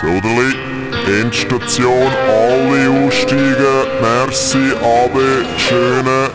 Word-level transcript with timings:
Soderli, 0.00 0.54
Endstation, 1.22 2.12
alle 2.28 3.06
aussteigen. 3.06 3.86
Merci, 4.02 4.72
Abe, 4.82 5.46
schöne. 5.56 6.28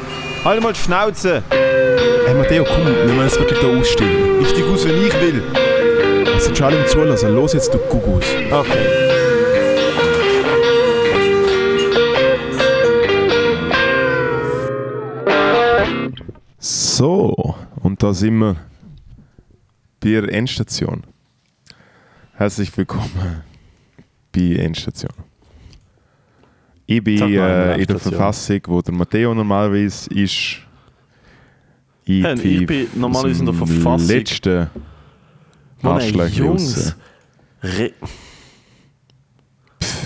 Halt 0.43 0.63
mal 0.63 0.73
die 0.73 0.79
Schnauze! 0.79 1.43
Hey 2.25 2.33
Matteo, 2.33 2.63
komm, 2.63 2.87
wir 2.87 3.05
müssen 3.05 3.21
jetzt 3.21 3.39
wirklich 3.39 3.59
da 3.59 3.67
aussteigen. 3.67 4.41
Ich 4.41 4.49
steig 4.49 4.63
aus, 4.65 4.87
wenn 4.87 5.05
ich 5.05 5.13
will. 5.21 5.43
Es 6.35 6.45
sind 6.45 6.57
schon 6.57 6.67
alle 6.67 6.81
im 6.81 6.87
Zulassen. 6.87 7.35
Los 7.35 7.53
jetzt, 7.53 7.71
du 7.71 7.77
Gugus. 7.77 8.25
Okay. 8.49 8.87
So, 16.57 17.55
und 17.83 18.01
da 18.01 18.11
sind 18.11 18.39
wir 18.39 18.55
bei 19.99 20.09
der 20.19 20.33
Endstation. 20.33 21.03
Herzlich 22.33 22.75
willkommen 22.75 23.43
Endstation. 24.35 25.11
Ich 26.85 27.03
bin 27.03 27.17
Sag 27.17 27.29
mal, 27.29 27.49
äh, 27.77 27.81
in 27.81 27.87
der. 27.87 27.99
Verfassung, 27.99 28.59
wo 28.67 28.81
der 28.81 28.93
Matteo 28.93 29.33
normalerweise 29.33 30.09
ist. 30.13 30.59
Ich, 32.03 32.23
Hey, 32.23 32.33
ich 32.61 32.65
bin 32.65 32.87
normalerweise 32.95 33.39
in 33.39 33.45
der 33.45 33.55
Verfassung. 33.55 34.07
letzten 34.07 34.49
ey, 34.49 34.67
Arschlöchchen 35.83 36.45
Jungs. 36.45 36.95
Re 37.63 37.93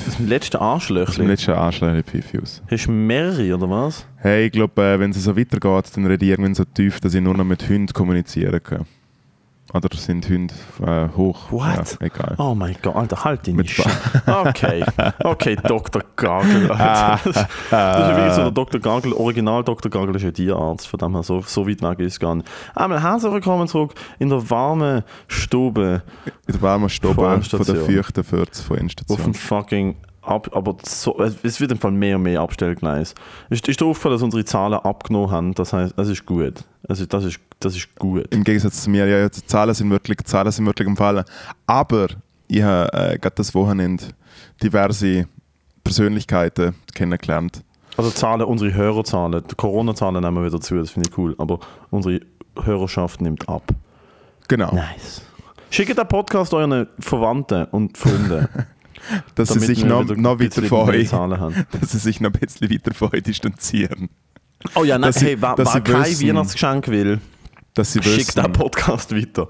das 0.06 0.20
letzte 0.20 0.58
Zum 0.58 0.62
Arschlöchchen. 0.68 1.28
letzten 1.28 1.52
Arschlöchchen 1.52 2.42
aus. 2.42 2.62
Hast 2.70 2.86
du 2.86 2.92
mehrere, 2.92 3.56
oder 3.56 3.70
was? 3.70 4.06
Hey, 4.18 4.46
ich 4.46 4.52
glaube, 4.52 4.82
äh, 4.82 5.00
wenn 5.00 5.12
es 5.12 5.24
so 5.24 5.36
weitergeht, 5.36 5.92
dann 5.96 6.06
rede 6.06 6.24
ich 6.26 6.32
irgendwann 6.32 6.54
so 6.56 6.64
tief, 6.64 7.00
dass 7.00 7.14
ich 7.14 7.22
nur 7.22 7.34
noch 7.34 7.44
mit 7.44 7.68
Hunden 7.68 7.92
kommunizieren 7.92 8.62
kann. 8.64 8.86
Oder 9.74 9.90
sind 9.98 10.30
Hunde 10.30 10.54
äh, 10.86 11.10
hoch? 11.18 11.52
What? 11.52 11.98
Ja, 12.00 12.06
egal. 12.06 12.36
Oh 12.38 12.54
mein 12.54 12.76
Gott, 12.82 12.96
Alter, 12.96 13.24
halt 13.24 13.48
Mit 13.48 13.58
nicht. 13.58 13.84
Okay, 14.28 14.86
okay, 15.24 15.56
Dr. 15.56 16.04
Gagel. 16.16 16.72
Alter. 16.72 17.20
Das, 17.26 17.36
ist 17.36 18.10
ja 18.10 18.16
wirklich 18.16 18.34
so 18.34 18.42
der 18.44 18.52
Dr. 18.52 18.80
Gagel, 18.80 19.14
Original 19.14 19.64
Dr. 19.64 19.90
Gagel 19.90 20.16
ist 20.16 20.22
ja 20.22 20.32
Tierarzt, 20.32 20.88
von 20.88 21.00
dem 21.00 21.14
her 21.14 21.24
so, 21.24 21.42
so 21.42 21.68
weit 21.68 21.82
weg 21.82 22.00
ist 22.00 22.20
gar 22.20 22.36
nicht. 22.36 22.48
Einmal 22.76 23.02
herzlich 23.02 23.32
willkommen 23.32 23.68
zurück 23.68 23.94
in 24.20 24.30
der 24.30 24.48
warmen 24.50 25.04
Stube 25.28 26.04
In 26.48 26.54
der 26.54 26.62
warmen 26.62 26.90
Stube 26.90 27.42
von 27.42 27.66
der 27.66 27.76
feuchten 27.76 28.24
Fürze 28.24 28.64
von 28.64 28.76
auf 28.78 28.82
Endstation. 28.82 29.24
dem 29.24 29.34
fucking 29.34 29.96
Ab, 30.26 30.50
aber 30.54 30.76
so, 30.84 31.20
es 31.20 31.60
wird 31.60 31.72
im 31.72 31.78
Fall 31.78 31.92
mehr 31.92 32.16
und 32.16 32.24
mehr 32.24 32.42
Abstellgleis. 32.42 33.14
Ist, 33.50 33.68
ist 33.68 33.80
dir 33.80 33.86
aufgefallen, 33.86 34.16
dass 34.16 34.22
unsere 34.24 34.44
Zahlen 34.46 34.80
abgenommen 34.80 35.32
haben? 35.32 35.54
Das 35.54 35.74
heißt, 35.74 35.94
es 35.98 36.10
ist 36.10 36.26
gut. 36.26 36.64
Also 36.88 37.06
das 37.06 37.26
ist, 37.26 37.40
das 37.60 37.76
ist 37.76 37.96
gut. 37.96 38.26
Im 38.34 38.44
Gegensatz 38.44 38.84
zu 38.84 38.90
mir, 38.90 39.08
ja, 39.08 39.30
die 39.30 39.46
Zahlen 39.46 39.74
sind 39.74 39.90
wirklich, 39.90 40.18
die 40.18 40.24
Zahlen 40.24 40.52
sind 40.52 40.66
wirklich 40.66 40.88
im 40.88 40.98
Fall. 40.98 41.26
Aber 41.68 42.08
ich 42.48 42.64
habe 42.64 42.92
äh, 42.94 43.18
gerade 43.20 43.36
das 43.36 43.54
Wochenende 43.54 44.04
diverse 44.62 45.28
Persönlichkeiten 45.84 46.76
kennengelernt. 46.94 47.64
Also 47.98 48.10
Zahlen, 48.12 48.42
unsere 48.42 48.74
Hörerzahlen, 48.74 49.44
die 49.50 49.56
Corona-Zahlen 49.56 50.22
nehmen 50.22 50.38
wir 50.38 50.46
wieder 50.46 50.60
zu, 50.60 50.76
das 50.76 50.92
finde 50.92 51.10
ich 51.10 51.18
cool. 51.18 51.36
Aber 51.38 51.60
unsere 51.92 52.20
Hörerschaft 52.62 53.22
nimmt 53.22 53.48
ab. 53.48 53.64
Genau. 54.48 54.74
Nice. 54.74 55.22
Schickt 55.70 55.98
den 55.98 56.08
Podcast 56.08 56.54
euren 56.54 56.88
Verwandten 57.00 57.66
und 57.66 57.98
Freunden. 57.98 58.48
dass 59.36 59.50
sie 59.50 59.60
sich 59.60 59.84
noch, 59.86 60.04
wieder 60.04 60.16
noch 60.16 60.40
weiter 60.40 60.64
von 60.64 60.90
euch, 60.90 61.10
dass 61.80 61.92
sie 61.92 62.00
sich 62.00 62.20
noch 62.22 62.34
ein 62.34 62.40
bisschen 62.40 62.70
weiter 62.70 62.94
von 62.94 63.12
euch 63.14 63.24
distanzieren. 63.24 64.10
Oh 64.74 64.84
ja, 64.84 64.98
nein, 64.98 65.12
Dass 65.12 65.22
hey, 65.22 65.38
wer, 65.40 65.56
kein 65.56 66.04
wissen- 66.06 66.28
Weihnachtsgeschenk 66.28 66.88
will, 66.88 67.20
Dass 67.74 67.94
sie 67.94 68.02
schickt 68.02 68.18
wissen, 68.36 68.44
den 68.44 68.54
Podcast 68.54 69.16
weiter. 69.16 69.48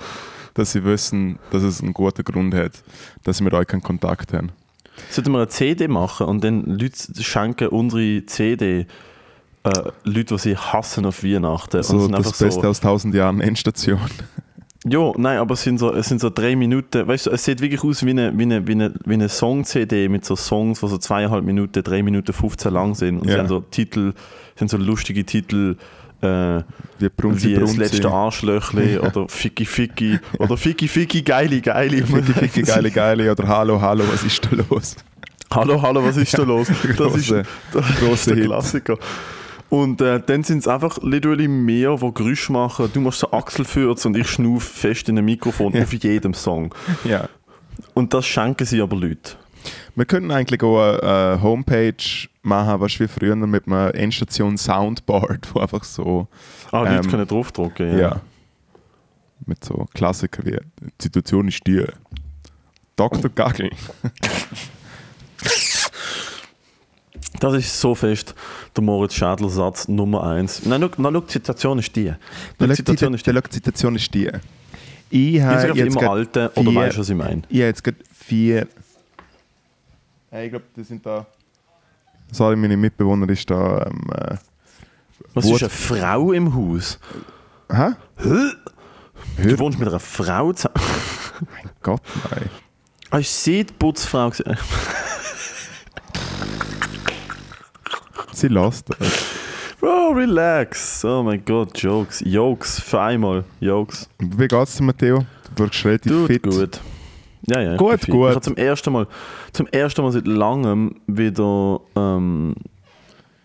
dass 0.53 0.71
sie 0.73 0.83
wissen, 0.83 1.39
dass 1.51 1.63
es 1.63 1.81
einen 1.81 1.93
guten 1.93 2.23
Grund 2.23 2.53
hat, 2.53 2.83
dass 3.23 3.37
sie 3.37 3.43
mit 3.43 3.53
euch 3.53 3.67
keinen 3.67 3.83
Kontakt 3.83 4.33
haben. 4.33 4.51
Sollten 5.09 5.31
wir 5.31 5.39
eine 5.39 5.47
CD 5.49 5.87
machen 5.87 6.25
und 6.27 6.43
dann 6.43 6.63
Leute 6.65 7.21
schenken 7.23 7.67
unsere 7.67 8.25
CD 8.25 8.87
äh, 9.63 9.71
Leute, 10.03 10.35
die 10.35 10.39
sie 10.39 10.57
hassen 10.57 11.05
auf 11.05 11.23
Weihnachten. 11.23 11.81
So 11.83 11.93
und 11.97 11.99
es 11.99 12.05
sind 12.05 12.15
das 12.25 12.37
Beste 12.37 12.61
so, 12.61 12.67
aus 12.69 12.79
tausend 12.79 13.15
Jahren 13.15 13.41
Endstation. 13.41 13.99
Ja, 14.87 15.11
nein, 15.17 15.37
aber 15.39 15.53
es 15.55 15.63
sind 15.63 15.79
so, 15.79 15.93
es 15.93 16.07
sind 16.07 16.21
so 16.21 16.29
drei 16.29 16.55
Minuten, 16.55 17.07
weißt 17.07 17.25
du, 17.25 17.31
es 17.31 17.43
sieht 17.43 17.59
wirklich 17.61 17.83
aus 17.83 18.05
wie 18.05 18.11
eine, 18.11 18.37
wie 18.37 18.43
eine, 18.43 18.67
wie 18.67 18.73
eine, 18.73 18.93
wie 19.05 19.13
eine 19.15 19.29
Song-CD 19.29 20.07
mit 20.09 20.23
so 20.25 20.35
Songs, 20.35 20.79
die 20.81 20.87
so 20.87 20.97
zweieinhalb 20.97 21.43
Minuten, 21.43 21.81
drei 21.83 22.03
Minuten 22.03 22.31
15 22.33 22.71
lang 22.71 22.93
sind. 22.95 23.19
Und 23.19 23.27
sie 23.27 23.33
Ja. 23.33 23.39
haben 23.39 23.47
so 23.47 23.61
Titel, 23.61 24.13
sind 24.55 24.69
so 24.69 24.77
lustige 24.77 25.25
Titel, 25.25 25.75
äh, 26.21 26.27
Wie 26.99 27.09
Brunzi 27.09 27.47
wie 27.49 27.53
das 27.53 27.61
Brunzi. 27.63 27.77
letzte 27.77 28.09
Arschlöchli 28.09 28.99
oder 28.99 29.27
Ficky 29.27 29.65
Ficky 29.65 30.19
oder 30.39 30.55
Ficky 30.55 30.87
Ficky 30.87 31.21
Geili 31.23 31.61
Geili. 31.61 32.03
Ficky, 32.03 32.33
ficky, 32.33 32.61
geile, 32.61 32.91
geile 32.91 33.31
oder 33.31 33.47
Hallo, 33.47 33.81
hallo, 33.81 34.03
was 34.11 34.23
ist 34.23 34.45
da 34.45 34.55
los? 34.69 34.95
Hallo, 35.53 35.81
hallo, 35.81 36.03
was 36.05 36.17
ist 36.17 36.37
da 36.37 36.43
los? 36.43 36.67
Das 36.97 37.15
ist, 37.15 37.27
Grosse- 37.29 37.43
das 37.73 37.89
ist 37.89 37.99
grosse 37.99 38.29
der 38.29 38.37
Hit. 38.37 38.45
Klassiker. 38.45 38.97
Und 39.69 39.99
äh, 40.01 40.21
dann 40.25 40.43
sind 40.43 40.59
es 40.59 40.67
einfach 40.67 40.99
literally 41.01 41.47
mehr, 41.47 41.95
die 41.97 42.13
Geräusche 42.13 42.51
machen. 42.51 42.89
Du 42.93 43.01
machst 43.01 43.19
so 43.19 43.31
Achselfürze 43.31 44.07
und 44.07 44.15
ich 44.15 44.27
schnuff 44.27 44.63
fest 44.63 45.09
in 45.09 45.17
ein 45.17 45.25
Mikrofon 45.25 45.75
auf 45.81 45.91
jedem 45.93 46.33
Song. 46.33 46.73
Ja. 47.03 47.27
Und 47.93 48.13
das 48.13 48.25
schenken 48.25 48.65
sie 48.65 48.81
aber 48.81 48.95
Leute. 48.95 49.33
Wir 49.95 50.05
könnten 50.05 50.29
eigentlich 50.31 50.61
auch 50.61 50.79
eine, 50.79 51.01
eine 51.03 51.41
Homepage 51.41 51.95
machen, 52.43 52.79
was 52.79 52.99
wie 52.99 53.07
früher 53.07 53.35
mit 53.35 53.65
einem 53.67 53.91
Endstation 53.93 54.57
Soundboard, 54.57 55.53
wo 55.55 55.59
einfach 55.59 55.83
so, 55.83 56.27
Ah, 56.71 56.81
Leute 56.83 56.95
Ähm, 57.05 57.09
können 57.09 57.27
draufdrucken. 57.27 57.93
ja. 57.93 57.99
Ja. 57.99 58.21
mit 59.47 59.63
so 59.65 59.87
Klassikern 59.93 60.45
wie 60.45 60.57
Die 60.79 61.03
Situation 61.03 61.47
ist 61.47 61.65
die. 61.65 61.83
Dr. 62.95 63.29
Gagel. 63.31 63.71
Das 67.39 67.53
ist 67.53 67.79
so 67.79 67.95
fest 67.95 68.33
der 68.75 68.83
Moritz 68.83 69.13
Schädler 69.13 69.49
Satz 69.49 69.87
Nummer 69.87 70.23
eins. 70.23 70.65
Nein, 70.65 70.89
na, 70.97 71.11
die 71.11 71.31
Situation 71.31 71.79
ist 71.79 71.95
die. 71.95 72.13
Die 72.59 72.73
Situation 72.75 73.13
ist 73.13 73.25
die. 73.25 73.31
die 73.33 73.53
Situation 73.53 73.95
ist 73.95 74.13
die. 74.13 74.29
Ich 75.09 75.41
habe 75.41 75.67
jetzt 75.77 75.95
immer 75.95 76.09
alte, 76.09 76.51
oder 76.55 76.71
vier- 76.71 76.79
weißt 76.81 76.95
du, 76.97 77.01
was 77.01 77.09
ich 77.09 77.15
meine? 77.15 77.41
Ich 77.49 77.57
habe 77.57 77.67
jetzt 77.67 77.83
gerade 77.83 77.97
vier. 78.13 78.67
Hey, 80.31 80.45
ich 80.45 80.51
glaube, 80.51 80.65
die 80.75 80.83
sind 80.83 81.05
da. 81.05 81.25
Sorry, 82.31 82.55
meine 82.55 82.75
Mitbewohner 82.75 83.29
ist 83.29 83.49
da. 83.49 83.85
Ähm, 83.85 84.01
äh, 84.13 84.35
Was 85.33 85.45
Wut- 85.45 85.55
ist 85.55 85.63
eine 85.63 85.69
Frau 85.69 86.31
im 86.31 86.53
Haus? 86.55 86.99
hä? 87.71 87.89
Du 89.41 89.59
wohnst 89.59 89.79
mit 89.79 89.87
einer 89.87 89.99
Frau 89.99 90.51
zusammen. 90.53 90.75
Gott, 91.81 92.01
nein. 92.31 92.49
Ah, 93.11 93.19
ist 93.19 93.43
sie 93.43 93.63
die 93.63 93.73
Putzfrau? 93.73 94.31
Sie 98.35 98.47
lässt. 98.49 98.87
Oh, 99.81 100.11
relax. 100.13 101.05
Oh 101.05 101.23
mein 101.23 101.43
Gott, 101.45 101.77
Jokes. 101.77 102.21
Jokes, 102.25 102.79
für 102.79 102.99
einmal. 103.01 103.43
Jokes. 103.59 104.09
Wie 104.19 104.47
geht's 104.47 104.75
dir, 104.77 104.83
Matteo? 104.83 105.25
Du 105.55 105.63
wirkst 105.63 105.85
relativ 105.85 106.11
Tut 106.11 106.27
fit. 106.27 106.43
gut. 106.43 106.81
Ja, 107.47 107.61
ja. 107.61 107.71
ich 107.73 107.77
Gut, 107.77 107.99
fit. 108.01 108.09
gut. 108.09 108.29
Ich 108.29 108.35
habe 108.35 108.41
zum 108.41 108.57
ersten 108.57 108.91
Mal, 108.93 109.07
zum 109.53 109.67
ersten 109.67 110.01
Mal 110.01 110.11
seit 110.11 110.27
langem 110.27 110.95
wieder, 111.07 111.79
ähm, 111.95 112.55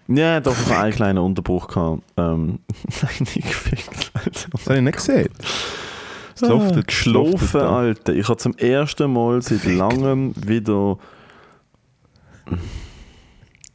ja, 0.08 0.40
doch 0.40 0.56
einen 0.70 0.92
kleinen 0.92 1.18
Unterbruch 1.18 1.68
gehabt. 1.68 2.02
Ähm, 2.16 2.58
nein, 3.02 3.10
nicht 3.20 3.34
gefickt, 3.42 4.10
Alter. 4.14 4.48
Das 4.50 4.64
habe 4.66 4.76
ich 4.76 4.82
nicht 4.82 4.96
gesehen. 4.96 5.28
Es 6.34 6.42
Ah, 6.42 6.80
geschlafen. 6.80 7.60
Alter. 7.60 8.14
Ich 8.14 8.28
habe 8.28 8.38
zum 8.38 8.56
ersten 8.56 9.12
Mal 9.12 9.42
seit 9.42 9.64
langem 9.66 10.32
wieder 10.36 10.96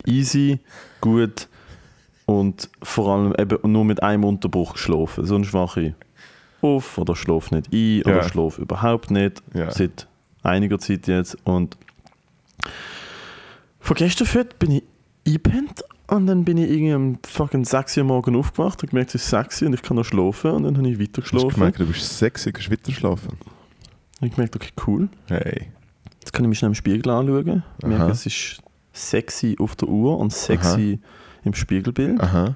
easy, 0.08 0.60
gut 1.02 1.48
und 2.26 2.70
vor 2.82 3.14
allem 3.14 3.34
eben 3.38 3.72
nur 3.72 3.86
mit 3.86 4.02
einem 4.04 4.24
Unterbruch 4.24 4.74
geschlafen. 4.74 5.26
Sonst 5.26 5.54
wache 5.54 5.82
ich 5.82 5.94
auf 6.62 6.98
oder 6.98 7.16
schlafe 7.16 7.54
nicht 7.56 7.68
ein 7.74 8.02
oder 8.04 8.24
Ja. 8.24 8.30
schlafe 8.30 8.62
überhaupt 8.62 9.12
nicht. 9.12 9.44
Ja. 9.54 9.70
Seit 9.72 10.08
einiger 10.44 10.80
Zeit 10.80 11.08
jetzt. 11.08 11.38
Und 11.44 11.78
von 13.80 13.96
gestern 13.96 14.28
fort 14.28 14.58
bin 14.60 14.72
ich 14.72 14.84
eingepennt 15.28 15.84
und 16.08 16.28
dann 16.28 16.44
bin 16.46 16.58
ich 16.58 16.70
irgendwie 16.70 16.94
um 16.94 17.20
fucking 17.28 17.66
6 17.66 17.98
Uhr 17.98 18.04
morgen 18.06 18.36
aufgewacht 18.36 18.82
und 18.84 18.90
gemerkt, 18.90 19.14
es 19.16 19.24
ist 19.24 19.30
6 19.30 19.62
Uhr 19.62 19.68
und 19.68 19.74
ich 19.76 19.82
kann 19.82 19.98
noch 19.98 20.06
schlafen 20.06 20.52
und 20.52 20.64
dann 20.64 20.78
habe 20.78 20.88
ich 20.90 21.00
weiter 21.00 21.22
Hast 21.22 21.32
du 21.32 21.36
geschlafen. 21.38 21.54
gemerkt, 21.56 21.80
du 21.80 21.86
bist 21.86 22.18
sexy, 22.18 22.52
kannst 22.52 22.72
weiter 22.72 22.92
schlafen. 22.92 23.30
Und 24.22 24.28
ich 24.28 24.34
gemerkt, 24.36 24.56
okay, 24.56 24.70
cool. 24.88 25.10
Hey. 25.28 25.68
Jetzt 26.20 26.32
kann 26.34 26.46
ich 26.46 26.50
mich 26.50 26.58
schnell 26.60 26.70
im 26.72 26.76
Spiegel 26.76 27.12
anschauen. 27.12 27.64
Ich 27.80 27.86
merke, 27.88 28.12
es 28.12 28.26
ist 28.26 28.62
sexy 28.96 29.56
auf 29.60 29.76
der 29.76 29.90
Uhr 29.90 30.18
und 30.18 30.34
sexy 30.34 31.00
im 31.44 31.54
Spiegelbild. 31.54 32.20
Aha. 32.22 32.56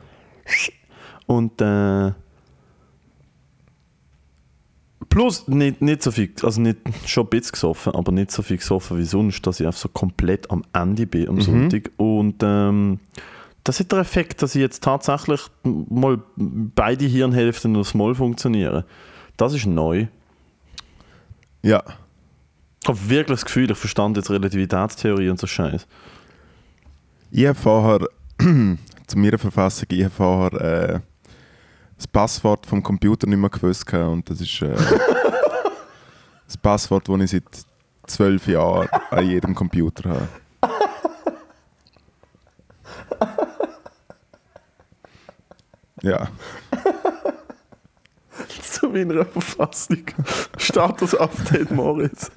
Und 1.28 1.62
äh, 1.62 2.12
plus 5.10 5.48
nicht, 5.48 5.82
nicht 5.82 6.02
so 6.02 6.12
viel, 6.12 6.32
also 6.42 6.62
nicht 6.62 6.78
schon 7.06 7.26
ein 7.26 7.30
bisschen 7.30 7.52
gesoffen, 7.52 7.94
aber 7.94 8.12
nicht 8.12 8.32
so 8.32 8.42
viel 8.42 8.58
gesoffen 8.58 8.98
wie 8.98 9.06
sonst, 9.06 9.46
dass 9.46 9.60
ich 9.60 9.68
einfach 9.68 9.80
so 9.80 9.90
komplett 9.90 10.50
am 10.50 10.64
Ende 10.74 11.06
bin 11.06 11.30
am 11.30 11.42
Sonntag. 11.42 11.92
Und 11.98 12.38
ähm, 12.42 13.00
das 13.64 13.80
hat 13.80 13.92
der 13.92 14.00
Effekt, 14.00 14.42
dass 14.42 14.56
ich 14.56 14.62
jetzt 14.62 14.84
tatsächlich 14.84 15.42
mal 15.64 16.22
beide 16.36 17.06
Hirnhälften 17.06 17.74
nur 17.74 17.86
small 17.86 18.16
funktionieren. 18.16 18.84
Das 19.38 19.54
ist 19.54 19.66
neu. 19.66 20.08
Ja. 21.62 21.84
Ich 22.82 22.88
habe 22.88 23.10
wirklich 23.10 23.40
das 23.40 23.46
Gefühl, 23.46 23.70
ich 23.70 23.78
verstand 23.78 24.18
jetzt 24.18 24.32
Relativitätstheorie 24.32 25.30
und 25.30 25.40
so 25.40 25.48
Scheiß. 25.48 25.86
Ich 27.32 27.46
habe 27.46 27.54
vorher, 27.56 28.08
zu 28.40 29.18
meiner 29.18 29.38
Verfassung, 29.38 29.88
ich 29.92 30.04
habe 30.04 30.14
vorher 30.14 30.62
äh, 30.62 31.00
das 31.96 32.08
Passwort 32.08 32.66
vom 32.66 32.82
Computer 32.82 33.28
nicht 33.28 33.38
mehr 33.38 33.52
gewusst 33.52 33.92
und 33.94 34.28
das 34.30 34.42
ist 34.42 34.62
äh, 34.64 34.76
das 36.48 36.58
Passwort, 36.58 37.08
das 37.08 37.22
ich 37.22 37.32
seit 37.32 37.44
zwölf 38.08 38.48
Jahren 38.48 38.88
an 39.12 39.30
jedem 39.30 39.54
Computer 39.54 40.10
habe. 40.10 40.28
Ja, 46.02 46.30
Zu 48.62 48.90
meiner 48.90 49.26
Verfassung. 49.26 49.98
Status-Update 50.58 51.72
Moritz. 51.72 52.32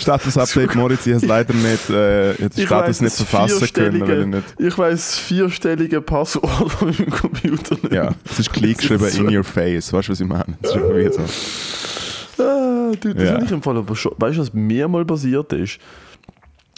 Status-Update 0.00 0.74
Moritz, 0.74 1.06
ich 1.06 1.14
habe 1.14 1.24
es 1.24 1.28
leider 1.28 1.54
nicht, 1.54 1.90
äh, 1.90 2.34
den 2.34 2.66
Status 2.66 2.70
weiss 2.70 3.00
nicht 3.00 3.16
verfassen 3.16 3.72
können, 3.72 4.00
weil 4.00 4.20
ich 4.20 4.26
nicht... 4.26 4.54
Ich 4.58 4.78
weiß 4.78 5.18
vierstellige 5.18 6.00
Passwort 6.00 6.72
von 6.72 6.88
meinem 6.88 7.10
Computer 7.10 7.76
nicht. 7.82 7.92
Ja, 7.92 8.14
es 8.30 8.38
ist 8.40 8.52
klein 8.52 8.74
geschrieben 8.74 9.06
in 9.08 9.36
your 9.36 9.44
face, 9.44 9.92
weißt 9.92 10.08
du, 10.08 10.12
was 10.12 10.20
ich 10.20 10.26
meine? 10.26 10.56
Das 10.62 10.72
ist 10.72 10.76
irgendwie 10.76 11.12
so. 11.12 12.42
Ah, 12.42 12.92
du, 13.00 13.14
das 13.14 13.22
Ja. 13.28 13.42
ich 13.42 13.50
im 13.50 13.62
Fall 13.62 13.76
aber 13.76 13.96
schon. 13.96 14.12
Weißt 14.16 14.36
du, 14.36 14.42
was 14.42 14.52
mir 14.52 14.88
mal 14.88 15.04
passiert 15.04 15.52
ist? 15.52 15.78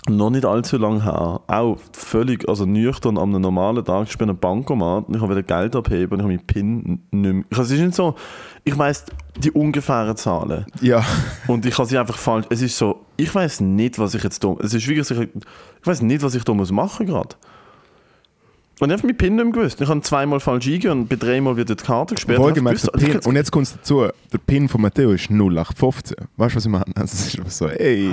Noch 0.08 0.30
nicht 0.30 0.46
allzu 0.46 0.78
lange 0.78 1.04
her. 1.04 1.42
Auch 1.46 1.78
völlig, 1.92 2.48
also 2.48 2.64
nüchtern 2.64 3.18
am 3.18 3.30
einem 3.30 3.42
normalen 3.42 3.84
Tag. 3.84 4.08
Ich 4.08 4.16
bin 4.16 4.30
am 4.30 4.38
Bankomat 4.38 5.08
und 5.08 5.14
ich 5.14 5.20
habe 5.20 5.36
wieder 5.36 5.42
Geld 5.42 5.76
abheben 5.76 6.12
und 6.12 6.18
ich 6.18 6.22
habe 6.22 6.32
meinen 6.32 6.46
PIN 6.46 7.02
nicht 7.10 7.34
mehr. 7.34 7.44
Es 7.50 7.70
ist 7.70 7.80
nicht 7.80 7.94
so, 7.94 8.14
ich 8.64 8.76
weiß 8.76 9.04
die 9.36 9.50
ungefähren 9.50 10.16
Zahlen. 10.16 10.64
Ja, 10.80 11.04
Und 11.46 11.66
ich 11.66 11.76
habe 11.76 11.86
sie 11.86 11.98
einfach 11.98 12.16
falsch. 12.16 12.46
Es 12.48 12.62
ist 12.62 12.78
so, 12.78 13.04
ich 13.16 13.34
weiß 13.34 13.60
nicht, 13.60 13.98
was 13.98 14.14
ich 14.14 14.22
jetzt 14.22 14.42
da. 14.42 14.56
Es 14.60 14.72
ist 14.72 14.88
wirklich, 14.88 15.10
ich, 15.10 15.86
weiß 15.86 16.00
nicht, 16.00 16.22
was 16.22 16.34
ich 16.34 16.44
da 16.44 16.54
muss 16.54 16.72
machen 16.72 17.06
gerade. 17.06 17.36
Und 18.80 18.88
ich 18.88 18.96
habe 18.96 19.06
meinen 19.06 19.16
PIN 19.18 19.36
nicht 19.36 19.44
mehr 19.44 19.52
gewusst. 19.52 19.80
Ich 19.82 19.88
habe 19.88 20.00
zweimal 20.00 20.40
falsch 20.40 20.66
eingegeben 20.66 21.00
und 21.00 21.08
bei 21.10 21.16
dreimal 21.16 21.58
wird 21.58 21.68
die 21.68 21.76
Karte 21.76 22.14
gesperrt. 22.14 22.38
Wohlgemerkt, 22.38 22.82
der 22.82 22.92
gewusst, 22.92 23.16
also 23.16 23.28
und 23.28 23.36
jetzt 23.36 23.50
kommt 23.50 23.66
es 23.66 23.74
dazu, 23.74 24.06
der 24.32 24.38
Pin 24.38 24.66
von 24.66 24.80
Matteo 24.80 25.10
ist 25.12 25.30
0815. 25.30 26.16
Weißt 26.38 26.54
du, 26.54 26.56
was 26.56 26.64
ich 26.64 26.70
meine? 26.70 26.84
Also 26.94 27.12
es 27.12 27.26
ist 27.26 27.38
einfach 27.38 27.50
so, 27.50 27.68
ey. 27.68 28.08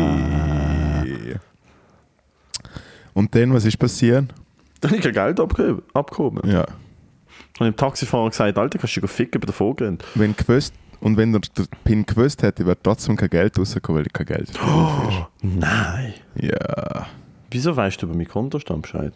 Und 3.18 3.34
dann, 3.34 3.52
was 3.52 3.66
ist 3.66 3.78
passiert? 3.78 4.26
Dann 4.82 4.92
habe 4.92 4.98
ich 4.98 5.04
kein 5.04 5.14
Geld 5.14 5.40
abgehoben. 5.40 5.82
abgehoben. 5.92 6.48
Ja. 6.48 6.66
Und 7.58 7.66
dem 7.66 7.76
Taxifahrer 7.76 8.30
gesagt, 8.30 8.60
Alter, 8.60 8.78
kannst 8.78 8.96
du 8.96 9.02
dich 9.02 9.10
ficken 9.10 9.42
bei 9.42 9.48
der 9.48 9.56
Vorgehend. 9.56 10.04
Wenn 10.14 10.36
gewusst, 10.36 10.72
und 11.00 11.18
wenn 11.18 11.34
er 11.34 11.40
den 11.40 11.68
Pin 11.84 12.06
gewusst 12.06 12.44
hätte, 12.44 12.64
wäre 12.68 12.78
trotzdem 12.80 13.16
kein 13.16 13.32
Geld 13.32 13.58
rausgekommen, 13.58 14.02
weil 14.02 14.06
ich 14.06 14.14
kein 14.14 14.28
Geld 14.28 14.56
drauf 14.56 15.30
Nein. 15.42 16.14
Ja. 16.36 17.08
Wieso 17.50 17.76
weißt 17.76 18.00
du 18.00 18.06
über 18.06 18.16
meinen 18.16 18.28
Kontostand 18.28 18.84
Bescheid? 18.84 19.14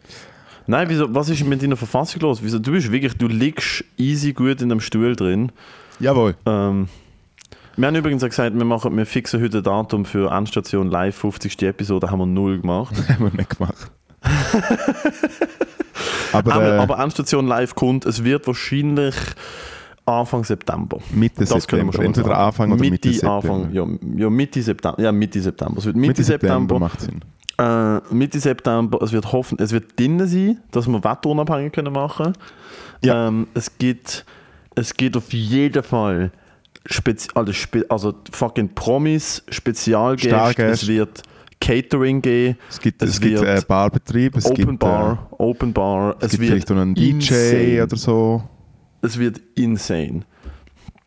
Nein, 0.66 0.90
wieso, 0.90 1.14
was 1.14 1.30
ist 1.30 1.46
mit 1.46 1.62
deiner 1.62 1.78
Verfassung 1.78 2.22
los? 2.24 2.42
Wieso, 2.42 2.58
du 2.58 2.72
bist 2.72 2.92
wirklich, 2.92 3.16
du 3.18 3.28
liegst 3.28 3.86
easy 3.98 4.34
gut 4.34 4.64
in 4.64 4.70
dem 4.70 4.80
Stuhl 4.80 5.16
drin. 5.16 5.52
Jawohl. 6.00 6.34
Ähm, 6.48 6.88
wir 7.82 7.88
haben 7.88 7.96
übrigens 7.96 8.24
auch 8.24 8.30
gesagt, 8.30 8.56
wir, 8.56 8.64
machen, 8.64 8.96
wir 8.96 9.08
fixen 9.08 9.42
heute 9.42 9.58
ein 9.58 9.64
Datum 9.64 10.06
für 10.06 10.32
Endstation 10.32 10.92
Live 10.92 11.16
50. 11.16 11.64
Episode, 11.64 12.12
haben 12.12 12.20
wir 12.20 12.28
null 12.28 12.62
gemacht. 12.62 12.94
haben 13.10 13.26
wir 13.26 13.32
nicht 13.36 13.58
gemacht. 13.58 13.92
aber 16.32 16.54
aber, 16.54 16.76
äh, 16.76 16.78
aber 16.78 17.00
Endstation 17.00 17.48
Live 17.48 17.74
kommt, 17.74 18.06
es 18.06 18.24
wird 18.24 18.46
wahrscheinlich 18.46 19.16
Anfang 20.06 20.44
September. 20.44 21.00
Mitte 21.12 21.44
Das 21.46 21.68
können 21.68 21.88
wir 21.88 21.92
September. 21.92 21.94
schon 21.94 22.02
mal 22.02 22.06
Entweder 22.06 22.28
sagen. 22.28 22.42
Anfang 22.42 22.72
oder 22.72 22.82
Mitte, 22.82 23.14
September. 23.14 23.36
Anfang, 23.36 23.74
ja, 23.74 23.88
ja, 24.16 24.30
Mitte 24.30 24.62
September. 24.62 25.02
Ja, 25.02 25.12
Mitte 25.12 25.42
September. 25.42 25.78
Es 25.80 25.86
wird 25.86 25.96
Mitte, 25.96 26.08
Mitte 26.10 26.24
September 26.24 26.76
September. 26.76 26.80
macht 26.80 27.02
Sinn. 27.02 27.22
Äh, 27.58 28.14
Mitte 28.14 28.40
September, 28.40 29.02
es 29.02 29.12
wird 29.12 29.32
hoffen, 29.32 29.58
es 29.60 29.72
wird 29.72 30.00
drinnen 30.00 30.28
sein, 30.28 30.60
dass 30.70 30.88
wir 30.88 31.04
wetterunabhängig 31.04 31.74
können 31.74 31.94
machen. 31.94 32.34
Ja. 33.04 33.28
Ähm, 33.28 33.48
es 33.56 33.76
gibt, 33.80 34.24
es 34.76 34.94
gibt 34.94 35.18
auf 35.18 35.34
jeden 35.34 35.82
Fall 35.82 36.32
Spezi 36.86 37.30
also, 37.36 37.54
spe 37.54 37.86
also 37.90 38.14
fucking 38.32 38.70
Promis, 38.74 39.44
Spezialgäste. 39.50 40.64
Es 40.64 40.88
wird 40.88 41.24
Catering 41.60 42.22
geben. 42.22 42.58
Es 42.70 42.80
gibt, 42.80 43.02
Es 43.04 43.10
es 43.12 43.22
gibt 43.22 43.40
wird 43.42 43.64
äh, 43.64 43.66
Barbetrieb, 43.68 44.36
es 44.36 44.46
Open 44.46 44.56
gibt, 44.56 44.80
Bar, 44.80 45.28
Open 45.38 45.74
Bar. 45.74 46.16
äh, 46.20 46.26
es 46.26 46.32
gibt 46.32 46.46
vielleicht 46.46 46.70
noch 46.70 46.78
einen 46.78 46.96
DJ 46.96 47.10
insane. 47.12 47.84
oder 47.84 47.96
so. 47.98 48.44
Es 49.04 49.18
wird 49.20 49.40
insane. 49.56 50.22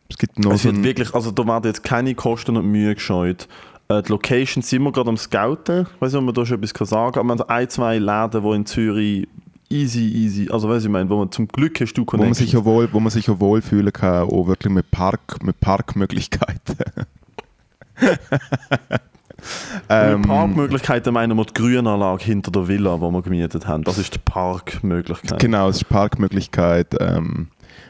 Es 0.09 0.17
gibt 0.17 0.39
noch 0.39 0.53
Es 0.53 0.63
so 0.63 0.71
wird 0.71 0.83
wirklich, 0.83 1.13
also 1.13 1.31
da 1.31 1.45
werden 1.45 1.65
jetzt 1.65 1.83
keine 1.83 2.15
Kosten 2.15 2.55
und 2.55 2.67
Mühe 2.71 2.93
gescheut. 2.95 3.47
Äh, 3.89 4.01
die 4.03 4.11
Location 4.11 4.63
sind 4.63 4.83
wir 4.83 4.91
gerade 4.91 5.09
am 5.09 5.17
Scouten. 5.17 5.87
Ich 5.95 6.01
weiß 6.01 6.13
nicht, 6.13 6.19
ob 6.19 6.25
man 6.25 6.33
da 6.33 6.45
schon 6.45 6.63
etwas 6.63 6.89
sagen 6.89 7.11
kann. 7.11 7.19
Aber 7.29 7.35
wir 7.35 7.39
haben 7.43 7.49
ein, 7.49 7.69
zwei 7.69 7.97
Läden, 7.97 8.43
die 8.43 8.55
in 8.55 8.65
Zürich 8.65 9.27
easy, 9.69 10.07
easy, 10.07 10.49
also 10.51 10.69
weiß 10.69 10.83
ich 10.83 10.89
meine, 10.89 11.09
wo 11.09 11.17
man 11.17 11.31
zum 11.31 11.47
Glück 11.47 11.79
hast 11.81 11.93
du 11.93 12.01
wo 12.01 12.05
man, 12.05 12.19
Connections. 12.19 12.37
sich 12.37 12.57
auch 12.57 12.65
wohl, 12.65 12.89
wo 12.91 12.99
man 12.99 13.09
sich 13.11 13.29
auch 13.29 13.39
wohlfühlen 13.39 13.93
kann, 13.93 14.23
auch 14.23 14.47
wirklich 14.47 14.71
mit, 14.71 14.89
Park, 14.91 15.43
mit 15.43 15.59
Parkmöglichkeiten. 15.59 16.75
ähm, 19.89 20.19
Mit 20.21 20.27
Parkmöglichkeiten 20.27 21.13
meinen 21.13 21.37
wir 21.37 21.45
die 21.45 21.53
Grünanlage 21.53 22.23
hinter 22.23 22.51
der 22.51 22.67
Villa, 22.67 22.97
die 22.97 23.01
wir 23.01 23.21
gemietet 23.21 23.67
haben. 23.67 23.83
Das 23.83 23.97
ist 23.97 24.13
die 24.13 24.19
Parkmöglichkeit. 24.19 25.39
Genau, 25.39 25.69
es 25.69 25.77
ist 25.77 25.89
Parkmöglichkeit. 25.89 26.95
Ähm, 26.99 27.47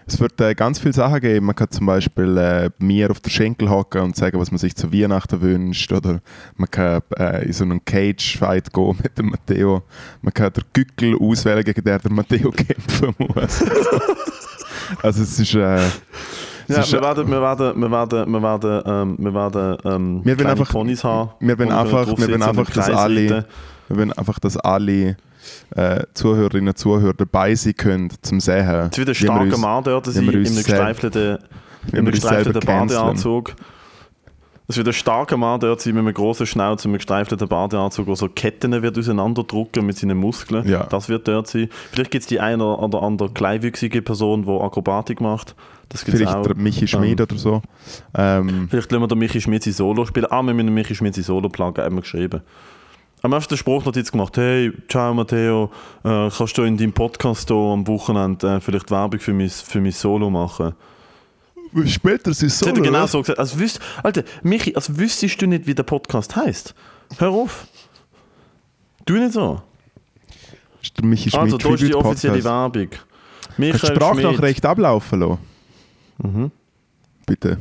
es 0.07 0.19
wird 0.19 0.39
äh, 0.41 0.53
ganz 0.53 0.79
viele 0.79 0.93
Sachen 0.93 1.19
geben. 1.19 1.47
Man 1.47 1.55
kann 1.55 1.69
zum 1.71 1.85
Beispiel 1.87 2.37
äh, 2.37 2.69
mir 2.77 3.09
auf 3.11 3.19
den 3.19 3.31
Schenkel 3.31 3.69
hocken 3.69 4.01
und 4.01 4.15
sagen, 4.15 4.39
was 4.39 4.51
man 4.51 4.57
sich 4.59 4.75
zu 4.75 4.91
Weihnachten 4.93 5.41
wünscht. 5.41 5.91
Oder 5.91 6.21
man 6.57 6.69
kann 6.69 7.01
äh, 7.17 7.45
in 7.45 7.53
so 7.53 7.63
einen 7.63 7.83
Cage-Fight 7.83 8.71
gehen 8.73 8.97
mit 9.03 9.17
dem 9.17 9.27
Matteo. 9.29 9.83
Man 10.21 10.33
kann 10.33 10.53
den 10.53 10.63
Gückel 10.73 11.17
auswählen, 11.19 11.63
gegen 11.63 11.83
den 11.83 11.99
der 12.01 12.11
Matteo 12.11 12.51
kämpfen 12.55 13.15
muss. 13.17 13.63
also 15.01 15.23
es 15.23 15.39
ist... 15.39 15.55
Äh, 15.55 15.79
Ja, 16.67 16.77
wir 16.91 16.99
werden, 17.01 17.27
wir 17.29 17.41
werden, 17.41 17.79
wir 17.79 17.91
werden, 17.91 18.33
wir 18.33 18.41
werden, 18.41 18.81
ähm, 18.85 19.15
wir 19.19 19.33
werden 19.35 19.77
ähm, 19.85 20.21
Wir 20.25 20.45
einfach- 20.49 20.71
Ponys 20.71 21.03
haben. 21.03 21.29
wir 21.39 21.57
wo 21.59 21.63
einfach, 21.63 22.07
wir 22.17 22.33
und 22.35 22.41
einfach, 22.41 22.69
dass 22.71 22.89
alle, 22.89 23.45
wir 23.87 23.97
wollen 23.97 24.11
einfach, 24.13 24.39
dass 24.39 24.57
alle 24.57 25.15
äh, 25.75 26.03
Zuhörerinnen 26.13 26.69
und 26.69 26.77
Zuhörer 26.77 27.13
dabei 27.13 27.55
sein 27.55 27.75
können, 27.75 28.09
zum 28.21 28.39
Sehen. 28.39 28.89
Es 28.91 28.97
wird 28.97 29.09
ein 29.09 29.15
starker 29.15 29.57
Mann 29.57 29.83
dort 29.83 30.05
sein, 30.05 30.23
in 30.23 30.29
einem 30.29 30.43
gestreifelten, 30.43 31.37
in 31.91 32.07
einem. 32.07 32.59
Badeanzug. 32.65 33.55
Es 34.67 34.77
wird 34.77 34.87
ein 34.87 34.93
starker 34.93 35.37
Mann 35.37 35.59
dort 35.59 35.81
sein 35.81 35.93
mit 35.93 36.01
einem 36.01 36.13
großen 36.13 36.45
Schnauz 36.47 36.83
und 36.85 36.89
einem 36.89 36.97
gestreifelten 36.97 37.47
Badeanzug, 37.47 38.07
der 38.07 38.15
so 38.15 38.27
Ketten 38.29 38.81
wird 38.81 38.97
auseinanderdrücken 38.97 39.85
mit 39.85 39.97
seinen 39.97 40.17
Muskeln. 40.17 40.67
Ja. 40.67 40.85
Das 40.85 41.07
wird 41.07 41.27
dort 41.27 41.47
sein. 41.47 41.69
Vielleicht 41.91 42.09
gibt 42.09 42.23
es 42.23 42.27
die 42.27 42.39
eine 42.39 42.65
oder 42.65 43.03
andere 43.03 43.29
kleinwüchsige 43.29 44.01
Person, 44.01 44.43
die 44.45 44.51
Akrobatik 44.51 45.21
macht. 45.21 45.55
Das 45.89 46.03
gibt's 46.03 46.19
Vielleicht 46.19 46.35
auch. 46.35 46.47
der 46.47 46.55
Michi 46.55 46.87
Schmid 46.87 47.21
oder 47.21 47.37
so. 47.37 47.61
Ähm, 48.15 48.67
Vielleicht 48.69 48.91
lassen 48.91 49.03
wir 49.03 49.07
den 49.07 49.19
Michi 49.19 49.39
Schmidt 49.39 49.63
sein 49.63 49.73
Solo 49.73 50.05
spielen. 50.05 50.25
Ah, 50.29 50.41
wir 50.41 50.53
müssen 50.53 50.73
Michi 50.73 50.95
Schmidt 50.95 51.13
sein 51.13 51.23
Solo 51.23 51.47
plagen, 51.49 51.83
haben 51.83 51.95
wir 51.95 52.01
geschrieben. 52.01 52.41
Haben 53.25 53.31
wir 53.31 53.37
einfach 53.37 53.47
den 53.47 53.57
Spruchnotiz 53.57 54.11
gemacht, 54.11 54.37
hey, 54.37 54.71
ciao 54.87 55.11
Matteo, 55.11 55.71
äh, 56.03 56.29
kannst 56.29 56.59
du 56.59 56.61
in 56.61 56.77
deinem 56.77 56.93
Podcast 56.93 57.47
hier 57.47 57.57
am 57.57 57.87
Wochenende 57.87 58.57
äh, 58.57 58.61
vielleicht 58.61 58.91
Werbung 58.91 59.19
für 59.19 59.33
mein, 59.33 59.49
für 59.49 59.81
mein 59.81 59.93
Solo 59.93 60.29
machen? 60.29 60.75
später 61.87 62.29
ist 62.29 62.43
es 62.43 62.59
Das 62.59 62.69
hat 62.69 62.77
er 62.77 62.83
genau 62.83 63.07
so 63.07 63.21
gesagt. 63.21 63.39
Als 63.39 63.57
wüs 63.57 63.79
Alter, 64.03 64.25
Michi, 64.43 64.75
als 64.75 64.95
wüsstest 64.99 65.41
du 65.41 65.47
nicht, 65.47 65.65
wie 65.65 65.73
der 65.73 65.81
Podcast 65.81 66.35
heißt. 66.35 66.75
Hör 67.17 67.31
auf. 67.31 67.65
Tu 69.07 69.13
nicht 69.13 69.33
so. 69.33 69.59
Ist 70.83 70.95
der 70.95 71.05
Michi 71.05 71.31
Schmid 71.31 71.41
Also, 71.41 71.57
da 71.57 71.73
ist 71.73 71.81
die 71.81 71.95
offizielle 71.95 72.33
Podcast. 72.35 72.75
Werbung. 72.75 72.89
Kannst 72.91 73.57
du 73.57 73.61
Michael 73.63 73.95
Sprachnachricht 73.95 74.65
ablaufen 74.67 75.19
lassen? 75.19 75.37
Mhm. 76.19 76.51
Bitte. 77.25 77.57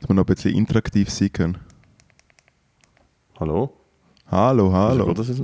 Dass 0.00 0.08
wir 0.08 0.14
noch 0.14 0.22
ein 0.22 0.34
bisschen 0.34 0.54
interaktiv 0.54 1.10
sein 1.10 1.30
können. 1.34 1.58
Hallo? 3.38 3.74
Hallo, 4.30 4.66
Wieso 4.66 4.76
hallo. 4.76 5.06
geht 5.06 5.18
das? 5.18 5.42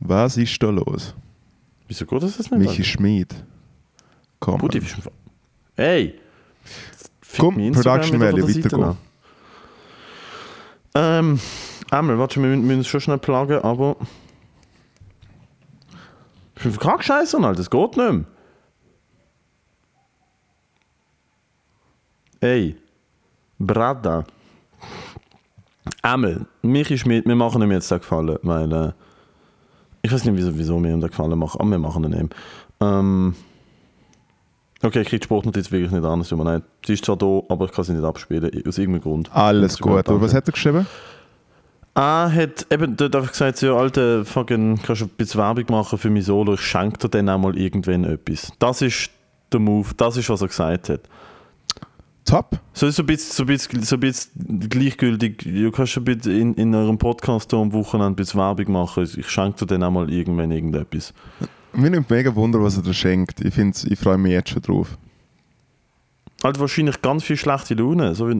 Was 0.00 0.36
ist 0.36 0.62
da 0.62 0.70
los? 0.70 1.14
Wieso 1.88 2.06
geht 2.06 2.22
das 2.22 2.38
jetzt 2.38 2.50
nicht? 2.50 2.60
Michi 2.60 2.84
Schmid. 2.84 3.34
Komm. 4.40 4.58
Putti, 4.58 4.80
bist. 4.80 4.96
Ey! 5.76 6.18
Komm, 7.38 7.54
Production 7.72 8.20
Seite 8.20 8.42
weitergehen. 8.42 8.96
Ähm, 10.94 11.40
einmal, 11.90 12.18
warte, 12.18 12.42
wir 12.42 12.56
müssen, 12.56 12.80
es 12.80 12.86
schon 12.88 13.00
schnell 13.00 13.18
plagen, 13.18 13.58
aber... 13.62 13.96
Ich 16.56 16.62
bin 16.62 16.76
krank 16.76 17.02
scheiße, 17.02 17.38
Alter, 17.38 17.54
das 17.54 17.70
geht 17.70 17.96
nicht 17.96 17.96
mehr. 17.96 18.24
Ey, 22.40 22.76
Brada. 23.58 24.24
Einmal, 26.02 26.46
Michi 26.62 26.98
Schmidt, 26.98 27.26
wir 27.26 27.36
machen 27.36 27.62
ihm 27.62 27.72
jetzt 27.72 27.90
den 27.90 27.98
Gefallen, 27.98 28.38
weil... 28.42 28.72
Äh, 28.72 28.92
ich 30.02 30.12
weiß 30.12 30.24
nicht, 30.24 30.36
wieso, 30.36 30.58
wieso 30.58 30.82
wir 30.82 30.90
ihm 30.90 31.00
den 31.00 31.10
Gefallen 31.10 31.38
machen, 31.38 31.60
aber 31.60 31.70
wir 31.70 31.78
machen 31.78 32.04
ihn 32.04 32.12
ihm. 32.12 32.28
Ähm, 32.80 33.34
okay, 34.82 35.02
ich 35.02 35.08
kriege 35.08 35.20
die 35.20 35.24
Sportnotiz 35.24 35.70
wirklich 35.70 35.92
nicht 35.92 36.04
an, 36.04 36.20
es 36.20 36.28
tut 36.28 36.38
mir 36.38 36.44
leid. 36.44 36.64
Sie 36.84 36.94
ist 36.94 37.04
zwar 37.04 37.16
da, 37.16 37.40
aber 37.48 37.66
ich 37.66 37.72
kann 37.72 37.84
sie 37.84 37.92
nicht 37.92 38.04
abspielen, 38.04 38.50
aus 38.66 38.78
irgendeinem 38.78 39.02
Grund. 39.02 39.30
Alles 39.32 39.78
gut. 39.78 40.08
Aber 40.08 40.20
was 40.20 40.34
hat 40.34 40.48
er 40.48 40.52
geschrieben? 40.52 40.86
Ah, 41.94 42.28
hat 42.28 42.66
eben 42.70 42.96
dort 42.96 43.14
einfach 43.14 43.30
gesagt, 43.30 43.60
ja, 43.62 43.74
Alter, 43.76 44.24
fucking, 44.24 44.80
kannst 44.82 45.02
du 45.02 45.04
ein 45.04 45.10
bisschen 45.10 45.40
Werbung 45.40 45.66
machen 45.68 45.98
für 45.98 46.10
mein 46.10 46.22
Solo, 46.22 46.54
ich 46.54 46.62
schenke 46.62 46.98
dir 46.98 47.08
dann 47.08 47.28
auch 47.28 47.38
mal 47.38 47.56
irgendwann 47.56 48.04
etwas. 48.04 48.50
Das 48.58 48.82
ist 48.82 49.10
der 49.52 49.60
Move, 49.60 49.90
das 49.96 50.16
ist, 50.16 50.28
was 50.30 50.40
er 50.40 50.48
gesagt 50.48 50.88
hat. 50.88 51.02
Top. 52.24 52.60
So 52.72 52.86
ist 52.86 52.96
so 52.96 53.02
ein 53.02 53.06
bisschen, 53.06 53.32
so 53.32 53.42
ein 53.42 53.46
bisschen, 53.46 53.82
so 53.82 53.96
ein 53.96 54.00
bisschen 54.00 54.68
gleichgültig, 54.68 55.38
du 55.38 55.70
kannst 55.70 55.96
ein 55.96 56.04
bisschen 56.04 56.40
in, 56.40 56.54
in 56.54 56.74
eurem 56.74 56.98
Podcast 56.98 57.52
am 57.52 57.72
Wochenende 57.72 58.12
ein 58.12 58.16
bisschen 58.16 58.40
Werbung 58.40 58.72
machen, 58.72 59.08
ich 59.16 59.28
schenke 59.28 59.58
dir 59.58 59.66
dann 59.66 59.82
auch 59.82 59.90
mal 59.90 60.10
irgendwann 60.10 60.50
irgendetwas. 60.50 61.12
Mir 61.72 61.90
nimmt 61.90 62.10
mega 62.10 62.34
Wunder, 62.34 62.62
was 62.62 62.76
er 62.76 62.82
dir 62.82 62.94
schenkt. 62.94 63.40
Ich, 63.40 63.56
ich 63.58 63.98
freue 63.98 64.18
mich 64.18 64.32
jetzt 64.32 64.50
schon 64.50 64.62
drauf. 64.62 64.98
Halt 66.44 66.58
wahrscheinlich 66.60 67.00
ganz 67.02 67.24
viel 67.24 67.36
schlechte 67.36 67.74
Laune. 67.74 68.14
So 68.14 68.28
wie, 68.28 68.34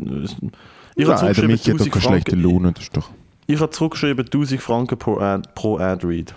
ich 0.97 1.07
Nein, 1.07 1.17
habe 1.17 1.47
Michi 1.47 1.71
hat 1.71 1.81
doch 1.81 1.87
1000 1.87 1.93
keine 1.93 2.03
schlechte 2.03 2.33
Franken, 2.33 2.43
Laune. 2.43 2.73
Das 2.73 2.85
ist 2.85 2.97
doch... 2.97 3.11
ich 3.47 3.61
habe 3.61 3.71
zurückgeschrieben 3.71 4.27
1000 4.27 4.61
Franken 4.61 4.99
pro 4.99 5.19
Ad, 5.19 5.49
pro 5.55 5.79
Ad 5.79 6.07
Read. 6.07 6.35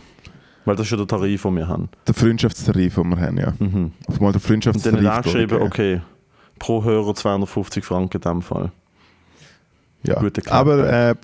Weil 0.63 0.75
das 0.75 0.87
ist 0.87 0.91
ja 0.91 0.97
der 0.97 1.07
Tarif, 1.07 1.43
den 1.43 1.55
wir 1.57 1.67
haben. 1.67 1.89
Der 2.07 2.13
Freundschaftstarif, 2.15 2.95
den 2.95 3.09
wir 3.09 3.19
haben, 3.19 3.37
ja. 3.37 3.53
Mhm. 3.59 3.91
Auf 4.07 4.19
mal 4.19 4.31
der 4.31 4.35
Und 4.35 4.35
dann 4.35 4.41
Freundschaftstarif. 4.41 5.07
hat 5.07 5.25
er 5.25 5.31
geschrieben, 5.31 5.61
okay, 5.61 6.01
pro 6.59 6.83
Hörer 6.83 7.13
250 7.15 7.83
Franken 7.85 8.17
in 8.17 8.21
dem 8.21 8.41
Fall. 8.41 8.71
Ja. 10.03 10.21
Aber 10.51 10.91
äh, 10.91 11.15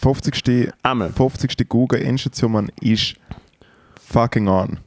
50. 0.00 0.72
Einmal. 0.82 1.10
50. 1.10 1.68
Google-Endstation 1.68 2.70
ist 2.80 3.14
fucking 4.00 4.48
on. 4.48 4.78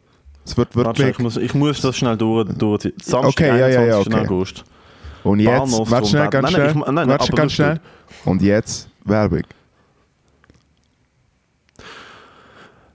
Es 0.45 0.57
wird 0.57 0.75
wirklich. 0.75 1.09
ich, 1.09 1.19
muss, 1.19 1.37
ich 1.37 1.53
muss 1.53 1.81
das 1.81 1.97
schnell 1.97 2.17
durch. 2.17 2.49
durch 2.57 2.93
Samstag, 3.01 3.31
Okay, 3.31 3.47
ja, 3.47 3.67
ja, 3.67 3.83
ja, 3.83 3.97
21. 3.97 4.13
okay. 4.13 4.25
August. 4.25 4.63
Und 5.23 5.39
jetzt, 5.39 5.91
warte 5.91 6.07
schnell, 6.07 6.29
ganz 6.29 6.49
schnell. 6.49 6.67
nein, 6.67 6.69
ich- 6.77 6.85
nein, 6.85 6.95
nein, 6.95 7.07
warte 7.09 7.31
ganz 7.31 7.53
schnell. 7.53 7.79
Und 8.25 8.41
jetzt 8.41 8.89
Werbung. 9.05 9.43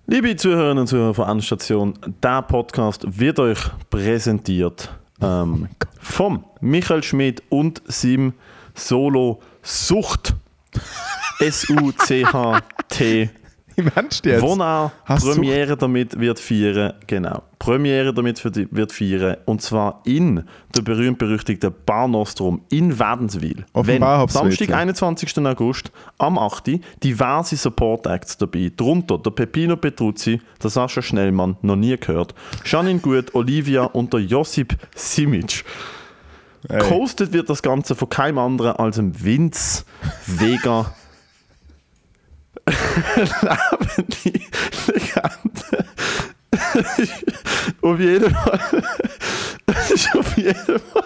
Liebe 0.06 0.34
Zuhörerinnen 0.36 0.78
und 0.78 0.86
Zuhörer 0.86 1.14
von 1.14 1.28
Endstation, 1.28 1.94
der 2.22 2.42
Podcast 2.42 3.04
wird 3.18 3.38
euch 3.38 3.58
präsentiert 3.90 4.90
ähm, 5.20 5.68
vom 6.00 6.44
Michael 6.60 7.02
Schmidt 7.02 7.42
und 7.48 7.82
seinem 7.86 8.34
Solo 8.74 9.40
Sucht. 9.62 10.34
S-U-C-H-T. 11.40 13.30
Im 13.78 13.90
Ernst 13.94 14.24
jetzt? 14.26 14.42
Wo 14.42 14.58
Hast 15.04 15.24
du- 15.24 15.32
Premiere 15.34 15.76
damit 15.76 16.18
wird 16.18 16.40
feiern, 16.40 16.94
genau, 17.06 17.42
Premiere 17.60 18.12
damit 18.12 18.42
wird 18.44 18.92
feiern, 18.92 19.36
und 19.44 19.62
zwar 19.62 20.02
in 20.04 20.42
der 20.76 20.82
berühmt-berüchtigten 20.82 21.72
Bar 21.86 22.08
Nostrum 22.08 22.62
in 22.70 22.98
Wädenswil. 22.98 23.64
Dem 23.76 23.86
Wenn 23.86 24.02
Samstag, 24.28 24.68
ja. 24.70 24.76
21. 24.78 25.46
August, 25.46 25.92
am 26.18 26.38
8. 26.38 26.80
diverse 27.04 27.54
Support-Acts 27.56 28.36
dabei, 28.38 28.72
darunter 28.76 29.16
der 29.16 29.30
Peppino 29.30 29.76
Petruzzi, 29.76 30.40
der 30.60 30.70
Sascha 30.70 31.00
Schnellmann, 31.00 31.56
noch 31.62 31.76
nie 31.76 31.96
gehört, 31.96 32.34
Janine 32.64 32.98
Gut, 32.98 33.32
Olivia 33.36 33.84
und 33.84 34.12
der 34.12 34.20
Josip 34.20 34.76
Simic. 34.96 35.64
Ey. 36.68 36.78
Gehostet 36.80 37.32
wird 37.32 37.48
das 37.48 37.62
Ganze 37.62 37.94
von 37.94 38.08
keinem 38.08 38.38
anderen 38.38 38.72
als 38.72 38.96
dem 38.96 39.24
Vince 39.24 39.84
Vega. 40.26 40.92
Lebende 42.68 44.40
Legende. 44.86 45.84
auf 47.82 48.00
jeden 48.00 48.30
Fall. 48.34 48.60
Ist 49.90 50.08
auf 50.16 50.36
jeden 50.36 50.78
Fall. 50.78 51.04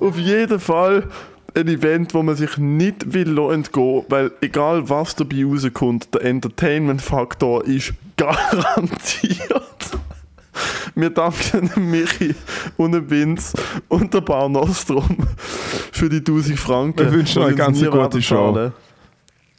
Auf 0.00 0.18
jeden 0.18 0.60
Fall 0.60 1.08
ein 1.54 1.68
Event, 1.68 2.14
wo 2.14 2.22
man 2.22 2.34
sich 2.36 2.56
nicht 2.56 3.12
will 3.12 3.38
entgehen, 3.38 4.04
weil 4.08 4.32
egal 4.40 4.88
was 4.88 5.14
dabei 5.14 5.44
rauskommt, 5.44 6.14
der 6.14 6.22
Entertainment-Faktor 6.24 7.64
ist 7.66 7.92
garantiert. 8.16 9.71
Wir 10.94 11.10
danken 11.10 11.70
dem 11.74 11.90
Michi 11.90 12.34
und 12.76 12.92
dem 12.92 13.10
Vince 13.10 13.56
und 13.88 14.12
der 14.12 14.20
Bar 14.20 14.48
Nostrum 14.48 15.16
für 15.92 16.08
die 16.08 16.18
1000 16.18 16.58
Franken. 16.58 16.98
Wir 16.98 17.12
wünschen 17.12 17.42
euch 17.42 17.52
uns 17.52 17.58
ganz 17.58 17.80
eine 17.80 17.90
gute 17.90 18.22
Show. 18.22 18.72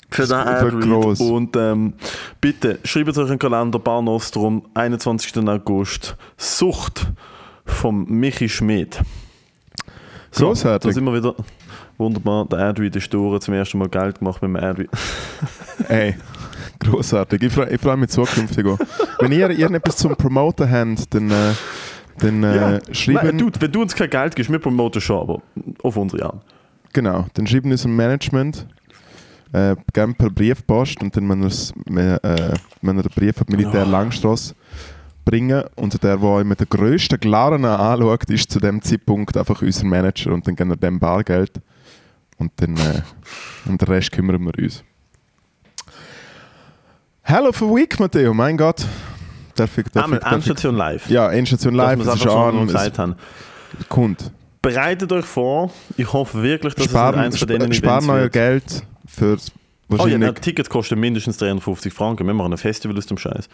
Für 0.10 0.28
den 0.28 0.36
Ad-Read. 0.36 1.20
Und 1.22 1.56
ähm, 1.56 1.94
bitte 2.40 2.80
schreibt 2.84 3.18
euch 3.18 3.30
einen 3.30 3.40
Kalender 3.40 3.80
Bar 3.80 4.02
Nostrum, 4.02 4.68
21. 4.76 5.38
August. 5.48 6.16
Sucht 6.38 7.08
vom 7.66 8.06
Michi 8.06 8.48
Schmidt. 8.48 9.02
So, 10.32 10.48
Grossartig. 10.48 10.90
Da 10.90 10.94
sind 10.94 11.04
wir 11.06 11.14
wieder. 11.16 11.36
Wunderbar, 11.98 12.46
der 12.46 12.60
Adread 12.60 12.96
ist 12.96 13.14
durch, 13.14 13.42
zum 13.42 13.54
ersten 13.54 13.78
Mal 13.78 13.88
Geld 13.88 14.18
gemacht 14.18 14.42
mit 14.42 14.50
dem 14.50 14.56
Adread. 14.56 14.90
Ey, 15.88 16.16
großartig. 16.84 17.42
Ich 17.44 17.54
freue 17.54 17.78
freu 17.78 17.98
mich 17.98 18.10
zukünftig 18.10 18.66
auch. 18.66 18.80
Wenn 19.20 19.32
ihr 19.32 19.50
irgendetwas 19.50 19.98
zum 19.98 20.16
Promoten 20.16 20.70
habt, 20.70 21.14
dann, 21.14 21.30
äh, 21.32 21.54
dann 22.20 22.44
äh, 22.44 22.56
Nein, 22.56 22.82
schreiben. 22.92 23.38
du, 23.38 23.50
wenn 23.60 23.72
du 23.72 23.82
uns 23.82 23.96
kein 23.96 24.10
Geld 24.10 24.36
gibst, 24.36 24.52
wir 24.52 24.60
promoten 24.60 25.02
schon, 25.02 25.22
aber 25.22 25.42
auf 25.82 25.98
unsere 25.98 26.26
Art. 26.26 26.44
Genau, 26.94 27.26
dann 27.34 27.48
schreiben 27.48 27.66
wir 27.66 27.72
unserem 27.74 27.96
Management 27.96 28.68
äh, 29.54 29.76
gerne 29.94 30.14
per 30.14 30.30
Briefpost 30.30 31.02
und 31.02 31.16
dann, 31.16 31.30
wenn 31.30 31.42
wir 31.96 32.24
äh, 32.24 32.54
wenn 32.82 32.98
den 32.98 33.04
Brief 33.16 33.36
die 33.48 33.52
Militär 33.56 33.84
Ja. 33.84 33.88
Langstrasse 33.90 34.56
bringen 35.26 35.64
und 35.76 36.04
der, 36.04 36.18
der 36.18 36.28
euch 36.28 36.44
mit 36.46 36.60
der 36.60 36.68
grössten 36.68 37.20
Glarne 37.20 37.80
anschaut, 37.80 38.30
ist 38.30 38.52
zu 38.52 38.60
dem 38.60 38.82
Zeitpunkt 38.82 39.38
einfach 39.38 39.62
unser 39.62 39.86
Manager 39.86 40.34
und 40.34 40.48
dann 40.48 40.56
geben 40.56 40.72
wir 40.72 40.76
dem 40.76 41.00
Bargeld 41.00 41.62
und 42.38 42.52
dann 42.58 42.76
äh, 42.78 43.02
um 43.66 43.78
den 43.78 43.88
Rest 43.88 44.12
kümmern 44.12 44.44
wir 44.44 44.54
uns. 44.64 44.84
Hello 47.26 47.52
for 47.52 47.74
Week, 47.76 48.00
Matteo, 48.00 48.34
mein 48.34 48.58
Gott. 48.58 48.86
Darf 49.56 49.78
ich, 49.78 49.86
darf 49.86 50.04
Einmal 50.06 50.20
ich, 50.20 50.24
darf 50.24 50.32
ich, 50.32 50.36
Endstation 50.36 50.76
live. 50.76 51.10
ja, 51.10 51.32
Endstation 51.32 51.74
Live, 51.74 52.00
es 52.02 52.08
es 52.08 52.16
ist 52.16 52.28
an, 52.28 52.68
gesagt 52.68 52.94
es 52.94 53.00
haben. 53.00 53.16
kommt. 53.88 54.32
Bereitet 54.62 55.12
euch 55.12 55.26
vor. 55.26 55.72
Ich 55.98 56.12
hoffe 56.12 56.42
wirklich, 56.44 56.74
dass 56.76 56.86
es 56.86 56.92
Sparen, 56.92 57.20
eins 57.20 57.38
von 57.40 57.48
denen 57.48 57.72
sp 57.72 57.86
sparen 57.86 58.10
euer. 58.10 58.30
Geld 58.30 58.84
für 59.08 59.38
Oh 59.90 60.08
ja, 60.08 60.18
ein 60.18 60.36
Ticket 60.36 60.70
kostet 60.70 60.98
mindestens 60.98 61.38
350 61.38 61.94
Franken. 61.94 62.26
Wir 62.26 62.34
machen 62.34 62.52
ein 62.52 62.58
Festival 62.58 62.98
aus 62.98 63.06
dem 63.06 63.18
Scheiß. 63.18 63.48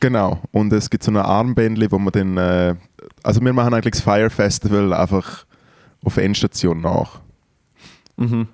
Genau. 0.00 0.40
Und 0.50 0.72
es 0.72 0.90
gibt 0.90 1.04
so 1.04 1.10
eine 1.10 1.24
Armbändli, 1.24 1.90
wo 1.90 1.98
man 1.98 2.12
dann. 2.12 2.36
Äh, 2.36 2.74
also, 3.22 3.40
wir 3.40 3.52
machen 3.52 3.74
eigentlich 3.74 3.92
das 3.92 4.00
Fire 4.00 4.28
Festival 4.30 4.92
einfach 4.92 5.44
auf 6.04 6.16
Endstation 6.16 6.80
nach. 6.80 7.20
Mhm. 8.16 8.48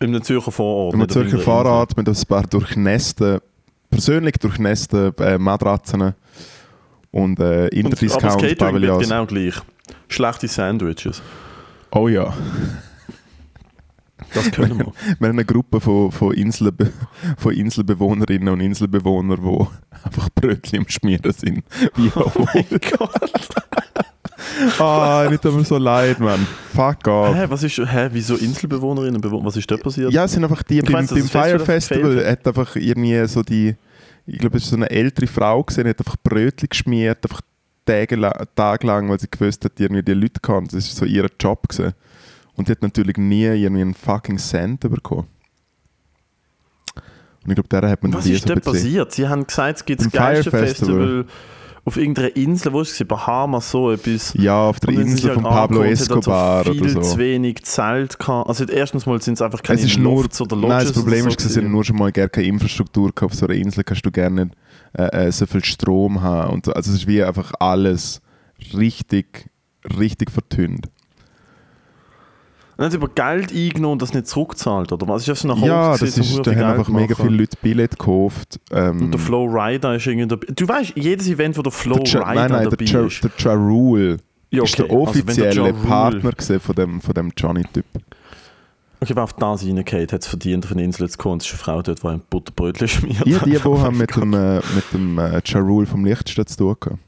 Im 0.00 0.22
Zürcher 0.22 0.52
Vorort. 0.52 0.94
Im 0.94 1.08
Zürcher 1.08 1.38
Fahrrad 1.38 1.96
mit 1.96 2.08
ein 2.08 2.16
paar 2.28 2.44
durchnässten, 2.44 3.40
persönlich 3.90 4.34
durchnässten 4.34 5.12
äh, 5.18 5.38
Matratzen 5.38 6.14
und 7.10 7.40
äh. 7.40 7.40
Und, 7.40 7.40
aber 7.40 7.64
das 7.90 8.02
Interdiscount 8.02 8.40
Catering 8.40 8.82
wird 8.82 9.00
genau 9.00 9.26
gleich. 9.26 9.54
Schlechte 10.08 10.48
Sandwiches. 10.48 11.22
Oh 11.90 12.08
ja. 12.08 12.34
Das 14.34 14.50
können 14.50 14.78
wir. 14.78 14.92
Wir 15.18 15.28
haben 15.28 15.36
eine 15.36 15.44
Gruppe 15.44 15.80
von, 15.80 16.12
von, 16.12 16.34
Inselbe 16.34 16.92
von 17.38 17.54
Inselbewohnerinnen 17.54 18.48
und 18.50 18.60
Inselbewohnern, 18.60 19.40
die 19.42 19.66
einfach 20.04 20.28
Brötchen 20.34 20.80
im 20.80 20.88
Schmieren 20.88 21.32
sind. 21.32 21.64
Wie 21.96 22.10
Oh 22.14 22.30
auch. 23.00 23.12
Ah, 24.78 25.26
nicht 25.30 25.44
aber 25.44 25.64
so 25.64 25.78
leid, 25.78 26.20
Mann. 26.20 26.46
Fuck 26.74 27.06
off. 27.08 27.34
Hä, 27.34 27.46
was 27.48 27.62
ist, 27.62 27.78
hä, 27.78 28.08
wieso 28.12 28.34
Inselbewohnerinnen? 28.36 29.22
Was 29.44 29.56
ist 29.56 29.70
dort 29.70 29.82
passiert? 29.82 30.12
Ja, 30.12 30.24
es 30.24 30.32
sind 30.32 30.44
einfach 30.44 30.62
die, 30.62 30.78
Ich 30.78 30.84
beim, 30.84 31.06
dass 31.06 31.10
beim 31.10 31.28
Fire 31.28 31.60
Festival 31.60 32.24
hat 32.26 32.46
einfach 32.46 32.76
irgendwie 32.76 33.26
so 33.26 33.42
die, 33.42 33.74
ich 34.26 34.38
glaube, 34.38 34.58
es 34.58 34.64
ist 34.64 34.70
so 34.70 34.76
eine 34.76 34.90
ältere 34.90 35.26
Frau 35.26 35.62
gesehen, 35.62 35.88
hat 35.88 35.98
einfach 35.98 36.16
Brötchen 36.22 36.68
geschmiert, 36.68 37.24
einfach 37.24 37.40
tagelang, 37.84 38.32
tagelang 38.54 39.08
weil 39.08 39.18
sie 39.20 39.28
gewusst 39.30 39.64
hat, 39.64 39.72
irgendwie 39.78 40.02
die 40.02 40.12
Leute 40.14 40.40
kann. 40.40 40.64
Das 40.66 40.74
ist 40.74 40.96
so 40.96 41.04
ihr 41.04 41.26
Job 41.40 41.68
gewesen. 41.68 41.94
Und 42.54 42.68
die 42.68 42.72
hat 42.72 42.82
natürlich 42.82 43.16
nie 43.16 43.44
irgendwie 43.44 43.82
einen 43.82 43.94
fucking 43.94 44.38
Cent 44.38 44.80
bekommen. 44.80 45.26
Und 47.44 47.50
ich 47.50 47.54
glaube, 47.54 47.68
der 47.68 47.88
hat 47.88 48.02
man 48.02 48.12
Was 48.12 48.26
ist 48.26 48.46
so 48.46 48.54
bezahlt. 48.54 48.64
passiert? 48.76 49.12
Sie 49.12 49.26
haben 49.28 49.46
gesagt, 49.46 49.78
es 49.78 49.84
gibt 49.84 50.00
das 50.00 50.10
geilste 50.10 50.50
Festival. 50.50 51.24
Festival 51.24 51.24
auf 51.88 51.96
irgendeiner 51.96 52.36
Insel, 52.36 52.72
wo 52.72 52.80
ist 52.80 53.00
es? 53.00 53.06
Bahamas, 53.06 53.70
so 53.70 53.90
etwas. 53.90 54.34
Ja, 54.34 54.68
auf 54.68 54.78
der 54.80 54.94
Insel 54.94 55.30
halt 55.30 55.34
von 55.34 55.42
Pablo 55.42 55.80
angekommen, 55.80 55.92
es 55.92 56.00
hat 56.00 56.18
Escobar 56.18 56.58
also 56.58 56.72
viel 56.72 56.82
oder 56.82 56.90
so. 56.90 57.00
zu 57.00 57.18
wenig 57.18 57.62
Zelt 57.64 58.18
gehabt. 58.18 58.48
Also 58.48 58.64
erstens 58.64 59.06
mal 59.06 59.20
sind 59.20 59.34
es 59.34 59.42
einfach 59.42 59.62
keine 59.62 59.80
Es 59.80 59.86
ist 59.86 59.98
nur, 59.98 60.22
Lofts 60.22 60.40
oder 60.40 60.56
Lodges 60.56 60.68
nein, 60.68 60.86
das 60.86 60.92
Problem 60.92 61.20
oder 61.22 61.28
ist, 61.30 61.40
so 61.40 61.46
dass 61.46 61.54
sie 61.54 61.62
nur 61.62 61.84
schon 61.84 61.96
mal 61.96 62.12
gar 62.12 62.28
keine 62.28 62.46
Infrastruktur 62.46 63.12
gehabt. 63.12 63.32
Auf 63.32 63.34
so 63.34 63.46
einer 63.46 63.56
Insel 63.56 63.84
kannst 63.84 64.06
du 64.06 64.10
gerne 64.10 64.44
nicht 64.44 64.56
äh, 64.92 65.26
äh, 65.26 65.32
so 65.32 65.46
viel 65.46 65.64
Strom 65.64 66.20
haben. 66.22 66.52
Und 66.52 66.66
so. 66.66 66.72
Also 66.72 66.92
es 66.92 66.98
ist 66.98 67.06
wie 67.08 67.22
einfach 67.22 67.52
alles 67.58 68.20
richtig, 68.74 69.50
richtig 69.98 70.30
vertünnt. 70.30 70.88
Dann 72.78 72.84
haben 72.84 72.90
sie 72.92 72.96
aber 72.98 73.08
Geld 73.08 73.52
eingenommen 73.52 73.94
und 73.94 74.02
das 74.02 74.14
nicht 74.14 74.28
zurückgezahlt, 74.28 74.92
oder 74.92 75.08
was? 75.08 75.22
Ist 75.26 75.44
das 75.44 75.50
eine 75.50 75.66
Ja, 75.66 75.90
das 75.90 76.00
gewesen, 76.00 76.20
ist, 76.20 76.46
da 76.46 76.52
haben 76.54 76.78
einfach 76.78 76.88
mega 76.88 77.14
viele 77.16 77.36
Leute 77.36 77.56
Billett 77.60 77.98
gekauft. 77.98 78.60
Ähm, 78.70 79.00
Und 79.02 79.10
der 79.10 79.18
Flow 79.20 79.46
Rider 79.46 79.96
ist 79.96 80.06
irgendwie. 80.06 80.36
Du 80.54 80.68
weißt, 80.68 80.92
jedes 80.94 81.26
Event, 81.28 81.58
wo 81.58 81.62
der 81.62 81.72
Flow 81.72 81.96
der 81.98 82.06
Ja- 82.06 82.20
Rider 82.20 82.34
nein, 82.40 82.50
nein, 82.52 82.64
dabei 82.70 82.76
der, 82.76 82.86
ja, 83.00 83.06
ist. 83.06 83.24
der 83.24 83.30
Ja 83.36 83.52
Rule 83.54 84.16
Ja, 84.50 84.62
ist 84.62 84.78
der 84.78 84.84
okay. 84.84 84.94
Also, 84.94 85.12
der 85.12 85.22
offizielle 85.22 85.54
Ja 85.56 85.62
Rule- 85.62 85.72
Partner 85.88 86.32
von 86.60 86.74
dem, 86.76 87.00
von 87.00 87.14
dem 87.14 87.32
Johnny-Typ. 87.36 87.84
Okay, 89.00 89.12
wer 89.14 89.24
auf 89.24 89.32
das 89.32 89.64
reingeht, 89.64 90.12
hat 90.12 90.22
es 90.22 90.26
verdient, 90.28 90.64
auf 90.64 90.70
eine 90.72 90.82
Insel 90.84 91.08
zu 91.10 91.18
kommen. 91.18 91.38
Es 91.38 91.46
ist 91.46 91.52
eine 91.52 91.58
Frau 91.58 91.82
dort, 91.82 92.02
die 92.02 92.06
ein 92.06 92.20
Butterbrötchen 92.30 92.86
schmiert. 92.88 93.26
Ich 93.26 93.38
die, 93.38 93.50
die 93.50 93.58
haben 93.64 93.96
mit 93.98 94.14
dem, 94.14 94.32
äh, 94.34 94.56
mit 94.56 94.84
dem 94.92 95.18
äh, 95.18 95.40
Ja 95.44 95.60
Rule 95.60 95.86
vom 95.86 96.04
Lichtstadt 96.04 96.48
zu 96.48 96.56
tun 96.58 96.76
gehabt. 96.78 96.98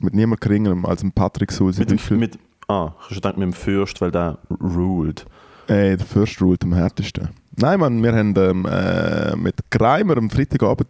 Mit 0.00 0.14
niemand 0.14 0.40
geringerem 0.40 0.84
als 0.84 1.00
dem 1.00 1.12
Patrick 1.12 1.52
Sulzi 1.52 1.80
mit 1.80 2.10
mit, 2.10 2.38
ah, 2.68 2.92
ich 2.98 3.04
habe 3.04 3.14
gedacht, 3.14 3.36
mit 3.36 3.44
dem 3.44 3.52
Fürst, 3.52 4.00
weil 4.00 4.10
der 4.10 4.38
ruled. 4.60 5.24
Ey, 5.68 5.96
der 5.96 6.06
First 6.06 6.40
Rule 6.40 6.58
am 6.62 6.74
härtesten. 6.74 7.28
Nein, 7.56 7.80
Mann, 7.80 8.02
wir 8.02 8.12
haben 8.12 8.34
ähm, 8.36 8.66
äh, 8.66 9.36
mit 9.36 9.56
Greimer 9.70 10.16
am 10.16 10.28
Freitagabend 10.28 10.88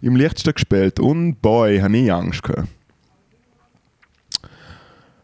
im 0.00 0.16
Lichtstadt 0.16 0.54
gespielt 0.54 1.00
und 1.00 1.40
boy, 1.42 1.78
habe 1.80 1.96
ich 1.96 2.12
Angst 2.12 2.42
gehabt. 2.42 2.68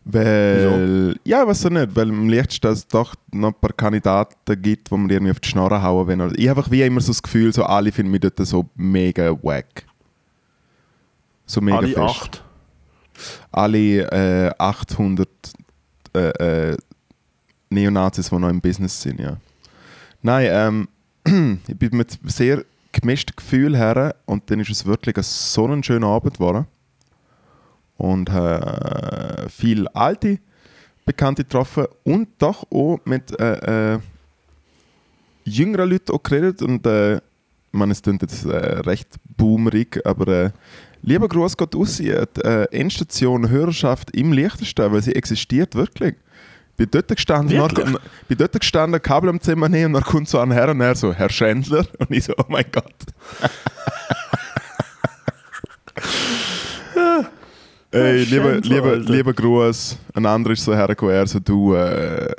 Weil, 0.04 1.16
ja, 1.24 1.46
weiß 1.46 1.66
ich 1.66 1.70
nicht, 1.70 1.94
weil 1.94 2.08
im 2.08 2.28
Lichtstadt 2.28 2.72
es 2.72 2.86
doch 2.88 3.14
noch 3.30 3.48
ein 3.48 3.60
paar 3.60 3.72
Kandidaten 3.72 4.60
gibt, 4.60 4.90
wo 4.90 4.96
man 4.96 5.08
irgendwie 5.08 5.30
auf 5.30 5.38
die 5.38 5.48
Schnorre 5.48 5.80
hauen 5.80 6.08
will. 6.08 6.32
Ich 6.36 6.48
habe 6.48 6.60
einfach 6.60 6.70
wie 6.72 6.82
immer 6.82 7.00
so 7.00 7.12
das 7.12 7.22
Gefühl, 7.22 7.52
so 7.52 7.62
alle 7.64 7.92
finden 7.92 8.10
mich 8.10 8.20
dort 8.20 8.36
so 8.44 8.68
mega 8.74 9.30
wack. 9.42 9.84
So 11.46 11.60
mega 11.60 11.78
Alle 11.78 11.88
fest. 11.88 11.98
acht. 11.98 12.44
Alle 13.52 14.48
äh, 14.48 14.54
800 14.58 15.28
äh, 16.14 16.70
äh, 16.70 16.76
Neonazis, 17.70 18.28
die 18.28 18.38
noch 18.38 18.48
im 18.48 18.60
Business 18.60 19.00
sind, 19.00 19.20
ja. 19.20 19.36
Nein, 20.22 20.88
ähm, 21.24 21.60
ich 21.68 21.76
bin 21.76 21.96
mit 21.96 22.18
sehr 22.26 22.64
gemischtem 22.92 23.34
Gefühl 23.36 23.76
her 23.76 24.14
und 24.26 24.50
dann 24.50 24.60
ist 24.60 24.70
es 24.70 24.86
wirklich 24.86 25.16
ein 25.16 25.22
so 25.22 25.66
ein 25.66 25.82
schöner 25.82 26.08
Abend 26.08 26.34
geworden. 26.34 26.66
Und 27.96 28.28
äh, 28.28 29.48
viele 29.48 29.94
alte 29.94 30.38
Bekannte 31.04 31.44
getroffen 31.44 31.86
und 32.04 32.28
doch 32.38 32.64
auch 32.70 33.00
mit 33.04 33.38
äh, 33.40 33.94
äh, 33.94 33.98
jüngeren 35.44 35.90
Leuten 35.90 36.12
auch 36.12 36.22
geredet 36.22 36.62
und 36.62 36.86
äh, 36.86 37.20
meine, 37.72 37.92
es 37.92 38.02
klingt 38.02 38.22
jetzt 38.22 38.44
äh, 38.44 38.80
recht 38.80 39.08
boomerig, 39.36 40.00
aber 40.04 40.28
äh, 40.28 40.50
lieber 41.02 41.28
Gruß 41.28 41.56
geht 41.56 41.74
aus 41.74 42.00
an 42.00 42.06
die 42.06 42.10
äh, 42.10 42.66
Endstation 42.70 43.48
Hörerschaft 43.48 44.14
im 44.16 44.32
Liechtenstein, 44.32 44.92
weil 44.92 45.02
sie 45.02 45.14
existiert 45.14 45.74
wirklich. 45.74 46.14
Ich 46.70 46.76
bin 46.76 46.88
dort 46.90 47.08
gestanden, 47.08 47.58
nach, 47.58 47.72
bin 47.72 48.38
dort 48.38 48.58
gestanden, 48.58 49.00
Kabel 49.02 49.28
am 49.28 49.40
Zimmer 49.40 49.68
nehmen 49.68 49.94
und 49.94 50.02
dann 50.02 50.10
kommt 50.10 50.28
so 50.28 50.38
ein 50.38 50.50
Herr 50.50 50.70
und 50.70 50.80
er 50.80 50.94
so, 50.94 51.12
Herr 51.12 51.28
Schändler 51.28 51.84
und 51.98 52.10
ich 52.10 52.24
so, 52.24 52.32
oh 52.38 52.44
mein 52.48 52.64
Gott. 52.72 52.86
Ey, 57.90 58.24
lieber, 58.24 58.58
lieber, 58.60 58.96
lieber 58.96 59.34
Gruß. 59.34 59.98
Ein 60.14 60.24
anderer 60.24 60.54
ist 60.54 60.64
so 60.64 60.74
hergekommen, 60.74 61.14
er 61.14 61.26
so, 61.26 61.38
du, 61.38 61.74
äh, 61.74 62.34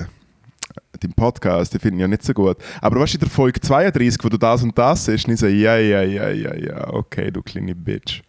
dein 0.99 1.13
Podcast, 1.13 1.75
die 1.75 1.79
finden 1.79 1.99
ja 1.99 2.07
nicht 2.07 2.23
so 2.23 2.33
gut. 2.33 2.57
Aber 2.81 2.99
was 2.99 3.13
in 3.13 3.19
der 3.19 3.29
Folge 3.29 3.61
32, 3.61 4.23
wo 4.23 4.29
du 4.29 4.37
das 4.37 4.63
und 4.63 4.75
das 4.75 5.05
siehst, 5.05 5.27
und 5.27 5.35
ich 5.35 5.39
so, 5.39 5.45
ja, 5.45 5.77
ja, 5.77 6.01
ja, 6.01 6.29
ja, 6.29 6.55
ja, 6.55 6.91
okay, 6.91 7.29
du 7.29 7.43
kleine 7.43 7.75
Bitch. 7.75 8.23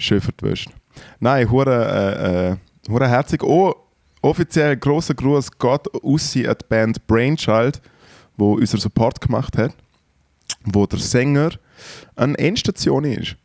Schön 0.00 0.22
vertwischt. 0.22 0.70
Nein, 1.18 1.50
hure, 1.50 1.74
äh, 1.74 2.52
äh, 2.52 2.56
hure 2.90 3.06
herzig. 3.06 3.42
Oh, 3.42 3.74
offiziell 4.22 4.74
grosser 4.78 5.12
Gruß 5.12 5.50
geht 5.58 5.94
aus 6.02 6.36
an 6.36 6.56
Band 6.70 7.06
Brainchild, 7.06 7.82
wo 8.38 8.54
unser 8.54 8.78
Support 8.78 9.20
gemacht 9.20 9.58
hat, 9.58 9.74
wo 10.64 10.86
der 10.86 10.98
Sänger 10.98 11.50
eine 12.16 12.38
Endstation 12.38 13.04
ist. 13.04 13.36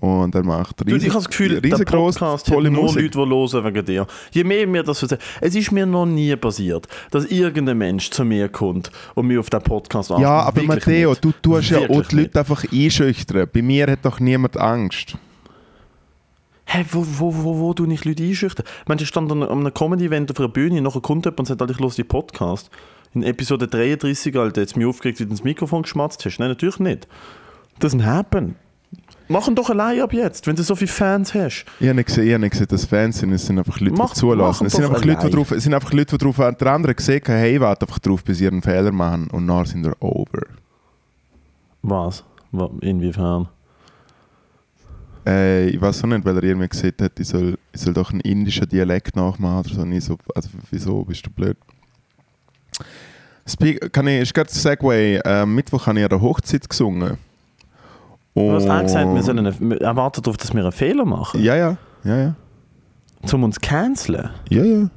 Und 0.00 0.34
er 0.34 0.42
macht 0.42 0.76
ich 0.80 0.94
riesig, 0.94 1.10
habe 1.10 1.18
das 1.18 1.28
Gefühl, 1.28 1.60
der 1.60 1.62
riesengroß, 1.62 2.14
Podcast 2.16 2.46
tolle 2.46 2.68
hat 2.68 2.72
nur 2.74 2.84
Musik. 2.84 3.14
Leute, 3.14 3.18
die 3.18 3.52
hören 3.58 3.64
wegen 3.74 3.84
dir. 3.84 4.06
Je 4.30 4.44
mehr 4.44 4.66
mir 4.66 4.82
das 4.82 5.02
erzählt, 5.02 5.20
es 5.42 5.54
ist 5.54 5.72
mir 5.72 5.84
noch 5.84 6.06
nie 6.06 6.34
passiert, 6.36 6.88
dass 7.10 7.26
irgendein 7.26 7.76
Mensch 7.76 8.08
zu 8.10 8.24
mir 8.24 8.48
kommt 8.48 8.90
und 9.14 9.26
mich 9.26 9.36
auf 9.36 9.50
den 9.50 9.60
Podcast 9.60 10.08
Ja, 10.08 10.16
anspricht. 10.16 10.30
aber 10.30 10.56
Wirklich 10.56 10.68
Matteo, 10.68 11.10
nicht. 11.10 11.24
du 11.24 11.32
tust 11.42 11.70
ja 11.70 11.78
auch 11.80 11.88
Wirklich 11.90 12.08
die 12.08 12.16
Leute 12.16 12.38
einfach 12.38 12.64
einschüchtern. 12.72 13.46
Bei 13.52 13.60
mir 13.60 13.86
hat 13.88 13.98
doch 14.02 14.20
niemand 14.20 14.56
Angst. 14.56 15.18
Hä, 16.64 16.84
wo, 16.92 17.04
wo, 17.06 17.34
wo, 17.44 17.58
wo 17.58 17.74
du 17.74 17.84
nicht 17.84 18.04
Leute 18.06 18.22
einschüchtern? 18.22 18.64
Meinst 18.86 19.00
du, 19.00 19.04
ich 19.04 19.08
stand 19.08 19.30
an 19.32 19.42
einem 19.42 19.74
Comedy-Event 19.74 20.30
auf 20.30 20.38
einer 20.38 20.48
Bühne, 20.48 20.80
nachher 20.80 21.00
kommt 21.02 21.26
jemand 21.26 21.40
und 21.40 21.46
sagt, 21.46 21.70
ich 21.70 21.78
höre 21.78 21.90
die 21.90 22.04
Podcast. 22.04 22.70
In 23.12 23.22
Episode 23.24 23.66
33, 23.68 24.34
Alter, 24.38 24.60
jetzt 24.62 24.76
mich 24.78 24.86
aufgeregt, 24.86 25.18
wie 25.20 25.24
du 25.24 25.30
ins 25.30 25.44
Mikrofon 25.44 25.82
geschmatzt 25.82 26.24
hast. 26.24 26.38
Nein, 26.38 26.48
natürlich 26.48 26.78
nicht. 26.78 27.06
Das 27.80 27.92
ist 27.92 28.00
ein 28.00 28.06
Happen. 28.06 28.54
Mach 29.32 29.46
ihn 29.46 29.54
doch 29.54 29.70
allein 29.70 30.00
ab 30.00 30.12
jetzt, 30.12 30.46
wenn 30.48 30.56
du 30.56 30.62
so 30.64 30.74
viele 30.74 30.90
Fans 30.90 31.32
hast. 31.34 31.64
Ich 31.78 31.86
habe 31.86 31.94
nicht 31.94 32.06
gesehen, 32.06 32.26
ich 32.26 32.32
habe 32.32 32.40
nicht 32.40 32.50
gesehen 32.50 32.66
dass 32.68 32.84
Fans 32.84 33.18
sind, 33.18 33.32
es 33.32 33.46
sind 33.46 33.58
einfach 33.58 33.78
Leute, 33.78 33.94
Mach- 33.96 34.12
die 34.12 34.18
zulassen. 34.18 34.66
Es 34.66 34.72
sind 34.72 34.84
einfach 34.84 35.04
Leute, 35.04 35.26
die 35.28 35.32
drauf, 35.36 35.50
es 35.52 35.62
sind 35.62 35.72
einfach 35.72 35.92
Leute, 35.92 36.18
die 36.18 36.24
drauf, 36.24 36.36
der 36.56 36.66
andere 36.72 36.94
gesehen 36.96 37.22
haben, 37.26 37.34
hey, 37.36 37.60
warte 37.60 37.86
einfach 37.86 38.00
drauf, 38.00 38.24
bis 38.24 38.38
sie 38.38 38.48
einen 38.48 38.60
Fehler 38.60 38.90
machen 38.90 39.28
und 39.30 39.46
dann 39.46 39.64
sind 39.66 39.84
wir 39.84 39.94
over. 40.00 40.42
Was? 41.82 42.24
Wa- 42.50 42.70
Inwiefern? 42.80 43.48
Äh, 45.26 45.68
ich 45.68 45.80
weiß 45.80 46.02
auch 46.02 46.08
nicht, 46.08 46.24
weil 46.24 46.36
er 46.36 46.42
irgendwie 46.42 46.68
gesagt 46.68 47.00
hat, 47.02 47.20
ich 47.20 47.28
soll, 47.28 47.56
ich 47.72 47.80
soll 47.80 47.94
doch 47.94 48.10
einen 48.10 48.20
indischen 48.22 48.68
Dialekt 48.68 49.14
nachmachen 49.14 49.60
oder 49.60 49.68
so. 49.74 49.82
Und 49.82 49.92
ich 49.92 50.04
so, 50.04 50.16
also 50.34 50.48
wieso, 50.70 51.04
bist 51.04 51.24
du 51.24 51.30
blöd? 51.30 51.56
Speak, 53.46 53.92
kann 53.92 54.06
ich, 54.06 54.20
ist 54.22 54.34
gerade 54.34 54.50
Segway, 54.50 55.16
äh, 55.24 55.44
Mittwoch 55.46 55.86
habe 55.86 55.98
ich 55.98 56.04
an 56.04 56.08
der 56.10 56.20
Hochzeit 56.20 56.68
gesungen. 56.68 57.18
Du 58.34 58.52
hast 58.52 58.68
auch 58.68 58.82
gesagt, 58.82 59.14
wir 59.14 59.22
sollen 59.22 59.38
eine, 59.40 59.60
wir 59.60 59.80
erwarten 59.80 60.22
darauf, 60.22 60.36
dass 60.36 60.54
wir 60.54 60.62
einen 60.62 60.72
Fehler 60.72 61.04
machen. 61.04 61.42
Ja, 61.42 61.56
ja, 61.56 61.76
ja, 62.04 62.16
ja. 62.18 62.34
Um 63.32 63.44
uns 63.44 63.60
canceln. 63.60 64.30
Ja, 64.48 64.64
ja. 64.64 64.88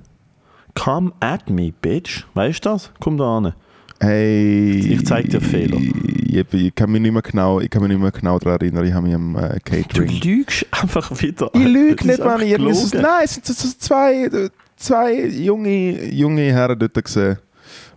Come 0.76 1.12
at 1.19 1.50
me, 1.50 1.72
bitch. 1.82 2.26
Weißt 2.36 2.63
du 2.65 2.69
das? 2.69 2.91
Komm 3.00 3.17
da 3.17 3.38
an. 3.38 3.54
Hey, 4.00 4.80
Ich 4.80 5.06
zeig 5.06 5.30
dir 5.30 5.39
Fehler. 5.41 5.78
Ich, 5.78 6.46
ich 6.54 6.76
kann 6.76 6.91
mich 6.91 7.02
nicht 7.02 7.12
mehr 7.12 7.22
genau, 7.22 7.60
ich 7.60 7.69
kann 7.69 7.82
mich 7.84 7.91
nicht 7.91 8.02
mehr 8.02 8.12
genau 8.12 8.38
daran 8.39 8.60
erinnern. 8.60 8.86
Ich 8.86 8.93
habe 8.93 9.06
mich 9.06 9.15
am 9.15 9.36
äh, 9.36 9.60
Du 9.63 9.72
Catering. 9.72 10.19
lügst 10.22 10.65
einfach 10.72 11.10
wieder. 11.22 11.50
Ich 11.54 11.63
lüge 11.63 12.08
nicht, 12.08 12.19
Mann. 12.19 12.41
Ich 12.41 12.58
nein, 12.58 13.22
es 13.24 13.36
sind 13.36 13.46
so 13.46 13.54
zwei, 13.78 14.30
zwei 14.76 15.26
junge, 15.28 16.06
junge 16.12 16.41
Herren 16.52 16.78
dort 16.80 17.02
gesehen, 17.04 17.38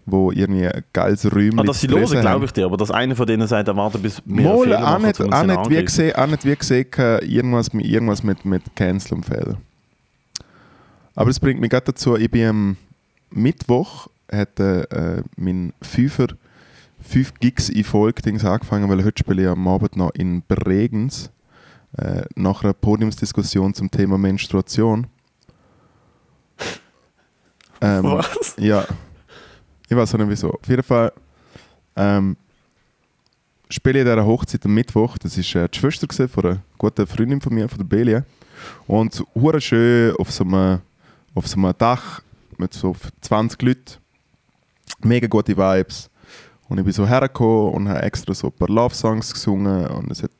die 0.06 0.38
irgendwie 0.40 0.66
ein 0.68 0.84
geiles 0.92 1.24
Räumchen 1.24 1.58
Ah, 1.60 1.62
dass 1.64 1.80
sie 1.80 1.88
hören, 1.88 2.20
glaube 2.20 2.44
ich 2.44 2.52
dir. 2.52 2.64
Aber 2.66 2.76
dass 2.76 2.90
einer 2.90 3.16
von 3.16 3.26
denen 3.26 3.46
sagt, 3.48 3.68
er 3.68 3.76
wartet 3.76 4.02
bis 4.02 4.22
wir 4.24 4.42
Mal, 4.44 4.74
auch 4.76 4.98
nicht, 4.98 5.20
auch 5.20 5.70
wie 5.70 5.84
gesehen, 5.84 6.14
auch 6.16 6.26
nicht 6.26 6.44
wie 6.44 6.54
gesehen, 6.56 6.86
irgendwas, 7.22 7.72
mit- 7.72 7.86
irgendwas 7.86 8.22
mit, 8.22 8.44
mit 8.44 8.62
Cancel 8.76 9.14
und 9.18 9.24
Fehler. 9.26 9.56
Aber 11.14 11.30
es 11.30 11.40
bringt 11.40 11.60
mich 11.60 11.70
gerade 11.70 11.86
dazu, 11.86 12.16
ich 12.16 12.30
bin 12.30 12.46
am 12.46 12.76
Mittwoch, 13.30 14.08
hat 14.30 14.60
äh, 14.60 15.22
mein 15.36 15.72
Fünfer, 15.82 16.26
fünf 17.00 17.32
Gigs 17.40 17.68
in 17.68 17.84
Folge 17.84 18.20
Dings 18.22 18.44
angefangen, 18.44 18.88
weil 18.88 19.02
heute 19.04 19.20
spiele 19.24 19.42
ich 19.42 19.48
am 19.48 19.66
Abend 19.66 19.96
noch 19.96 20.10
in 20.14 20.42
Bregenz 20.46 21.30
äh, 21.96 22.22
nach 22.34 22.62
einer 22.62 22.74
Podiumsdiskussion 22.74 23.72
zum 23.74 23.90
Thema 23.90 24.18
Menstruation. 24.18 25.06
Ähm, 27.82 28.04
Was? 28.04 28.54
ja. 28.58 28.86
Ich 29.88 29.96
weiß 29.96 30.14
auch 30.14 30.18
nicht 30.18 30.30
wieso. 30.30 30.52
Auf 30.52 30.68
jeden 30.68 30.82
Fall 30.82 31.12
ähm, 31.94 32.36
spiele 33.68 34.00
ich 34.00 34.06
an 34.06 34.16
dieser 34.16 34.26
Hochzeit 34.26 34.64
am 34.64 34.74
Mittwoch. 34.74 35.16
Das 35.18 35.36
war 35.36 35.62
äh, 35.62 35.68
die 35.68 35.78
Schwester 35.78 36.28
von 36.28 36.44
einer 36.44 36.62
guten 36.76 37.06
Freundin 37.06 37.40
von 37.40 37.54
mir, 37.54 37.68
von 37.68 37.78
der 37.78 37.84
Belia. 37.84 38.24
Und 38.86 39.22
hure 39.34 39.60
schön 39.60 40.14
auf 40.16 40.30
so 40.32 40.44
einem, 40.44 40.80
auf 41.34 41.46
so 41.46 41.58
einem 41.58 41.72
Dach 41.78 42.22
mit 42.58 42.74
so 42.74 42.96
20 43.20 43.62
Leuten. 43.62 43.96
Mega 45.02 45.26
gute 45.26 45.56
Vibes. 45.56 46.10
Und 46.68 46.78
ich 46.78 46.84
bin 46.84 46.92
so 46.92 47.06
hergekommen 47.06 47.74
und 47.74 47.88
habe 47.88 48.02
extra 48.02 48.34
so 48.34 48.48
ein 48.48 48.52
paar 48.52 48.68
Love-Songs 48.68 49.32
gesungen 49.32 49.86
und 49.86 50.10
es 50.10 50.22
hat 50.22 50.32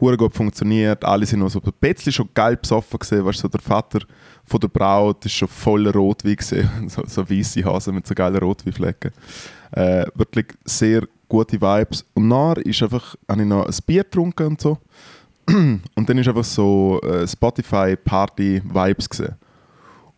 hure 0.00 0.16
gut 0.16 0.34
funktioniert. 0.34 1.04
Alle 1.04 1.26
sind 1.26 1.40
noch 1.40 1.50
so 1.50 1.60
ein 1.60 1.72
bisschen 1.80 2.12
schon 2.12 2.28
geil 2.34 2.56
besoffen 2.56 2.98
gesehen. 2.98 3.24
Weißt 3.24 3.38
du, 3.38 3.42
so 3.42 3.48
der 3.48 3.60
Vater 3.60 4.00
von 4.44 4.60
der 4.60 4.68
Braut 4.68 5.24
ist 5.24 5.32
schon 5.32 5.48
voller 5.48 5.92
Rotwein 5.92 6.36
gesehen. 6.36 6.68
so, 6.88 7.02
so 7.06 7.28
weiße 7.28 7.64
Hasen 7.64 7.94
mit 7.94 8.06
so 8.06 8.14
geilen 8.14 8.38
Rotweinflecken. 8.38 9.12
Äh, 9.72 10.06
wirklich 10.14 10.46
sehr 10.64 11.06
gute 11.28 11.60
Vibes. 11.60 12.04
Und 12.14 12.28
nachher 12.28 12.64
ist 12.64 12.82
einfach, 12.82 13.14
habe 13.28 13.42
ich 13.42 13.48
noch 13.48 13.66
ein 13.66 13.74
Bier 13.86 14.04
getrunken 14.04 14.46
und 14.46 14.60
so. 14.60 14.78
Und 15.48 16.08
dann 16.08 16.18
ist 16.18 16.28
einfach 16.28 16.44
so 16.44 17.00
äh, 17.02 17.26
Spotify-Party-Vibes 17.26 19.08
gesehen. 19.08 19.34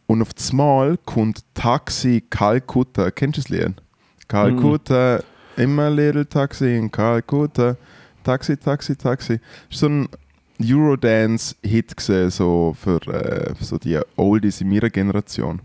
Und 0.07 0.23
auf 0.23 0.35
das 0.35 0.53
Mal 0.53 0.99
kommt 1.05 1.45
Taxi 1.55 2.25
Calcutta. 2.29 3.13
Kennst 3.13 3.39
du 3.39 3.43
das 3.43 3.49
Lied? 3.49 3.81
Calcutta, 4.27 5.21
immer 5.57 5.89
little 5.89 6.29
Taxi 6.29 6.77
in 6.77 6.91
Calcutta. 6.91 7.77
Taxi, 8.25 8.57
Taxi, 8.57 8.97
Taxi. 8.97 9.39
Das 9.69 9.77
ist 9.77 9.81
so 9.81 9.87
ein 9.89 10.09
Eurodance-Hit 10.63 11.95
so 12.31 12.77
für 12.79 13.01
äh, 13.09 13.55
so 13.61 13.79
die 13.79 13.99
Oldies 14.17 14.61
in 14.61 14.69
meiner 14.69 14.91
Generation. 14.91 15.61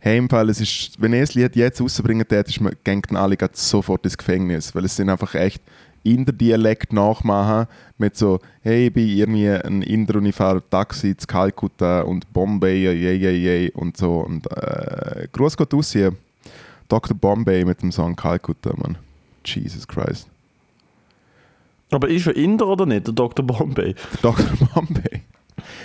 Hey, 0.00 0.16
im 0.16 0.28
Fall, 0.28 0.48
es 0.48 0.60
ist, 0.60 1.00
wenn 1.00 1.12
ich 1.12 1.20
das 1.20 1.34
Lied 1.34 1.56
jetzt 1.56 1.80
rausbringen 1.80 2.24
würde, 2.28 2.48
ist 2.48 2.60
man, 2.60 2.72
gehen 2.84 3.02
alle 3.16 3.36
sofort 3.52 4.04
ins 4.04 4.16
Gefängnis, 4.16 4.74
weil 4.74 4.84
es 4.84 4.94
sind 4.94 5.10
einfach 5.10 5.34
echt 5.34 5.60
Inder-Dialekt 6.04 6.92
nachmachen 6.92 7.66
mit 7.98 8.16
so, 8.16 8.38
hey, 8.62 8.86
ich 8.86 8.92
bin 8.92 9.08
irgendwie 9.08 9.50
ein 9.50 9.82
Inder 9.82 10.16
und 10.16 10.26
ich 10.26 10.34
fahre 10.34 10.62
Taxi 10.70 11.16
zu 11.16 11.26
Kalkutta 11.26 12.02
und 12.02 12.32
Bombay, 12.32 12.84
yay, 12.84 13.16
yay, 13.16 13.36
yay 13.36 13.70
und 13.72 13.96
so. 13.96 14.20
Und 14.20 14.50
äh, 14.52 15.26
Gruß 15.32 15.56
geht 15.56 15.74
aus 15.74 15.92
hier. 15.92 16.14
Dr. 16.88 17.16
Bombay 17.16 17.64
mit 17.64 17.82
dem 17.82 17.92
Song 17.92 18.16
Kalkutta, 18.16 18.72
Mann. 18.76 18.96
Jesus 19.44 19.86
Christ. 19.86 20.28
Aber 21.90 22.08
ist 22.08 22.26
er 22.26 22.36
Inder 22.36 22.66
oder 22.66 22.86
nicht, 22.86 23.06
der 23.06 23.14
Dr. 23.14 23.44
Bombay? 23.44 23.94
Dr. 24.22 24.46
Bombay. 24.74 25.22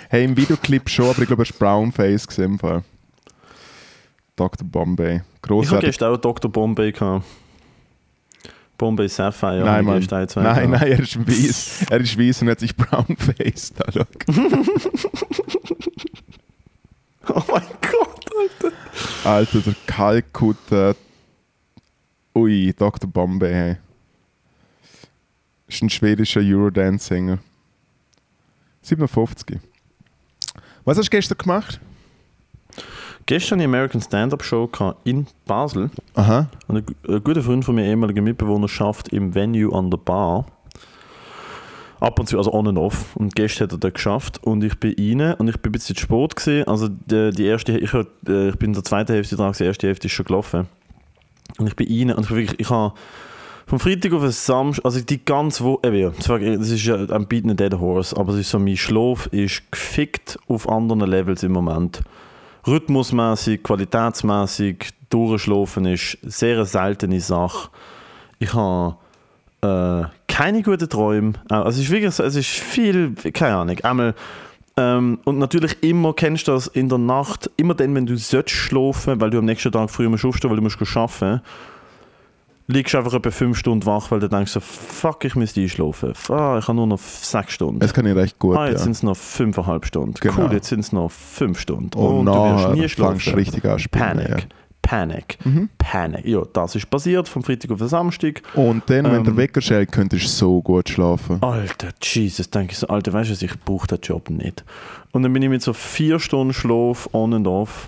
Hey, 0.09 0.25
im 0.25 0.35
Videoclip 0.35 0.89
schon, 0.89 1.09
aber 1.09 1.21
ich 1.21 1.27
glaube, 1.27 1.43
er 1.43 1.49
war 1.49 1.57
Brownface 1.59 2.27
gesehen. 2.27 2.59
Dr. 4.35 4.67
Bombay. 4.67 5.21
Ich 5.43 5.71
habe 5.71 5.79
gestern 5.79 6.13
auch 6.13 6.17
Dr. 6.17 6.51
Bombay 6.51 6.91
gehabt. 6.91 7.25
Bombay 8.77 9.07
Sapphire. 9.07 9.63
Nein, 9.63 9.85
Mann. 9.85 10.05
Nein, 10.09 10.27
gehabt. 10.27 10.35
nein, 10.35 10.73
er 10.73 10.99
ist 10.99 11.17
weiß. 11.17 11.85
Er 11.89 12.01
ist 12.01 12.17
weiß 12.17 12.41
und 12.41 12.49
hat 12.49 12.59
sich 12.59 12.75
brownfaced. 12.75 13.75
Da. 13.77 14.05
Oh 17.29 17.41
mein 17.47 17.63
Gott, 17.79 18.25
Alter. 18.37 18.75
Alter, 19.23 19.59
der 19.61 19.75
Kalkutta. 19.87 20.93
Ui, 22.35 22.73
Dr. 22.77 23.09
Bombay, 23.09 23.53
hey. 23.53 23.77
Ist 25.73 25.81
ein 25.81 25.89
schwedischer 25.89 26.41
Eurodance-Sänger. 26.41 27.39
57. 28.83 29.57
Was 30.85 30.99
hast 30.99 31.07
du 31.07 31.09
gestern 31.09 31.39
gemacht? 31.39 31.79
Gestern 33.25 33.57
die 33.57 33.65
American 33.65 33.99
Stand-Up 33.99 34.43
Show 34.43 34.69
in 35.03 35.25
Basel. 35.47 35.89
Aha. 36.13 36.47
Und 36.67 36.77
ein, 36.77 36.95
ein 37.07 37.23
guter 37.23 37.41
Freund 37.41 37.65
von 37.65 37.73
mir, 37.73 37.85
ehemaliger 37.85 38.21
Mitbewohner, 38.21 38.67
schafft 38.67 39.09
im 39.09 39.33
Venue 39.33 39.75
an 39.75 39.89
der 39.89 39.97
Bar. 39.97 40.45
Ab 41.99 42.19
und 42.19 42.27
zu, 42.29 42.37
also 42.37 42.53
on 42.53 42.67
and 42.67 42.77
off. 42.77 43.15
Und 43.15 43.35
gestern 43.35 43.65
hat 43.65 43.71
er 43.71 43.79
das 43.79 43.93
geschafft. 43.93 44.43
Und 44.43 44.63
ich 44.63 44.79
bin 44.79 44.93
rein 44.95 45.33
und 45.39 45.47
ich 45.47 45.59
bin 45.59 45.69
ein 45.69 45.71
bisschen 45.71 45.95
zu 45.95 46.03
spät 46.03 46.35
gewesen. 46.35 46.67
Also 46.67 46.87
die, 46.87 47.31
die 47.31 47.45
erste, 47.45 47.79
ich, 47.79 47.91
äh, 47.95 48.49
ich 48.49 48.57
bin 48.57 48.69
in 48.69 48.73
der 48.73 48.83
zweiten 48.83 49.11
Hälfte 49.11 49.37
dran, 49.37 49.55
die 49.57 49.63
erste 49.63 49.87
Hälfte 49.87 50.05
ist 50.05 50.13
schon 50.13 50.27
gelaufen. 50.27 50.67
Und 51.57 51.65
ich 51.65 51.75
bin 51.75 51.87
rein 51.87 52.15
und 52.15 52.25
ich, 52.25 52.29
wirklich, 52.29 52.59
ich 52.59 52.69
habe 52.69 52.93
vom 53.65 53.79
Freitag 53.79 54.13
auf 54.13 54.21
den 54.21 54.31
Samstag, 54.31 54.85
also 54.85 54.99
die 54.99 55.23
ganze 55.23 55.63
Woche, 55.63 55.87
eben, 55.87 56.13
das 56.17 56.69
ist 56.69 56.85
ja 56.85 56.95
ein 56.95 57.27
Beaten 57.27 57.51
a 57.51 57.53
Dead 57.53 57.73
Horse, 57.73 58.15
aber 58.17 58.33
es 58.33 58.39
ist 58.39 58.49
so, 58.49 58.59
mein 58.59 58.77
Schlaf 58.77 59.27
ist 59.27 59.63
gefickt 59.71 60.37
auf 60.47 60.67
anderen 60.67 61.01
Levels 61.01 61.43
im 61.43 61.53
Moment. 61.53 62.01
Rhythmusmäßig, 62.67 63.63
qualitätsmäßig, 63.63 64.89
durchschlafen 65.09 65.85
ist 65.85 66.17
eine 66.21 66.31
sehr 66.31 66.65
seltene 66.65 67.19
Sache. 67.19 67.69
Ich 68.39 68.53
habe 68.53 68.97
äh, 69.61 70.07
keine 70.27 70.63
guten 70.63 70.89
Träume. 70.89 71.33
Äh, 71.49 71.55
Also 71.55 71.79
es 71.79 71.85
ist 71.85 71.91
wirklich 71.91 72.19
es 72.19 72.35
ist 72.35 72.49
viel, 72.49 73.13
keine 73.33 73.55
Ahnung, 73.55 73.79
einmal 73.83 74.15
ähm, 74.75 75.19
und 75.23 75.37
natürlich 75.37 75.83
immer 75.83 76.13
kennst 76.13 76.47
du 76.47 76.51
das 76.53 76.65
in 76.65 76.89
der 76.89 76.97
Nacht, 76.97 77.49
immer 77.57 77.75
dann, 77.75 77.93
wenn 77.93 78.07
du 78.07 78.17
sollst 78.17 78.49
schlafen, 78.49 79.21
weil 79.21 79.29
du 79.29 79.37
am 79.37 79.45
nächsten 79.45 79.71
Tag 79.71 79.91
früh 79.91 80.09
musst 80.09 80.25
aufstehen, 80.25 80.49
weil 80.49 80.57
du 80.57 80.63
musst 80.63 80.81
arbeiten 80.97 81.41
liegst 82.67 82.93
du 82.93 82.97
einfach 82.97 83.13
etwa 83.13 83.31
fünf 83.31 83.57
Stunden 83.57 83.85
wach, 83.85 84.11
weil 84.11 84.19
du 84.19 84.29
denkst 84.29 84.51
so, 84.51 84.59
fuck, 84.59 85.25
ich 85.25 85.35
müsste 85.35 85.61
einschlafen. 85.61 86.13
Ah, 86.29 86.57
ich 86.59 86.67
habe 86.67 86.75
nur 86.75 86.87
noch 86.87 86.99
sechs 86.99 87.53
Stunden. 87.53 87.79
Das 87.79 87.93
kann 87.93 88.05
ich 88.05 88.15
recht 88.15 88.39
gut, 88.39 88.57
ah, 88.57 88.67
jetzt 88.67 88.79
ja. 88.79 88.83
sind 88.85 88.91
es 88.93 89.03
noch 89.03 89.17
fünfeinhalb 89.17 89.85
Stunden. 89.85 90.15
Genau. 90.19 90.45
Cool, 90.45 90.53
jetzt 90.53 90.69
sind 90.69 90.79
es 90.79 90.91
noch 90.91 91.11
fünf 91.11 91.59
Stunden. 91.59 91.97
Und, 91.97 92.25
du 92.25 92.33
wirst 92.33 92.75
nie 92.75 92.89
schlafen. 92.89 93.33
richtig 93.35 93.65
an 93.65 93.77
zu 93.77 93.79
spielen, 93.79 94.03
Panic. 94.03 94.29
ja. 94.29 94.37
Panic. 94.81 95.37
Mhm. 95.45 95.69
Panic. 95.77 96.25
Ja, 96.25 96.41
das 96.51 96.75
ist 96.75 96.89
passiert 96.89 97.29
vom 97.29 97.41
Freitag 97.41 97.71
auf 97.71 97.79
den 97.79 97.87
Samstag. 97.87 98.41
Und 98.53 98.83
dann, 98.89 99.05
wenn 99.05 99.15
Ähm, 99.15 99.23
der 99.23 99.37
Wecker 99.37 99.61
schellt, 99.61 99.93
könntest 99.93 100.25
du 100.25 100.29
so 100.29 100.61
gut 100.61 100.89
schlafen. 100.89 101.41
Alter, 101.41 101.89
Jesus, 102.01 102.49
denke 102.49 102.73
ich 102.73 102.79
so, 102.79 102.87
Alter, 102.87 103.13
weißt 103.13 103.41
du 103.41 103.45
ich 103.45 103.59
brauche 103.61 103.87
den 103.87 103.99
Job 104.01 104.29
nicht. 104.29 104.65
Und 105.13 105.23
dann 105.23 105.31
bin 105.31 105.41
ich 105.41 105.49
mit 105.49 105.61
so 105.61 105.71
vier 105.71 106.19
Stunden 106.19 106.53
Schlaf 106.53 107.09
on 107.13 107.33
and 107.33 107.47
off. 107.47 107.87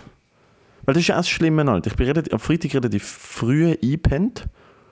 Weil 0.86 0.94
das 0.94 1.02
ist 1.02 1.08
ja 1.08 1.16
auch 1.16 1.20
das 1.20 1.30
Schlimme, 1.30 1.70
Alter. 1.70 1.92
Ich 1.92 1.98
bin 1.98 2.08
relativ, 2.08 2.32
am 2.34 2.40
Freitag 2.40 2.74
relativ 2.74 3.04
früh 3.04 3.76
eingepennt. 3.84 4.46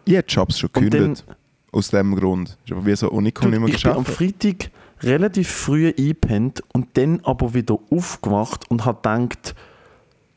Ich 0.05 0.13
hätte 0.13 0.33
Jobs 0.33 0.59
schon 0.59 0.69
gekündigt. 0.73 1.25
Aus 1.71 1.89
dem 1.89 2.15
Grund. 2.15 2.57
Ist 2.65 2.71
aber 2.71 2.85
wie 2.85 2.95
so 2.95 3.09
Dude, 3.09 3.23
nicht 3.23 3.41
mehr 3.41 3.53
ich 3.67 3.83
bin 3.83 3.91
am 3.91 4.03
geschafft. 4.03 4.09
Freitag 4.09 4.69
relativ 5.01 5.49
früh 5.49 5.93
eingepennt 5.97 6.63
und 6.73 6.97
dann 6.97 7.19
aber 7.23 7.53
wieder 7.53 7.77
aufgewacht 7.89 8.69
und 8.69 8.85
habe 8.85 8.97
gedacht, 9.01 9.55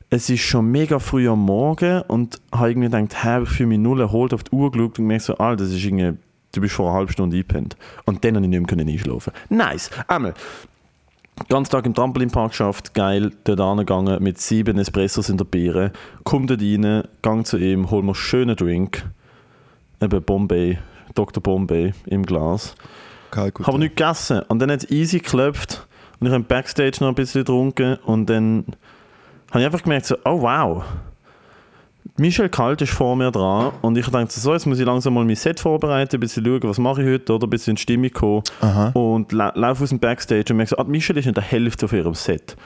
es 0.09 0.31
ist 0.31 0.41
schon 0.41 0.71
mega 0.71 0.99
früh 0.99 1.29
am 1.29 1.45
Morgen 1.45 2.03
und 2.03 2.41
habe 2.53 2.71
irgendwie 2.71 2.89
gedacht, 2.89 3.25
hä, 3.25 3.43
ich 3.43 3.49
fühle 3.49 3.69
mich 3.69 3.79
null 3.79 4.01
erholt 4.01 4.33
auf 4.33 4.45
die 4.45 4.53
Uhr 4.53 4.71
geschaut 4.71 4.99
und 4.99 5.05
gemerkt 5.05 5.25
so, 5.25 5.37
Alter, 5.37 5.65
das 5.65 5.73
ist 5.73 5.85
irgendwie, 5.85 6.17
du 6.53 6.61
bist 6.61 6.75
vor 6.75 6.89
einer 6.89 6.99
halben 6.99 7.13
Stunde 7.13 7.37
eingepennt. 7.37 7.77
Und 8.05 8.25
dann 8.25 8.37
habe 8.37 8.45
ich 8.47 8.51
nicht 8.51 8.61
mehr 8.61 8.67
können 8.67 8.89
einschlafen. 8.89 9.33
Nice. 9.49 9.91
Einmal. 10.07 10.35
Ganz 11.51 11.69
Tag 11.69 11.85
im 11.85 11.93
Trampolinpark 11.93 12.53
geschafft, 12.53 12.95
geil, 12.95 13.31
dort 13.45 13.61
angegangen 13.61 14.23
mit 14.23 14.41
sieben 14.41 14.79
Espressos 14.79 15.29
in 15.29 15.37
der 15.37 15.45
Biere, 15.45 15.93
komm 16.25 16.47
dort 16.47 16.63
rein, 16.63 17.03
gang 17.21 17.47
zu 17.47 17.59
ihm, 17.59 17.91
hol 17.91 18.01
mir 18.01 18.09
einen 18.09 18.15
schönen 18.15 18.57
Drink, 18.57 19.05
eben 20.01 20.23
Bombay, 20.23 20.79
Dr. 21.15 21.43
Bombay 21.43 21.93
im 22.07 22.25
Glas. 22.25 22.75
Habe 23.67 23.79
nichts 23.79 23.97
gegessen. 23.97 24.41
Und 24.49 24.61
dann 24.61 24.71
hat 24.71 24.85
es 24.85 24.91
easy 24.91 25.19
geklopft 25.19 25.87
und 26.21 26.27
ich 26.27 26.33
habe 26.33 26.43
im 26.43 26.47
Backstage 26.47 26.99
noch 27.01 27.09
ein 27.09 27.15
bisschen 27.15 27.43
getrunken 27.43 27.97
und 28.05 28.27
dann 28.31 28.65
habe 29.51 29.61
ich 29.61 29.67
einfach 29.67 29.83
gemerkt, 29.83 30.07
so, 30.07 30.17
oh 30.25 30.43
wow. 30.43 30.85
Michel 32.19 32.49
Kalt 32.49 32.81
ist 32.81 32.93
vor 32.93 33.17
mir 33.17 33.31
dran 33.31 33.73
und 33.83 33.99
ich 33.99 34.09
dachte 34.09 34.41
so, 34.41 34.53
jetzt 34.53 34.65
muss 34.67 34.79
ich 34.79 34.87
langsam 34.87 35.15
mal 35.15 35.25
mein 35.25 35.37
Set 35.37 35.61
vorbereiten, 35.61 36.17
ein 36.17 36.21
bisschen 36.21 36.45
schauen, 36.45 36.63
was 36.63 36.79
mache 36.79 37.03
ich 37.03 37.09
heute, 37.09 37.35
oder 37.35 37.47
ein 37.47 37.51
bisschen 37.51 37.73
in 37.73 37.77
die 37.77 37.83
Stimmung 37.83 38.11
kommen. 38.11 38.43
Aha. 38.61 38.91
Und 38.95 39.33
la 39.33 39.53
laufe 39.55 39.83
aus 39.83 39.91
dem 39.91 39.99
Backstage 39.99 40.45
und 40.51 40.57
merke 40.57 40.71
so, 40.71 40.77
ah, 40.79 40.85
Michel 40.85 41.19
ist 41.19 41.27
in 41.27 41.35
der 41.35 41.43
Hälfte 41.43 41.87
auf 41.87 41.93
ihrem 41.93 42.15
Set. 42.15 42.57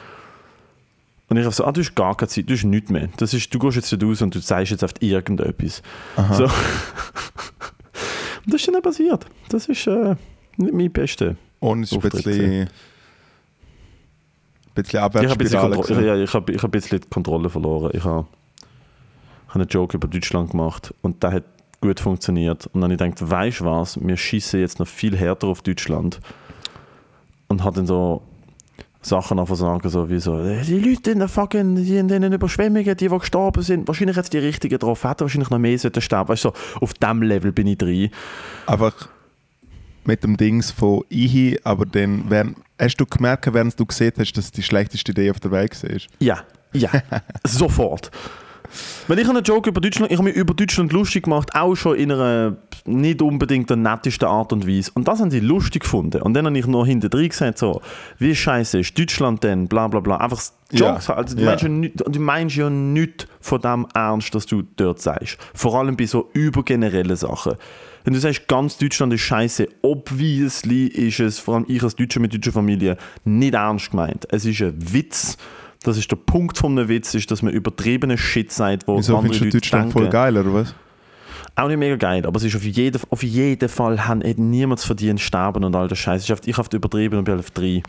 Und 1.30 1.36
ich 1.36 1.44
habe 1.44 1.54
so, 1.54 1.64
ah, 1.64 1.70
du 1.70 1.80
hast 1.80 1.94
gar 1.94 2.16
keine 2.16 2.28
Zeit, 2.28 2.50
du 2.50 2.54
hast 2.54 2.64
nichts 2.64 2.90
mehr. 2.90 3.08
Das 3.16 3.32
ist, 3.32 3.54
du 3.54 3.58
gehst 3.60 3.76
jetzt 3.76 3.92
nicht 3.92 4.02
raus 4.02 4.20
und 4.20 4.34
du 4.34 4.40
zeigst 4.40 4.72
jetzt 4.72 4.82
auf 4.82 4.90
irgendetwas. 4.98 5.80
So. 6.32 6.44
und 6.44 6.52
das 8.46 8.60
ist 8.60 8.68
dann 8.68 8.82
passiert. 8.82 9.26
Das 9.48 9.68
ist 9.68 9.86
äh, 9.86 10.16
nicht 10.56 10.74
mein 10.74 10.90
Beste. 10.90 11.36
Und 11.60 11.84
es 11.84 11.92
ist 11.92 11.98
ein 11.98 12.10
bisschen, 12.10 12.32
ein 12.32 12.68
bisschen 14.74 14.98
Ich 14.98 15.00
habe 15.00 15.20
ein 15.20 15.38
bisschen, 15.38 15.58
Abwärtsspirale. 15.60 16.04
Ja, 16.04 16.16
ich 16.16 16.34
habe, 16.34 16.52
ich 16.52 16.58
habe 16.58 16.68
ein 16.68 16.70
bisschen 16.72 17.00
die 17.00 17.08
Kontrolle 17.08 17.48
verloren. 17.48 17.92
Ich 17.94 18.02
habe, 18.02 18.26
habe 19.48 19.60
einen 19.60 19.68
Joke 19.68 19.96
über 19.96 20.08
Deutschland 20.08 20.50
gemacht 20.50 20.92
und 21.00 21.22
der 21.22 21.30
hat 21.30 21.44
gut 21.80 22.00
funktioniert. 22.00 22.66
Und 22.66 22.80
dann 22.80 22.90
habe 22.90 22.94
ich 22.94 22.98
gedacht, 22.98 23.30
weißt 23.30 23.60
du 23.60 23.66
was, 23.66 24.04
wir 24.04 24.16
schießen 24.16 24.58
jetzt 24.58 24.80
noch 24.80 24.88
viel 24.88 25.16
härter 25.16 25.46
auf 25.46 25.62
Deutschland. 25.62 26.18
Und 27.46 27.62
habe 27.62 27.76
dann 27.76 27.86
so 27.86 28.22
Sachen 29.02 29.44
sagen, 29.46 29.88
so 29.88 30.10
wie 30.10 30.20
so, 30.20 30.38
«Äh, 30.38 30.62
die 30.62 30.78
Leute 30.78 31.12
in 31.12 31.20
der 31.20 31.28
fucking, 31.28 31.76
die 31.76 31.96
in 31.96 32.08
den 32.08 32.32
Überschwemmungen, 32.32 32.96
die, 32.96 33.08
die 33.08 33.18
gestorben 33.18 33.62
sind, 33.62 33.88
wahrscheinlich 33.88 34.16
jetzt 34.16 34.32
die 34.32 34.38
richtigen 34.38 34.78
drauf, 34.78 35.04
hätten 35.04 35.20
wahrscheinlich 35.20 35.50
noch 35.50 35.58
mehr 35.58 35.78
sollten 35.78 36.02
sterben. 36.02 36.28
Weißt 36.28 36.44
du, 36.44 36.50
so, 36.50 36.80
auf 36.80 36.94
dem 36.94 37.22
Level 37.22 37.52
bin 37.52 37.66
ich 37.66 37.78
drin. 37.78 38.10
Einfach 38.66 39.08
mit 40.04 40.22
dem 40.22 40.36
Dings 40.36 40.70
von 40.70 41.04
Ihi, 41.08 41.58
aber 41.64 41.86
dann, 41.86 42.24
während, 42.28 42.58
hast 42.78 42.96
du 42.96 43.06
gemerkt, 43.06 43.52
während 43.52 43.78
du 43.78 43.86
gesehen 43.86 44.12
hast, 44.18 44.32
dass 44.32 44.46
es 44.46 44.52
die 44.52 44.62
schlechteste 44.62 45.12
Idee 45.12 45.30
auf 45.30 45.40
der 45.40 45.50
Welt 45.50 45.82
war? 45.82 45.98
Ja, 46.18 46.44
ja, 46.72 46.90
sofort. 47.46 48.10
Weil 49.08 49.18
ich 49.18 49.26
habe 49.26 49.38
einen 49.38 49.44
Joke 49.44 49.68
über 49.70 49.80
Deutschland, 49.80 50.10
ich 50.10 50.18
habe 50.18 50.28
mich 50.28 50.36
über 50.36 50.54
Deutschland 50.54 50.92
lustig 50.92 51.24
gemacht, 51.24 51.54
auch 51.54 51.74
schon 51.74 51.96
in 51.96 52.12
einer 52.12 52.56
nicht 52.86 53.22
unbedingt 53.22 53.68
der 53.70 53.76
nettesten 53.76 54.28
Art 54.28 54.52
und 54.52 54.66
Weise. 54.66 54.90
Und 54.94 55.06
das 55.08 55.20
haben 55.20 55.30
sie 55.30 55.40
lustig 55.40 55.82
gefunden. 55.82 56.22
Und 56.22 56.34
dann 56.34 56.46
habe 56.46 56.58
ich 56.58 56.66
noch 56.66 56.86
hinter 56.86 57.08
drin 57.08 57.28
gesagt, 57.28 57.58
so, 57.58 57.80
wie 58.18 58.34
scheiße 58.34 58.80
ist 58.80 58.98
Deutschland 58.98 59.42
denn, 59.44 59.68
bla 59.68 59.88
bla 59.88 60.00
bla. 60.00 60.16
Einfach 60.16 60.42
Jokes. 60.72 61.08
Ja, 61.08 61.14
Also, 61.14 61.36
du, 61.36 61.42
ja. 61.42 61.48
meinst 61.48 61.62
ja 61.62 61.68
nicht, 61.68 61.94
du 62.06 62.20
meinst 62.20 62.56
ja 62.56 62.70
nichts 62.70 63.26
von 63.40 63.60
dem 63.60 63.86
ernst, 63.94 64.34
dass 64.34 64.46
du 64.46 64.62
dort 64.76 65.00
sagst. 65.00 65.38
Vor 65.54 65.78
allem 65.78 65.96
bei 65.96 66.06
so 66.06 66.30
übergenerellen 66.32 67.16
Sachen. 67.16 67.54
Wenn 68.04 68.14
du 68.14 68.20
sagst, 68.20 68.48
ganz 68.48 68.78
Deutschland 68.78 69.12
ist 69.12 69.20
scheiße, 69.22 69.68
obviously 69.82 70.86
ist 70.86 71.20
es, 71.20 71.38
vor 71.38 71.56
allem 71.56 71.66
ich 71.68 71.82
als 71.82 71.96
Deutscher 71.96 72.20
mit 72.20 72.32
deutscher 72.32 72.52
Familie, 72.52 72.96
nicht 73.24 73.54
ernst 73.54 73.90
gemeint. 73.90 74.26
Es 74.30 74.44
ist 74.44 74.62
ein 74.62 74.74
Witz. 74.78 75.36
Das 75.82 75.96
ist 75.96 76.10
der 76.10 76.16
Punkt 76.16 76.58
von 76.58 76.78
einem 76.78 76.88
Witz, 76.88 77.14
ist, 77.14 77.30
dass 77.30 77.42
man 77.42 77.52
übertriebene 77.52 78.18
Shit 78.18 78.52
sagt, 78.52 78.86
wo 78.86 78.98
Wieso 78.98 79.16
andere 79.16 79.32
Leute 79.32 79.48
Deutschland 79.48 79.84
denken. 79.84 79.98
voll 79.98 80.08
geil, 80.08 80.36
oder 80.36 80.52
was? 80.52 80.74
Auch 81.56 81.68
nicht 81.68 81.78
mega 81.78 81.96
geil, 81.96 82.24
aber 82.26 82.36
es 82.36 82.44
ist 82.44 82.54
auf 82.54 82.64
jeden, 82.64 83.00
auf 83.08 83.22
jeden 83.22 83.68
Fall, 83.68 84.06
hat 84.06 84.22
niemand 84.38 84.80
verdient 84.80 85.20
sterben 85.20 85.64
und 85.64 85.74
all 85.74 85.88
das 85.88 85.98
Scheiß. 85.98 86.24
Ich 86.24 86.30
habe 86.30 86.40
ich 86.44 86.56
hab 86.56 86.72
übertrieben 86.72 87.18
und 87.18 87.24
bin 87.24 87.38
auf 87.38 87.50
drei, 87.50 87.82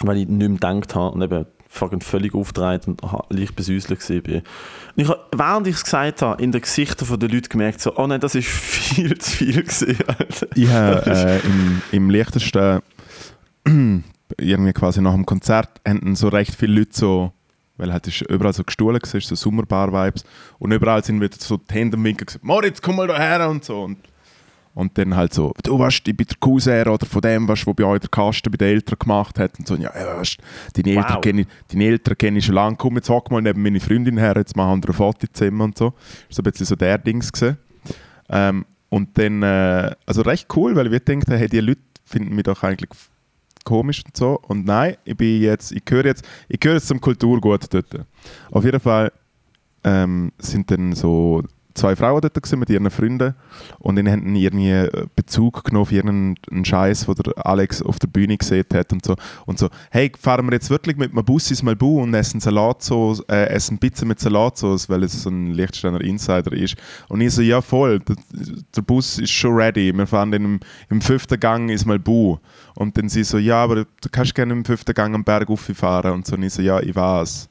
weil 0.00 0.18
ich 0.18 0.28
nicht 0.28 0.38
mehr 0.38 0.48
gedacht 0.48 0.94
habe 0.94 1.14
und 1.14 1.22
eben 1.22 1.46
fucking 1.68 2.00
völlig 2.00 2.34
aufgedreht 2.34 2.86
und 2.86 3.00
leicht 3.30 3.56
besäuslich. 3.56 3.98
Und 4.08 4.42
ich 4.96 5.08
habe, 5.08 5.20
während 5.34 5.66
ich 5.66 5.76
es 5.76 5.84
gesagt 5.84 6.22
habe, 6.22 6.42
in 6.42 6.52
den 6.52 6.60
Gesichtern 6.60 7.18
der 7.18 7.28
Leute 7.28 7.48
gemerkt, 7.48 7.80
so, 7.80 7.96
oh 7.96 8.06
nein, 8.06 8.20
das 8.20 8.34
ist 8.34 8.48
viel 8.48 9.18
zu 9.18 9.30
viel 9.30 9.62
gewesen, 9.62 9.96
Alter. 10.06 10.46
Ich 10.54 10.68
habe 10.68 11.10
äh, 11.10 11.40
im, 11.40 11.82
im 11.90 12.10
leichtesten, 12.10 12.80
irgendwie 14.38 14.72
quasi 14.72 15.00
nach 15.00 15.14
dem 15.14 15.26
Konzert, 15.26 15.80
hatten 15.86 16.16
so 16.16 16.28
recht 16.28 16.54
viele 16.54 16.80
Leute 16.80 16.90
so, 16.92 17.32
weil 17.76 17.92
halt 17.92 18.06
ist 18.06 18.22
überall 18.22 18.52
so 18.52 18.64
gestohlen 18.64 19.00
war, 19.00 19.20
so 19.20 19.34
Sommerbar-Vibes 19.34 20.24
und 20.58 20.72
überall 20.72 21.04
sind 21.04 21.20
wieder 21.20 21.36
so 21.38 21.56
die 21.56 21.74
Hände 21.74 21.96
im 21.96 22.04
Winkel 22.04 22.26
gesagt, 22.26 22.44
Moritz, 22.44 22.80
komm 22.80 22.96
mal 22.96 23.06
da 23.06 23.18
her 23.18 23.48
und 23.48 23.64
so. 23.64 23.82
Und 23.82 23.98
Und 24.76 24.98
dann 24.98 25.14
halt 25.14 25.32
so, 25.32 25.52
du 25.62 25.78
weißt, 25.78 26.06
ich 26.08 26.16
bin 26.16 26.26
der 26.26 26.36
Cousin 26.40 26.88
oder 26.88 27.06
von 27.06 27.20
dem, 27.20 27.48
wo 27.48 27.74
bei 27.74 27.84
euch 27.84 28.00
der 28.00 28.10
Kasten 28.10 28.50
bei 28.50 28.56
den 28.56 28.68
Eltern 28.74 28.98
gemacht 28.98 29.38
hat. 29.38 29.56
Und 29.58 29.68
so, 29.68 29.76
ja, 29.76 29.92
weißt, 29.94 30.38
deine, 30.74 30.96
Wow. 30.96 31.04
Eltern 31.04 31.20
kenne 31.20 31.40
ich, 31.42 31.46
deine 31.68 31.84
Eltern 31.84 32.18
kenne 32.18 32.38
ich 32.38 32.44
schon 32.44 32.56
lange. 32.56 32.76
Komm, 32.76 32.96
jetzt 32.96 33.08
hock 33.08 33.30
mal 33.30 33.40
neben 33.40 33.62
meine 33.62 33.78
Freundin 33.78 34.18
her, 34.18 34.34
jetzt 34.36 34.56
machen 34.56 34.82
wir 34.82 34.88
ein 34.88 34.92
Foto 34.94 35.26
zusammen 35.32 35.60
und 35.60 35.78
so. 35.78 35.90
Das 35.90 35.94
war 35.94 36.26
so 36.30 36.42
ein 36.42 36.44
bisschen 36.50 36.66
so 36.66 36.74
der 36.76 36.98
Dings. 36.98 37.30
Gewesen. 37.32 37.56
Ähm, 38.28 38.64
und 38.88 39.16
dann, 39.16 39.42
äh, 39.44 39.94
also 40.06 40.22
recht 40.22 40.48
cool, 40.56 40.74
weil 40.74 40.90
wir 40.90 41.00
denken, 41.00 41.36
hey, 41.36 41.48
die 41.48 41.60
Leute 41.60 41.80
finden 42.04 42.34
mich 42.34 42.44
doch 42.44 42.62
eigentlich 42.64 42.90
komisch 43.64 44.02
und 44.04 44.16
so. 44.16 44.38
Und 44.42 44.64
nein, 44.66 44.96
ich 45.04 45.16
bin 45.16 45.40
jetzt, 45.42 45.72
ich 45.72 45.84
gehöre 45.84 46.06
jetzt, 46.06 46.24
ich 46.48 46.60
gehöre 46.60 46.76
jetzt 46.76 46.88
zum 46.88 47.00
Kulturgut 47.00 47.72
dort. 47.72 48.06
Auf 48.50 48.64
jeden 48.64 48.80
Fall 48.80 49.12
ähm, 49.82 50.32
sind 50.38 50.70
dann 50.70 50.94
so 50.94 51.42
zwei 51.74 51.96
Frauen 51.96 52.20
dort 52.20 52.34
gewesen 52.34 52.58
mit 52.58 52.70
ihren 52.70 52.90
Freunden 52.90 53.34
und 53.78 53.96
die 53.96 54.10
haben 54.10 54.34
irgendwie 54.34 54.70
äh, 54.70 55.06
Bezug 55.16 55.64
genommen 55.64 55.82
auf 55.82 55.92
irgendeinen 55.92 56.64
Scheiß, 56.64 57.06
den 57.06 57.14
der 57.14 57.46
Alex 57.46 57.82
auf 57.82 57.98
der 57.98 58.06
Bühne 58.06 58.36
gesehen 58.36 58.64
hat 58.72 58.92
und 58.92 59.04
so. 59.04 59.16
Und 59.46 59.58
so, 59.58 59.68
hey, 59.90 60.10
fahren 60.18 60.46
wir 60.46 60.52
jetzt 60.52 60.70
wirklich 60.70 60.96
mit 60.96 61.12
einem 61.12 61.24
Bus 61.24 61.50
ins 61.50 61.62
Malbu 61.62 62.02
und 62.02 62.14
essen 62.14 62.40
Salatsauce, 62.40 63.24
äh, 63.28 63.48
essen 63.48 63.78
Pizza 63.78 64.06
mit 64.06 64.20
Salatsauce, 64.20 64.88
weil 64.88 65.02
es 65.02 65.22
so 65.22 65.30
ein 65.30 65.52
Lichtsteiner 65.52 66.00
Insider 66.00 66.52
ist. 66.52 66.76
Und 67.08 67.20
ich 67.20 67.32
so, 67.32 67.42
ja 67.42 67.60
voll, 67.60 68.00
der, 68.00 68.16
der 68.74 68.82
Bus 68.82 69.18
ist 69.18 69.30
schon 69.30 69.54
ready, 69.54 69.92
wir 69.92 70.06
fahren 70.06 70.30
dann 70.30 70.44
im, 70.44 70.60
im 70.90 71.00
fünften 71.00 71.38
Gang 71.38 71.70
ins 71.70 71.84
Malbu. 71.84 72.38
Und 72.76 72.96
dann 72.96 73.08
sie 73.08 73.24
so, 73.24 73.38
ja, 73.38 73.62
aber 73.62 73.76
du 73.76 74.08
kannst 74.10 74.34
gerne 74.34 74.52
im 74.52 74.64
fünften 74.64 74.94
Gang 74.94 75.14
am 75.14 75.24
Berg 75.24 75.48
fahren 75.58 76.12
und 76.12 76.26
so. 76.26 76.36
Und 76.36 76.42
ich 76.42 76.52
so, 76.52 76.62
ja, 76.62 76.80
ich 76.80 76.94
weiß. 76.94 77.48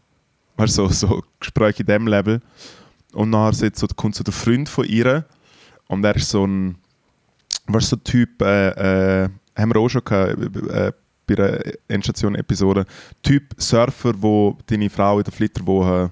Weißt 0.55 0.77
du, 0.77 0.87
so, 0.87 1.07
so 1.07 1.23
Gespräche 1.39 1.81
in 1.81 1.87
dem 1.87 2.07
Level. 2.07 2.41
Und 3.13 3.29
nachher 3.29 3.71
so, 3.73 3.87
kommt 3.95 4.15
so 4.15 4.23
der 4.23 4.33
Freund 4.33 4.67
von 4.69 4.85
ihr 4.85 5.25
und 5.87 6.03
er 6.03 6.15
ist 6.15 6.29
so 6.29 6.45
ein, 6.45 6.75
weißt 7.67 7.89
so 7.89 7.95
Typ, 7.97 8.41
äh, 8.41 9.23
äh, 9.23 9.29
haben 9.55 9.73
wir 9.73 9.79
auch 9.79 9.89
schon 9.89 10.03
gehabt, 10.03 10.37
äh, 10.69 10.91
bei 11.25 11.37
einer 11.37 11.59
Endstation-Episode, 11.87 12.85
Typ 13.21 13.53
Surfer, 13.57 14.13
wo 14.17 14.57
deine 14.65 14.89
Frau 14.89 15.19
in 15.19 15.23
der 15.23 15.33
Flitterwoche, 15.33 16.11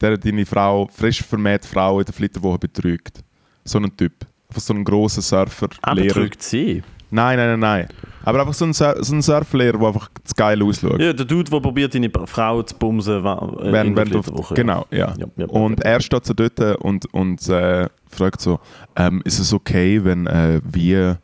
der 0.00 0.16
deine 0.18 0.46
Frau, 0.46 0.88
frisch 0.92 1.22
vermählte 1.22 1.66
Frau 1.66 1.98
in 1.98 2.04
der 2.04 2.14
Flitterwoche 2.14 2.58
betrügt. 2.58 3.20
So 3.64 3.78
ein 3.78 3.96
Typ. 3.96 4.12
Einfach 4.48 4.62
so 4.62 4.72
ein 4.74 4.84
grosser 4.84 5.22
Surfer, 5.22 5.68
Aber 5.82 6.00
Lehrer. 6.00 6.14
drückt 6.14 6.42
sie. 6.42 6.82
Nein, 7.10 7.38
nein, 7.38 7.58
nein, 7.58 7.60
nein. 7.60 7.88
Aber 8.28 8.40
einfach 8.40 8.52
so 8.52 8.66
ein, 8.66 8.74
Sur 8.74 9.02
so 9.02 9.14
ein 9.14 9.22
Surflehrer, 9.22 9.78
der 9.78 9.88
einfach 9.88 10.10
zu 10.22 10.34
geil 10.36 10.62
ausschaut. 10.62 11.00
Ja, 11.00 11.14
der 11.14 11.24
Dude, 11.24 11.50
der 11.50 11.60
probiert, 11.60 11.94
deine 11.94 12.10
Frau 12.26 12.62
zu 12.62 12.74
bumsen 12.74 13.20
äh, 13.20 13.22
der 13.22 13.72
während 13.72 13.96
du, 13.96 14.22
Flitterwoche. 14.22 14.52
genau, 14.52 14.84
ja. 14.90 15.14
Ja, 15.16 15.26
ja, 15.38 15.46
und 15.46 15.80
er 15.80 15.98
steht 16.02 16.26
so 16.26 16.34
dort 16.34 16.60
und, 16.60 17.06
und 17.14 17.48
äh, 17.48 17.88
fragt 18.06 18.42
so, 18.42 18.60
ähm, 18.96 19.22
ist 19.24 19.38
es 19.38 19.54
okay, 19.54 20.04
wenn 20.04 20.26
äh, 20.26 20.60
wir, 20.62 21.20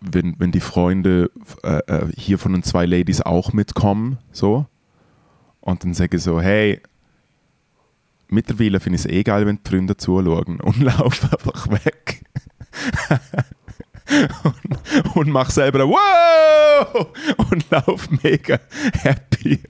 wenn, 0.00 0.36
wenn 0.38 0.52
die 0.52 0.60
Freunde 0.60 1.32
äh, 1.64 1.80
äh, 1.88 2.06
hier 2.16 2.38
von 2.38 2.52
den 2.52 2.62
zwei 2.62 2.86
Ladies 2.86 3.22
auch 3.22 3.52
mitkommen, 3.52 4.18
so? 4.30 4.66
Und 5.60 5.82
dann 5.82 5.92
sage 5.94 6.18
ich 6.18 6.22
so, 6.22 6.40
hey, 6.40 6.80
mittlerweile 8.28 8.78
finde 8.78 8.94
ich 9.00 9.06
es 9.06 9.10
eh 9.10 9.24
geil, 9.24 9.44
wenn 9.44 9.58
die 9.60 9.68
Freunde 9.68 9.96
zuschauen 9.96 10.60
und 10.60 10.80
laufe 10.82 11.36
einfach 11.36 11.68
weg. 11.68 12.22
Und, 14.44 15.16
und 15.16 15.28
mach 15.28 15.50
selber 15.50 15.86
Wow! 15.88 17.08
und 17.50 17.70
lauf 17.70 18.08
mega 18.22 18.58
happy. 19.02 19.60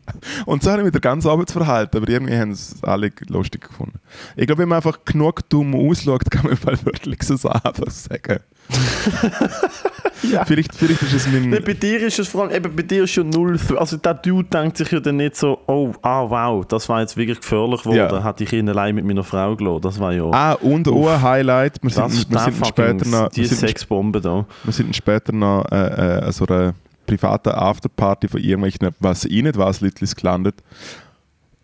Und 0.46 0.62
so 0.62 0.70
habe 0.70 0.80
ich 0.80 0.84
mich 0.86 0.92
den 0.92 1.00
ganzen 1.00 1.28
Abend 1.28 1.50
verhalten, 1.50 1.96
aber 1.96 2.08
irgendwie 2.08 2.36
haben 2.36 2.52
es 2.52 2.82
alle 2.82 3.10
lustig 3.28 3.68
gefunden. 3.68 3.98
Ich 4.36 4.46
glaube, 4.46 4.62
wenn 4.62 4.68
man 4.68 4.76
einfach 4.76 5.04
genug 5.04 5.48
dumm 5.48 5.74
ausschaut, 5.74 6.30
kann 6.30 6.44
man 6.46 6.58
mal 6.64 6.78
wirklich 6.84 7.22
so 7.22 7.48
einfach 7.48 7.90
sagen. 7.90 8.40
Ja. 10.22 10.44
Vielleicht, 10.44 10.74
vielleicht 10.74 11.02
ist 11.02 11.12
es 11.14 11.26
mein... 11.28 11.50
Nee, 11.50 11.60
bei 11.60 11.72
dir 11.72 12.00
ist 12.02 12.18
es 12.18 12.28
vor 12.28 12.42
allem, 12.42 12.52
eben 12.54 12.76
bei 12.76 12.82
dir 12.82 13.04
ist 13.04 13.10
schon 13.12 13.30
null, 13.30 13.58
also 13.76 13.96
der 13.96 14.14
Dude 14.14 14.48
denkt 14.48 14.76
sich 14.76 14.90
ja 14.90 15.00
dann 15.00 15.16
nicht 15.16 15.36
so, 15.36 15.58
oh, 15.66 15.92
ah, 16.02 16.28
wow, 16.28 16.64
das 16.66 16.88
war 16.88 17.00
jetzt 17.00 17.16
wirklich 17.16 17.40
gefährlich 17.40 17.82
geworden, 17.82 17.96
Ja. 17.98 18.24
hätte 18.24 18.44
ich 18.44 18.52
ihn 18.52 18.68
allein 18.68 18.94
mit 18.94 19.04
meiner 19.04 19.24
Frau 19.24 19.56
gelassen, 19.56 19.80
das 19.82 19.98
war 19.98 20.12
ja, 20.12 20.24
Ah, 20.30 20.52
und 20.54 20.86
auch 20.88 21.08
ein 21.08 21.22
Highlight, 21.22 21.82
wir 21.82 21.90
das 21.90 22.12
sind, 22.12 22.22
ist 22.22 22.30
wir 22.30 22.38
sind 22.38 22.66
später 22.66 23.08
noch... 23.08 23.28
die 23.30 23.44
Sexbombe 23.46 24.20
da. 24.20 24.44
wir 24.64 24.72
sind 24.72 24.94
später 24.94 25.32
noch 25.32 25.64
äh, 25.70 26.26
äh, 26.28 26.32
so 26.32 26.46
einer 26.46 26.74
privaten 27.06 27.48
Afterparty 27.50 28.28
von 28.28 28.40
irgendwelchen, 28.40 28.90
was 29.00 29.24
ich 29.24 29.42
nicht 29.42 29.56
weiß, 29.58 29.80
Leuten 29.80 30.06
gelandet. 30.16 30.56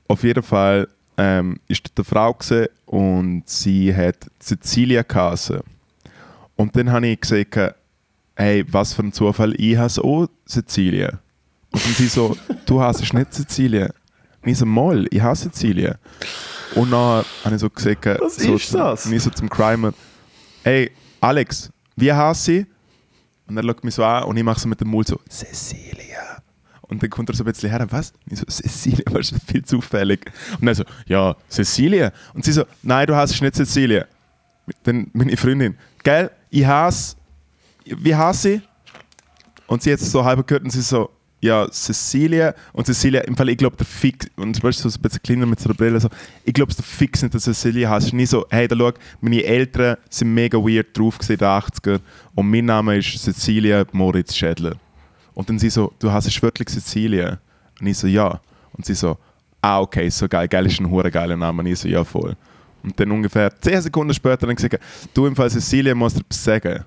Auf 0.09 0.25
jeden 0.25 0.42
Fall 0.42 0.88
ähm, 1.16 1.61
ist 1.69 1.83
dort 1.85 1.99
eine 1.99 2.05
Frau 2.05 2.35
gewesen 2.35 2.66
und 2.87 3.42
sie 3.47 3.95
hat 3.95 4.16
Cecilia 4.40 5.03
geheißen. 5.03 5.61
Und 6.57 6.75
dann 6.75 6.90
habe 6.90 7.07
ich 7.07 7.21
gesagt, 7.21 7.75
hey, 8.37 8.64
was 8.68 8.92
für 8.92 9.03
ein 9.03 9.12
Zufall, 9.12 9.55
ich 9.59 9.77
heiße 9.77 10.03
auch 10.03 10.29
Cecilia. 10.46 11.18
Und 11.70 11.85
dann 11.85 11.92
sie 11.94 12.07
so, 12.07 12.37
du 12.66 12.81
heißt 12.81 13.12
nicht 13.12 13.35
Cecilia. 13.35 13.90
Und 14.42 14.51
ich 14.51 14.59
so, 14.59 14.66
moll, 14.66 15.09
ich 15.11 15.20
heiße 15.20 15.51
Cecilia. 15.51 15.96
Und 16.75 16.90
dann 16.90 17.25
habe 17.44 17.55
ich 17.55 17.61
so 17.61 17.70
gesagt, 17.70 18.07
Was 18.20 18.37
so 18.37 18.55
ist 18.55 18.70
zum, 18.70 18.81
das? 18.81 19.07
Und 19.07 19.12
ich 19.12 19.22
so 19.22 19.31
zum 19.31 19.49
Crimer, 19.49 19.92
hey, 20.62 20.90
Alex, 21.20 21.70
wie 21.96 22.12
heißt 22.12 22.44
sie? 22.44 22.66
Und 23.49 23.57
er 23.57 23.62
schaut 23.62 23.85
mich 23.85 23.94
so 23.94 24.05
an 24.05 24.25
und 24.25 24.37
ich 24.37 24.44
mache 24.44 24.61
so 24.61 24.68
mit 24.68 24.81
dem 24.81 24.88
Mund 24.88 25.09
so, 25.09 25.18
Cecilia. 25.29 26.42
Und 26.83 27.03
dann 27.03 27.11
kommt 27.11 27.29
er 27.31 27.35
so 27.35 27.42
ein 27.42 27.46
bisschen 27.46 27.70
her, 27.70 27.85
was? 27.90 28.11
Und 28.11 28.33
ich 28.33 28.38
so, 28.38 28.46
Cecilia, 28.46 29.05
was 29.11 29.33
ist 29.33 29.42
viel 29.51 29.64
zufällig. 29.64 30.31
Und 30.61 30.68
er 30.68 30.75
so, 30.75 30.85
ja, 31.07 31.35
Cecilia. 31.49 32.12
Und 32.35 32.44
sie 32.44 32.53
so, 32.53 32.64
nein, 32.83 33.07
du 33.07 33.16
heißt 33.16 33.40
nicht 33.40 33.55
Cecilia. 33.55 34.07
Dann 34.83 35.11
meine 35.12 35.37
Freundin, 35.37 35.77
gell, 36.03 36.31
ich 36.51 36.66
hasse, 36.66 37.15
wie 37.87 38.14
hasse 38.14 38.55
ich? 38.55 38.62
Und 39.66 39.83
sie 39.83 39.90
es 39.90 40.11
so 40.11 40.25
halb 40.25 40.46
gehört 40.46 40.64
und 40.64 40.70
sie 40.70 40.81
so, 40.81 41.11
ja, 41.40 41.66
Cecilia. 41.70 42.55
Und 42.72 42.87
Cecilia, 42.87 43.20
im 43.22 43.37
Fall, 43.37 43.49
ich 43.49 43.59
glaube, 43.59 43.77
der 43.77 43.87
Fix, 43.87 44.27
und 44.37 44.62
weißt 44.62 44.85
du, 44.85 44.88
so 44.88 44.99
ein 44.99 45.03
bisschen 45.03 45.22
kleiner 45.22 45.46
mit 45.46 45.61
so 45.61 45.68
einer 45.68 45.77
Brille, 45.77 46.01
so, 46.01 46.09
ich 46.44 46.55
glaube, 46.55 46.72
der 46.75 46.85
Fix 46.85 47.22
nicht, 47.22 47.35
dass 47.35 47.44
Cecilia 47.44 47.90
heißt. 47.90 48.12
Nie 48.12 48.27
so, 48.27 48.46
hey, 48.51 48.68
da 48.68 48.77
schau, 48.77 48.92
meine 49.20 49.42
Eltern 49.42 49.96
sind 50.09 50.35
mega 50.35 50.59
weird 50.59 50.96
drauf 50.96 51.18
gesehen, 51.18 51.35
in 51.35 51.38
den 51.40 51.49
80er. 51.49 52.01
Und 52.35 52.51
mein 52.51 52.64
Name 52.64 52.99
ist 52.99 53.22
Cecilia 53.22 53.85
Moritz 53.92 54.35
Schädler. 54.35 54.77
Und 55.35 55.49
dann 55.49 55.59
sie 55.59 55.70
so, 55.70 55.92
du 55.99 56.11
heißt 56.11 56.42
wirklich 56.42 56.68
Cecilia? 56.68 57.38
Und 57.81 57.87
ich 57.87 57.99
so, 57.99 58.07
ja. 58.07 58.40
Und 58.72 58.87
sie 58.87 58.94
so, 58.94 59.18
ah, 59.61 59.81
okay, 59.81 60.09
so 60.09 60.29
geil, 60.29 60.49
geil 60.49 60.66
ist 60.66 60.81
ein 60.81 60.90
hure 60.90 61.11
geiler 61.11 61.37
Name. 61.37 61.61
Und 61.61 61.66
ich 61.66 61.79
so, 61.79 61.88
ja, 61.88 62.05
voll. 62.05 62.37
Und 62.83 62.99
dann 62.99 63.11
ungefähr 63.11 63.51
10 63.61 63.83
Sekunden 63.83 64.14
später 64.14 64.46
dann 64.46 64.57
gesagt, 64.57 64.79
du 65.12 65.27
im 65.27 65.37
Fall 65.37 65.51
Cecilia 65.51 65.94
musst 65.94 66.18
etwas 66.18 66.42
sagen. 66.42 66.85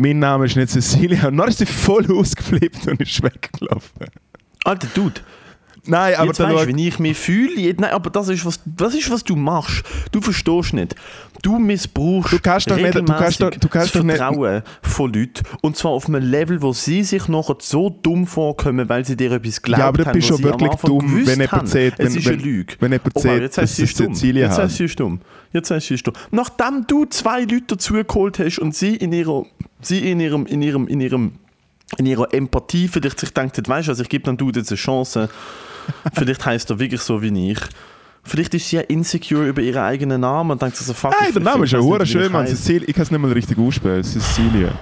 Mein 0.00 0.18
Name 0.18 0.46
ist 0.46 0.56
nicht 0.56 0.70
Cecilia. 0.70 1.28
Und 1.28 1.36
dann 1.36 1.48
ist 1.48 1.58
sie 1.58 1.66
voll 1.66 2.10
ausgeflippt 2.18 2.86
und 2.86 3.02
ist 3.02 3.22
weggelaufen. 3.22 4.06
Alter 4.64 4.88
Dude, 4.94 5.20
Nein, 5.86 6.14
aber 6.16 6.26
jetzt 6.26 6.40
weißt 6.40 6.66
wie 6.68 6.88
ich 6.88 6.98
mich 6.98 7.16
fühle. 7.16 7.74
Nein, 7.78 7.90
aber 7.92 8.10
das 8.10 8.28
ist, 8.28 8.44
was, 8.44 8.60
das 8.66 8.94
ist, 8.94 9.10
was 9.10 9.24
du 9.24 9.34
machst. 9.36 9.82
Du 10.12 10.20
verstehst 10.20 10.74
nicht. 10.74 10.94
Du 11.42 11.58
missbrauchst 11.58 12.32
Du 12.34 12.38
kannst 12.38 12.70
doch 12.70 12.76
nicht- 12.76 12.94
du 12.94 13.02
kannst 13.04 13.40
doch- 13.40 13.50
du 13.50 13.68
kannst 13.68 13.94
das 13.94 14.00
doch 14.00 14.02
nicht- 14.04 14.16
Vertrauen 14.18 14.62
von 14.82 15.12
Leuten. 15.12 15.42
Und 15.62 15.76
zwar 15.76 15.92
auf 15.92 16.06
einem 16.06 16.22
Level, 16.30 16.60
wo 16.60 16.72
sie 16.74 17.02
sich 17.02 17.28
nachher 17.28 17.56
so 17.60 17.88
dumm 17.88 18.26
vorkommen, 18.26 18.88
weil 18.90 19.04
sie 19.06 19.16
dir 19.16 19.32
etwas 19.32 19.62
glaubt 19.62 19.78
Ja, 19.80 19.88
aber 19.88 20.04
du 20.04 20.12
bist 20.12 20.28
schon 20.28 20.42
wirklich 20.42 20.70
dumm, 20.84 21.26
wenn 21.26 21.40
jemand 21.40 21.68
sagt, 21.68 21.74
Es 21.74 21.98
wenn- 21.98 22.06
ist 22.18 22.26
wenn- 22.26 22.32
eine 22.34 22.42
Lüge. 22.42 22.74
wenn 22.80 22.92
jemand 22.92 23.10
Oh, 23.14 23.20
jetzt 23.26 23.56
dass 23.56 23.62
heißt 23.62 23.76
sie 23.76 23.82
es 23.84 23.90
ist 23.90 24.00
dumm. 24.00 24.14
Cecilia 24.14 24.46
Jetzt 24.48 24.58
heißt. 24.58 24.76
sie 24.76 24.86
dumm. 24.86 25.20
Jetzt 25.52 25.70
heißt 25.70 25.86
sie 25.86 25.96
dumm. 25.96 26.14
Nachdem 26.30 26.84
du 26.86 27.06
zwei 27.06 27.40
Leute 27.40 27.62
dazugeholt 27.68 28.38
hast 28.38 28.58
und 28.58 28.74
sie 28.74 28.96
in 28.96 29.12
ihrer, 29.14 29.46
sie 29.80 30.10
in 30.10 30.20
ihrem, 30.20 30.44
in 30.46 30.60
ihrem, 30.62 30.86
in 30.88 31.00
ihrem 31.00 31.32
in 31.98 32.06
ihrer 32.06 32.32
Empathie 32.32 32.86
vielleicht 32.86 33.18
sich 33.18 33.34
denkt, 33.34 33.56
weißt 33.68 33.88
du, 33.88 33.90
also 33.90 34.02
ich 34.04 34.08
gebe 34.08 34.22
dann 34.22 34.36
du 34.36 34.48
jetzt 34.50 34.70
eine 34.70 34.76
Chance. 34.76 35.28
Vielleicht 36.12 36.44
heißt 36.44 36.70
er 36.70 36.78
wirklich 36.78 37.00
so 37.00 37.20
wie 37.22 37.50
ich. 37.50 37.58
Vielleicht 38.22 38.52
ist 38.54 38.68
sie 38.68 38.76
ja 38.76 38.82
insecure 38.82 39.46
über 39.48 39.62
ihren 39.62 39.82
eigenen 39.82 40.20
Namen 40.20 40.50
und 40.52 40.60
denkt 40.62 40.76
so, 40.76 40.92
fuck. 40.92 41.14
Ich- 41.26 41.32
der 41.32 41.42
Name 41.42 41.64
ist 41.64 41.72
ja 41.72 41.80
hure 41.80 42.04
schön. 42.06 42.30
Cecilia, 42.46 42.88
ich 42.88 42.94
kann 42.94 43.02
es 43.04 43.10
nicht 43.10 43.20
mal 43.20 43.32
richtig 43.32 43.58
aussprechen. 43.58 44.04
Cecilia. 44.04 44.72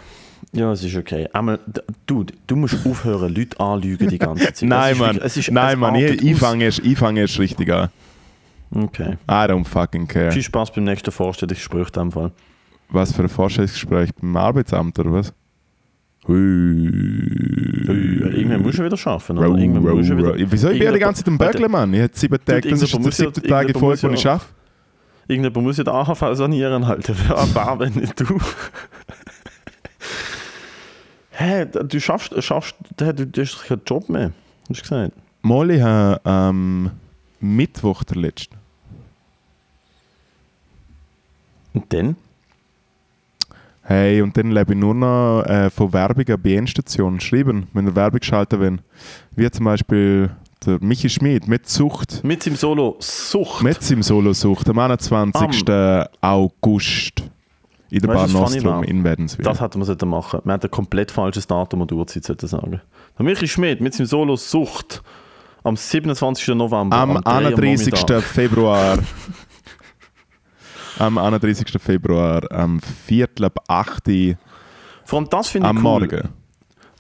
Ja, 0.53 0.73
es 0.73 0.83
ist 0.83 0.97
okay. 0.97 1.29
Aber 1.33 1.59
du, 2.07 2.25
du 2.47 2.57
musst 2.57 2.77
aufhören, 2.87 3.35
Leute 3.35 3.59
anlügen 3.61 4.09
die 4.09 4.19
ganze 4.19 4.45
Zeit. 4.53 4.63
Nein, 4.69 4.93
ist 4.95 4.99
Mann. 4.99 5.17
ist- 5.19 5.51
Nein, 5.51 5.79
Mann. 5.79 5.95
Ich, 5.97 6.23
ich 6.23 6.37
fange 6.37 6.65
erst, 6.65 6.79
ich 6.81 6.97
fange 6.99 7.21
erst 7.21 7.39
richtig 7.39 7.71
an. 7.71 7.89
Okay. 8.75 9.17
I 9.29 9.33
don't 9.33 9.65
fucking 9.67 10.07
care. 10.09 10.33
Viel 10.33 10.43
Spaß 10.43 10.73
beim 10.73 10.85
nächsten 10.85 11.11
Vorstellungsgespräch 11.11 11.89
in 11.89 11.93
dem 11.93 12.13
Fall. 12.13 12.33
Was 12.91 13.13
für 13.13 13.23
ein 13.23 13.29
Vorstellungsgespräch 13.29 14.11
beim 14.21 14.37
Arbeitsamt 14.37 14.99
oder 14.99 15.13
was? 15.13 15.33
Irgendwann 18.35 18.61
musst 18.63 18.79
du 18.79 18.85
wieder 18.85 18.99
arbeiten. 19.07 19.39
Oder? 19.39 19.59
Irgendwann 19.59 19.97
musst 19.97 20.11
du 20.11 20.17
wieder. 20.19 20.35
Wieso? 20.37 20.69
Ich 20.71 20.79
bin 20.79 20.87
ja 20.87 20.93
die 20.93 20.99
ganze 20.99 21.25
Zeit 21.25 21.29
am 21.29 21.39
Bögeln, 21.39 21.71
Mann. 21.71 21.95
Ich 21.95 22.01
hätte 22.01 22.19
sieben 22.19 22.39
Tage, 22.45 22.69
das 22.69 22.83
ist 22.83 22.93
der 22.93 23.01
muss 23.01 23.17
ja- 23.19 23.25
siebte 23.25 23.43
Tag 23.43 23.69
in 23.69 23.75
Folge, 23.75 24.03
wo 24.03 24.09
muss 24.09 24.21
ich 24.21 24.27
arbeite. 24.27 24.47
Irgendjemand 25.27 25.67
muss 25.67 25.77
ja 25.79 25.85
den 25.85 25.95
AHV 25.95 26.37
sanieren 26.37 26.87
halten. 26.89 27.15
Wer 27.29 27.79
wenn 27.79 27.95
nicht 27.95 28.19
du? 28.21 28.27
Hä, 31.31 31.67
du 31.67 32.01
schaffst, 32.01 32.43
schaffst 32.43 32.75
du, 32.97 33.13
du 33.15 33.41
hast 33.41 33.63
keinen 33.65 33.83
Job 33.87 34.09
mehr. 34.09 34.33
Hast 34.69 34.79
du 34.81 34.83
gesagt? 34.83 35.13
Mal, 35.43 35.71
ich 35.71 35.81
habe 35.81 36.21
am 36.27 36.91
Mittwoch 37.41 38.03
der 38.05 38.17
letzte. 38.17 38.57
Und 41.75 41.93
dann? 41.93 42.17
Hey, 43.89 44.21
und 44.21 44.37
dann 44.37 44.51
lebe 44.51 44.75
ich 44.75 44.79
nur 44.79 44.95
noch 44.95 45.45
äh, 45.47 45.71
von 45.71 45.91
Werbungen 45.95 46.39
bei 46.43 46.57
Endstationen 46.57 47.21
schreiben, 47.21 47.69
wenn 47.73 47.87
ihr 47.87 47.97
Werbung 47.97 48.21
schalten 48.23 48.61
wollt. 48.61 48.81
Wie 49.35 49.51
zum 49.51 49.65
Beispiel 49.65 50.29
der 50.67 50.79
Michi 50.83 51.09
Schmid 51.09 51.49
mit 51.49 51.67
Sucht. 51.67 52.23
Mit 52.23 52.43
seinem 52.43 52.57
Solo 52.57 52.97
Sucht. 52.99 53.63
Mit 53.63 53.83
seinem 53.83 54.03
Solo-Sucht 54.03 54.69
am 54.69 54.79
21. 54.79 55.65
August 56.21 57.23
in 57.89 58.01
der 58.01 58.11
Weißt 58.11 58.35
Bar 58.35 58.43
Nostrum 58.43 58.83
in 58.83 59.05
Wädenswil. 59.05 59.47
Das 59.47 59.59
hätte 59.59 59.79
man 59.79 59.87
sollten 59.87 60.11
machen. 60.11 60.41
Man 60.45 60.53
hat 60.53 60.65
ein 60.65 60.71
komplett 60.71 61.11
falsches 61.11 61.47
Datum 61.47 61.81
und 61.81 61.91
Uhrzeit 61.91 62.25
sollten 62.25 62.47
sagen. 62.47 62.83
Der 63.19 63.25
Michi 63.25 63.49
Schmidt 63.49 63.81
mit 63.81 63.95
seinem 63.95 64.05
Solo 64.05 64.37
Sucht 64.37 65.03
am 65.65 65.77
27. 65.77 66.49
November. 66.49 66.95
Am 66.95 67.17
am 67.17 67.25
31. 67.25 67.91
Nachmittag. 67.95 68.23
Februar. 68.23 68.99
am 70.99 71.19
31. 71.19 71.67
Februar, 71.81 72.51
am 72.51 72.81
Viertel 72.81 73.45
ab 73.47 73.59
8 73.69 74.09
Uhr 74.09 74.35
Vor 75.05 75.19
allem 75.21 75.29
das 75.31 75.49
finde 75.49 75.67
ich 75.67 75.71
am 75.71 75.77
cool. 75.79 75.83
Morgen. 75.83 76.29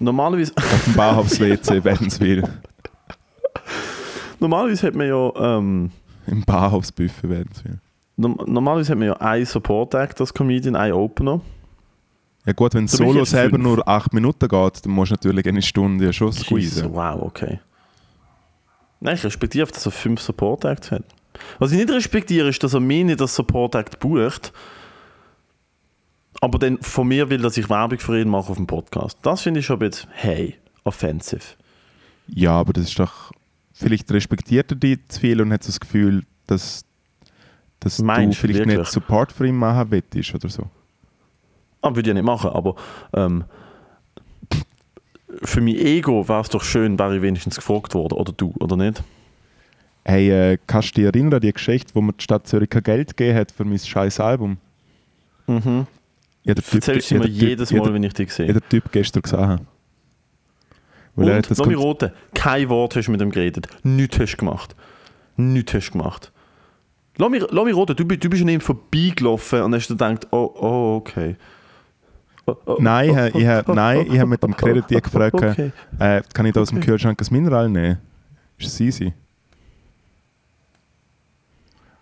Normalerweise, 0.01 0.53
Auf 0.57 0.85
dem 0.85 0.95
Bauhaus-WC 0.95 1.83
Wädenswil. 1.85 2.45
normalerweise 4.41 4.87
hat 4.87 4.95
man 4.95 5.09
ja... 5.09 5.33
Ähm, 5.59 5.91
Im 6.27 6.43
Bauhausbuffet 6.45 7.29
Wädenswil. 7.29 7.79
norm- 8.17 8.39
normalerweise 8.47 8.93
hat 8.93 8.99
man 8.99 9.09
ja 9.09 9.15
einen 9.15 9.47
Support 9.47 9.95
Act 9.95 10.21
als 10.21 10.33
Comedian, 10.33 10.77
einen 10.77 10.93
Opener. 10.95 11.41
Ja 12.47 12.53
gut, 12.53 12.75
wenn 12.75 12.85
ich 12.87 12.93
Solo 12.93 13.25
selber 13.25 13.57
fünf. 13.57 13.65
nur 13.65 13.89
8 13.89 14.15
Minuten 14.15 14.49
geht, 14.49 14.85
dann 14.87 14.93
musst 14.93 15.11
du 15.11 15.15
natürlich 15.15 15.47
eine 15.47 15.61
Stunde 15.63 16.05
ja 16.07 16.13
schon 16.13 16.33
squeezen. 16.33 16.95
wow, 16.95 17.21
okay. 17.23 17.61
Nein, 19.01 19.15
ich 19.17 19.25
respektiere, 19.25 19.67
dass 19.67 19.85
er 19.85 19.93
fünf 19.93 20.21
Support 20.21 20.65
Acts 20.65 20.91
hat. 20.91 21.05
Was 21.59 21.73
ich 21.73 21.79
nicht 21.79 21.91
respektiere, 21.91 22.49
ist, 22.49 22.63
dass 22.63 22.75
er 22.75 22.81
mir 22.81 23.05
nicht 23.05 23.21
das 23.21 23.35
Support 23.35 23.75
Act 23.75 23.99
bucht, 23.99 24.53
aber 26.41 26.59
dann 26.59 26.79
von 26.79 27.09
mir 27.09 27.31
will, 27.31 27.43
dass 27.43 27.57
ich 27.57 27.69
Werbung 27.69 27.99
für 27.99 28.21
ihn 28.21 28.29
mache 28.29 28.51
auf 28.51 28.57
dem 28.57 28.67
Podcast. 28.67 29.19
Das 29.23 29.43
finde 29.43 29.61
ich 29.61 29.67
schon 29.67 29.77
ein 29.77 29.91
bisschen, 29.91 30.11
hey, 30.13 30.57
offensive. 30.85 31.43
Ja, 32.29 32.53
aber 32.53 32.73
das 32.73 32.85
ist 32.85 32.99
doch... 32.99 33.33
Vielleicht 33.73 34.11
respektiert 34.11 34.73
er 34.73 34.77
dich 34.77 34.99
zu 35.09 35.21
viel 35.21 35.41
und 35.41 35.53
hat 35.53 35.63
so 35.63 35.69
das 35.69 35.79
Gefühl, 35.79 36.25
dass, 36.49 36.85
dass 37.79 37.99
du 37.99 38.05
Meinst 38.05 38.39
du 38.39 38.41
vielleicht 38.41 38.61
wirklich? 38.61 38.79
nicht 38.79 38.91
Support 38.91 39.31
für 39.33 39.47
ihn 39.47 39.57
machen 39.57 39.91
willst 39.91 40.35
oder 40.35 40.49
so. 40.49 40.65
Ah, 41.81 41.91
würde 41.91 42.01
ich 42.01 42.07
ja 42.09 42.15
nicht 42.15 42.25
machen, 42.25 42.51
aber 42.51 42.75
ähm, 43.15 43.45
für 45.43 45.61
mein 45.61 45.77
Ego 45.77 46.29
wäre 46.29 46.41
es 46.41 46.49
doch 46.49 46.65
schön, 46.65 46.99
wäre 46.99 47.17
ich 47.17 47.23
wenigstens 47.23 47.55
gefragt 47.55 47.95
worden, 47.95 48.15
oder 48.15 48.33
du, 48.33 48.53
oder 48.59 48.77
nicht? 48.77 49.03
Hey, 50.11 50.31
äh, 50.31 50.59
kannst 50.67 50.97
du 50.97 51.03
dich 51.03 51.05
erinnern 51.05 51.35
an 51.35 51.41
die 51.41 51.53
Geschichte, 51.53 51.95
wo 51.95 52.01
mir 52.01 52.15
die 52.15 52.23
Stadt 52.23 52.47
Zürich 52.47 52.71
kein 52.71 52.83
Geld 52.83 53.15
gegeben 53.15 53.37
hat 53.39 53.53
für 53.53 53.65
mein 53.67 53.79
scheiß 53.79 54.21
Album? 54.21 54.57
Mhm. 55.47 55.87
Ja, 56.45 56.55
der 56.55 56.65
Typ, 56.65 56.75
Erzählst 56.77 57.11
du 57.11 57.19
mir 57.19 57.27
jedes 57.27 57.71
Mal, 57.73 57.83
der- 57.83 57.93
wenn 57.93 58.03
ich 58.05 58.15
dich 58.15 58.33
sehe. 58.33 58.51
der 58.51 58.67
Typ 58.67 58.91
gestern 58.91 59.21
gesehen. 59.21 59.67
Weil 61.15 61.29
er 61.29 61.37
hat 61.37 61.51
Und, 61.51 61.59
das 61.59 61.67
mich 61.67 61.77
Kon- 61.77 61.85
roten, 61.85 62.11
kein 62.33 62.69
Wort 62.71 62.97
hast 62.97 63.07
du 63.07 63.13
mit 63.13 63.21
ihm 63.21 63.31
geredet. 63.31 63.69
Nichts 63.83 64.19
hast 64.19 64.33
du 64.33 64.37
gemacht. 64.39 64.75
Nichts 65.37 65.75
hast 65.75 65.89
du 65.89 65.99
gemacht. 65.99 66.33
Lass 67.19 67.29
mich, 67.31 67.45
lass 67.51 67.65
mich 67.67 67.75
roten, 67.75 67.95
du, 67.97 68.05
bist- 68.07 68.25
du 68.25 68.31
bist 68.31 68.43
an 68.43 68.49
ihm 68.49 68.61
vorbeigelaufen 68.63 69.61
und 69.63 69.75
hast 69.75 69.89
dir 69.89 69.95
gedacht, 69.95 70.27
oh, 70.31 70.51
oh 70.59 70.97
okay. 71.03 71.37
Oh, 72.47 72.55
oh, 72.65 72.77
Nein, 72.81 73.11
oh, 73.11 73.37
ich, 73.39 73.45
ich, 73.45 73.69
oh, 73.69 73.75
nein, 73.75 74.07
ich 74.11 74.19
habe 74.19 74.31
mit 74.31 74.43
dem 74.43 74.57
Credit 74.57 74.85
oh, 74.91 75.01
gefragt, 75.01 75.35
okay. 75.35 75.71
äh, 75.99 76.23
kann 76.33 76.47
ich 76.47 76.55
da 76.55 76.63
aus 76.63 76.71
dem. 76.71 76.81
Kühlschrank 76.81 77.21
ein 77.21 77.27
Mineral 77.31 77.69
nehmen? 77.69 77.99
Ist 78.57 78.69
es 78.69 78.81
easy? 78.81 79.13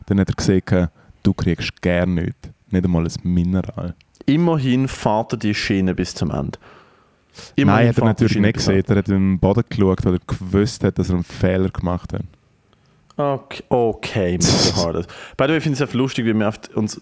Dann 0.07 0.21
hat 0.21 0.29
er 0.29 0.35
gesagt, 0.35 0.93
du 1.23 1.35
kriegst 1.35 1.81
gar 1.83 2.07
nichts. 2.07 2.49
Nicht 2.71 2.85
einmal 2.85 3.05
ein 3.05 3.13
Mineral. 3.23 3.95
Immerhin 4.27 4.89
fahrt 4.89 5.35
er 5.35 5.39
die 5.39 5.55
Schiene 5.55 5.95
bis 5.95 6.15
zum 6.15 6.31
Ende. 6.31 6.59
Nein, 7.57 7.69
hat 7.69 7.85
er 7.85 7.95
fährt 7.95 8.07
natürlich 8.07 8.39
nicht 8.39 8.55
gesehen. 8.55 8.85
Er 8.87 8.97
hat 8.97 9.09
im 9.09 9.39
Boden 9.39 9.65
geschaut, 9.69 10.05
weil 10.05 10.15
er 10.15 10.21
gewusst 10.27 10.83
hat, 10.83 10.99
dass 10.99 11.11
er 11.11 11.17
einen 11.17 11.25
Fehler 11.25 11.69
gemacht 11.69 12.13
hat. 12.13 12.23
Okay, 13.17 13.63
okay 13.69 14.39
Mr. 14.39 14.77
Hardes. 14.85 15.07
By 15.37 15.45
the 15.45 15.51
way, 15.51 15.57
ich 15.57 15.63
finde 15.63 15.77
es 15.77 15.83
einfach 15.83 15.95
lustig, 15.95 16.27
wie 16.27 16.35
wir 16.35 16.53
uns 16.75 17.01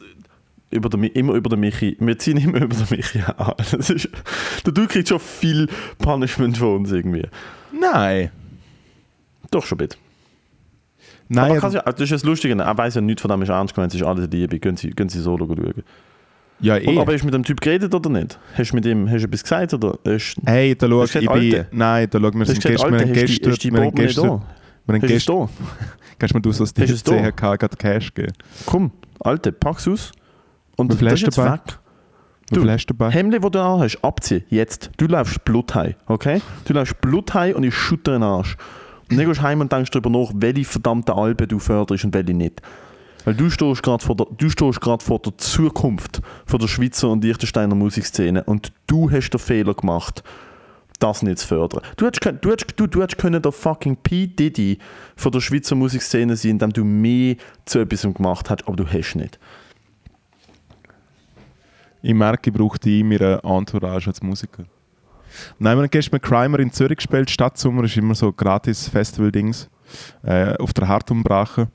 über 0.71 0.89
den, 0.89 1.05
immer 1.05 1.35
über 1.35 1.51
den 1.51 1.61
Michi, 1.61 1.97
wir 2.01 2.19
ziehen 2.19 2.37
immer 2.37 2.63
über 2.63 2.75
den 2.75 2.87
Michi 2.91 3.21
an. 3.21 3.55
Das 3.71 3.91
ist, 3.91 4.09
der 4.65 4.73
du 4.73 4.87
kriegst 4.87 5.09
schon 5.09 5.21
viel 5.21 5.69
Punishment 5.99 6.57
von 6.57 6.77
uns 6.77 6.93
irgendwie. 6.93 7.27
Nein! 7.73 8.31
Doch 9.51 9.65
schon 9.65 9.79
bitte. 9.79 9.97
Nein, 11.29 11.53
Aber 11.59 11.69
er- 11.69 11.73
ja, 11.73 11.83
das 11.83 12.01
ist 12.01 12.13
das 12.13 12.25
Lustige, 12.25 12.55
er 12.61 12.79
weiß 12.79 12.95
ja 12.97 13.01
nichts 13.01 13.23
von 13.23 13.31
dem 13.31 13.43
ist 13.43 13.49
ernst 13.49 13.75
gemeint, 13.75 13.95
es 13.95 14.01
ist 14.01 14.07
alles 14.07 14.29
Liebe, 14.31 14.59
gehen 14.59 14.77
Sie, 14.77 14.91
gehen 14.91 15.09
Sie 15.09 15.21
solo 15.21 15.47
schauen. 15.47 15.83
ja, 16.61 16.75
Und, 16.77 16.83
eh. 16.87 16.99
aber 17.01 17.13
hast 17.15 17.21
du 17.23 17.27
mit 17.27 17.35
dem 17.35 17.45
Typ 17.45 17.61
geredet 17.61 17.95
oder 17.95 18.11
nicht? 18.11 18.39
Hast 18.57 18.71
du 18.73 18.77
mit 18.77 18.85
ihm 18.87 19.09
hast 19.11 19.23
du 19.23 19.27
etwas 19.27 19.43
gesagt? 19.43 19.75
Oder 19.75 19.99
hast, 20.07 20.37
Hey, 20.45 20.75
da 20.77 20.87
schau, 20.89 21.01
Hast 21.03 21.15
ich 21.15 21.21
gesagt, 21.23 21.41
bin... 21.41 21.55
Alte? 21.55 21.67
Nein, 21.73 22.09
da 22.11 22.19
schau, 22.21 22.33
wir 22.33 22.41
hast 22.41 22.49
sind 22.49 22.63
gestern... 22.63 22.93
Wir 22.93 23.01
haben 23.01 23.09
hast 23.09 23.15
die- 23.17 23.21
gestern... 23.27 23.51
hast 23.53 23.65
du 23.65 23.69
die 23.69 23.75
Wir 23.75 23.81
Portemonnaie 23.83 24.07
gestern... 24.07 24.25
da? 24.29 24.43
Wir 24.87 24.95
haben 24.95 25.03
Hast 25.03 25.03
du 25.03 25.07
es 25.07 25.13
gestern... 25.13 25.39
da? 25.39 25.49
Kannst 26.19 26.33
du 26.35 26.39
mir 26.39 26.43
du 26.43 26.53
so 26.53 26.63
aus 26.65 26.73
Hast 26.79 27.09
da? 27.09 27.13
der 27.17 27.33
CHK 27.33 27.59
gerade 27.59 27.77
Cash 27.77 28.15
geben? 28.15 28.33
Komm, 28.67 28.91
Alte, 29.21 29.51
pack's 29.53 29.89
aus. 29.89 30.13
Und 30.77 30.93
das 30.93 31.01
hast 31.03 31.13
ist 31.13 31.23
du 31.23 31.27
jetzt 31.27 31.39
dabei? 31.39 31.53
weg. 31.55 31.79
Du, 32.51 32.69
hast 32.71 32.87
du 32.87 32.95
dabei? 32.95 33.11
Hemd, 33.11 33.33
das 33.35 33.51
du 33.51 33.59
anhast, 33.61 33.99
abziehen. 34.05 34.45
Jetzt. 34.51 34.91
Du 34.99 35.07
läufst 35.07 35.43
bluthei, 35.45 35.97
okay? 36.07 36.41
Du 36.67 36.75
läufst 36.75 37.01
bluthei 37.01 37.55
und 37.57 37.65
ich 37.65 37.75
schütte 37.75 38.13
den 38.13 38.23
Arsch. 38.23 38.57
Und 39.15 39.19
dann 39.19 39.27
gehst 39.29 39.41
du 39.41 39.45
heim 39.45 39.61
und 39.61 39.73
denkst 39.73 39.91
darüber 39.91 40.11
nach, 40.11 40.33
welche 40.35 40.65
verdammte 40.65 41.15
Alben 41.15 41.49
du 41.49 41.59
förderst 41.59 42.05
und 42.05 42.15
welche 42.15 42.35
nicht. 42.35 42.61
Weil 43.25 43.35
du 43.35 43.49
stehst 43.49 43.83
gerade 43.83 44.05
vor, 44.05 44.17
der- 44.17 44.27
du 44.37 44.51
stehst 44.51 44.81
vor 44.83 45.19
der 45.21 45.39
Zukunft 45.39 46.21
von 46.47 46.59
der 46.61 46.69
Schweizer 46.69 47.09
und 47.11 47.25
Liechtensteiner 47.25 47.75
Musikszene 47.75 48.45
und 48.45 48.73
du 48.87 49.11
hast 49.11 49.31
den 49.31 49.39
Fehler 49.41 49.73
gemacht, 49.75 50.23
das 51.01 51.23
nicht 51.23 51.39
zu 51.39 51.47
fördern. 51.47 51.81
Du 51.97 52.07
hättest, 52.07 52.25
du 52.45 52.51
hättest, 52.51 52.79
du, 52.79 52.87
du 52.87 53.03
hättest 53.03 53.19
können 53.19 53.41
der 53.41 53.53
fucking 53.53 53.97
P. 53.97 54.27
Diddy 54.27 54.79
von 55.17 55.33
der 55.33 55.41
Schweizer 55.41 55.75
Musikszene 55.75 56.37
sein, 56.37 56.53
indem 56.53 56.73
du 56.73 56.85
mehr 56.85 57.37
zu 57.65 57.79
etwas 57.79 58.03
gemacht 58.03 58.51
hast, 58.51 58.67
aber 58.69 58.77
du 58.77 58.87
hast 58.87 59.15
nicht. 59.15 59.39
Ich 62.03 62.15
merke, 62.15 62.51
ich 62.51 62.57
brauche 62.57 62.79
die 62.79 63.01
in 63.01 63.09
meiner 63.09 63.43
Entourage 63.45 64.09
als 64.09 64.23
Musiker. 64.23 64.65
Nein, 65.59 65.77
wir 65.77 65.83
haben 65.83 65.91
gestern 65.91 66.17
mit 66.17 66.23
Crimer 66.23 66.59
in 66.59 66.73
Zürich 66.73 66.97
gespielt. 66.97 67.31
Stadtsommer 67.31 67.85
ist 67.85 67.97
immer 67.97 68.15
so 68.15 68.33
gratis 68.33 68.89
Festival-Dings. 68.89 69.69
Äh, 70.23 70.57
auf 70.57 70.73
der 70.73 70.89
Hartumbrache. 70.89 71.69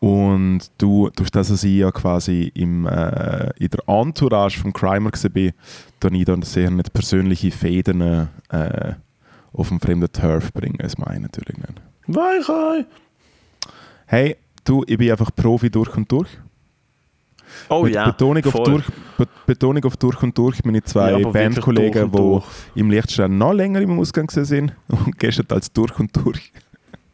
Und 0.00 0.72
du, 0.78 1.10
durch 1.14 1.30
das, 1.30 1.48
dass 1.48 1.62
ich 1.62 1.76
ja 1.76 1.92
quasi 1.92 2.50
im, 2.54 2.86
äh, 2.86 3.50
in 3.56 3.68
der 3.68 3.86
Entourage 3.86 4.58
von 4.58 4.72
Crimer 4.72 5.12
war, 5.12 5.52
dann 6.00 6.14
ich 6.14 6.24
dann 6.24 6.42
sehr 6.42 6.70
nicht 6.70 6.92
persönliche 6.92 7.52
Fäden 7.52 8.00
äh, 8.00 8.94
auf 9.52 9.68
dem 9.68 9.80
fremden 9.80 10.10
Turf 10.10 10.52
bringen. 10.52 10.78
Das 10.78 10.98
meine 10.98 11.16
ich 11.16 11.22
natürlich 11.22 11.56
nicht. 11.56 11.80
Weichei! 12.08 12.84
Hey, 14.06 14.36
du, 14.64 14.82
ich 14.88 14.98
bin 14.98 15.10
einfach 15.10 15.30
Profi 15.34 15.70
durch 15.70 15.96
und 15.96 16.10
durch. 16.10 16.28
Oh 17.68 17.84
Mit 17.84 17.94
ja, 17.94 18.06
Betonung, 18.06 18.44
auf 18.44 18.62
durch, 18.62 18.84
Be 19.18 19.26
Betonung 19.46 19.84
auf 19.84 19.96
durch 19.96 20.22
und 20.22 20.36
durch. 20.36 20.64
Meine 20.64 20.78
Ja, 20.78 20.84
zwei 20.84 21.12
durch 21.12 21.32
Bandkollegen, 21.32 22.10
die 22.10 22.16
durch. 22.16 22.44
im 22.74 22.90
Lichtstein 22.90 23.38
noch 23.38 23.52
länger 23.52 23.80
im 23.80 23.98
Ausgang 23.98 24.28
sind 24.30 24.72
und 24.88 25.18
gestern 25.18 25.46
als 25.50 25.72
durch 25.72 25.98
und 25.98 26.14
durch 26.16 26.52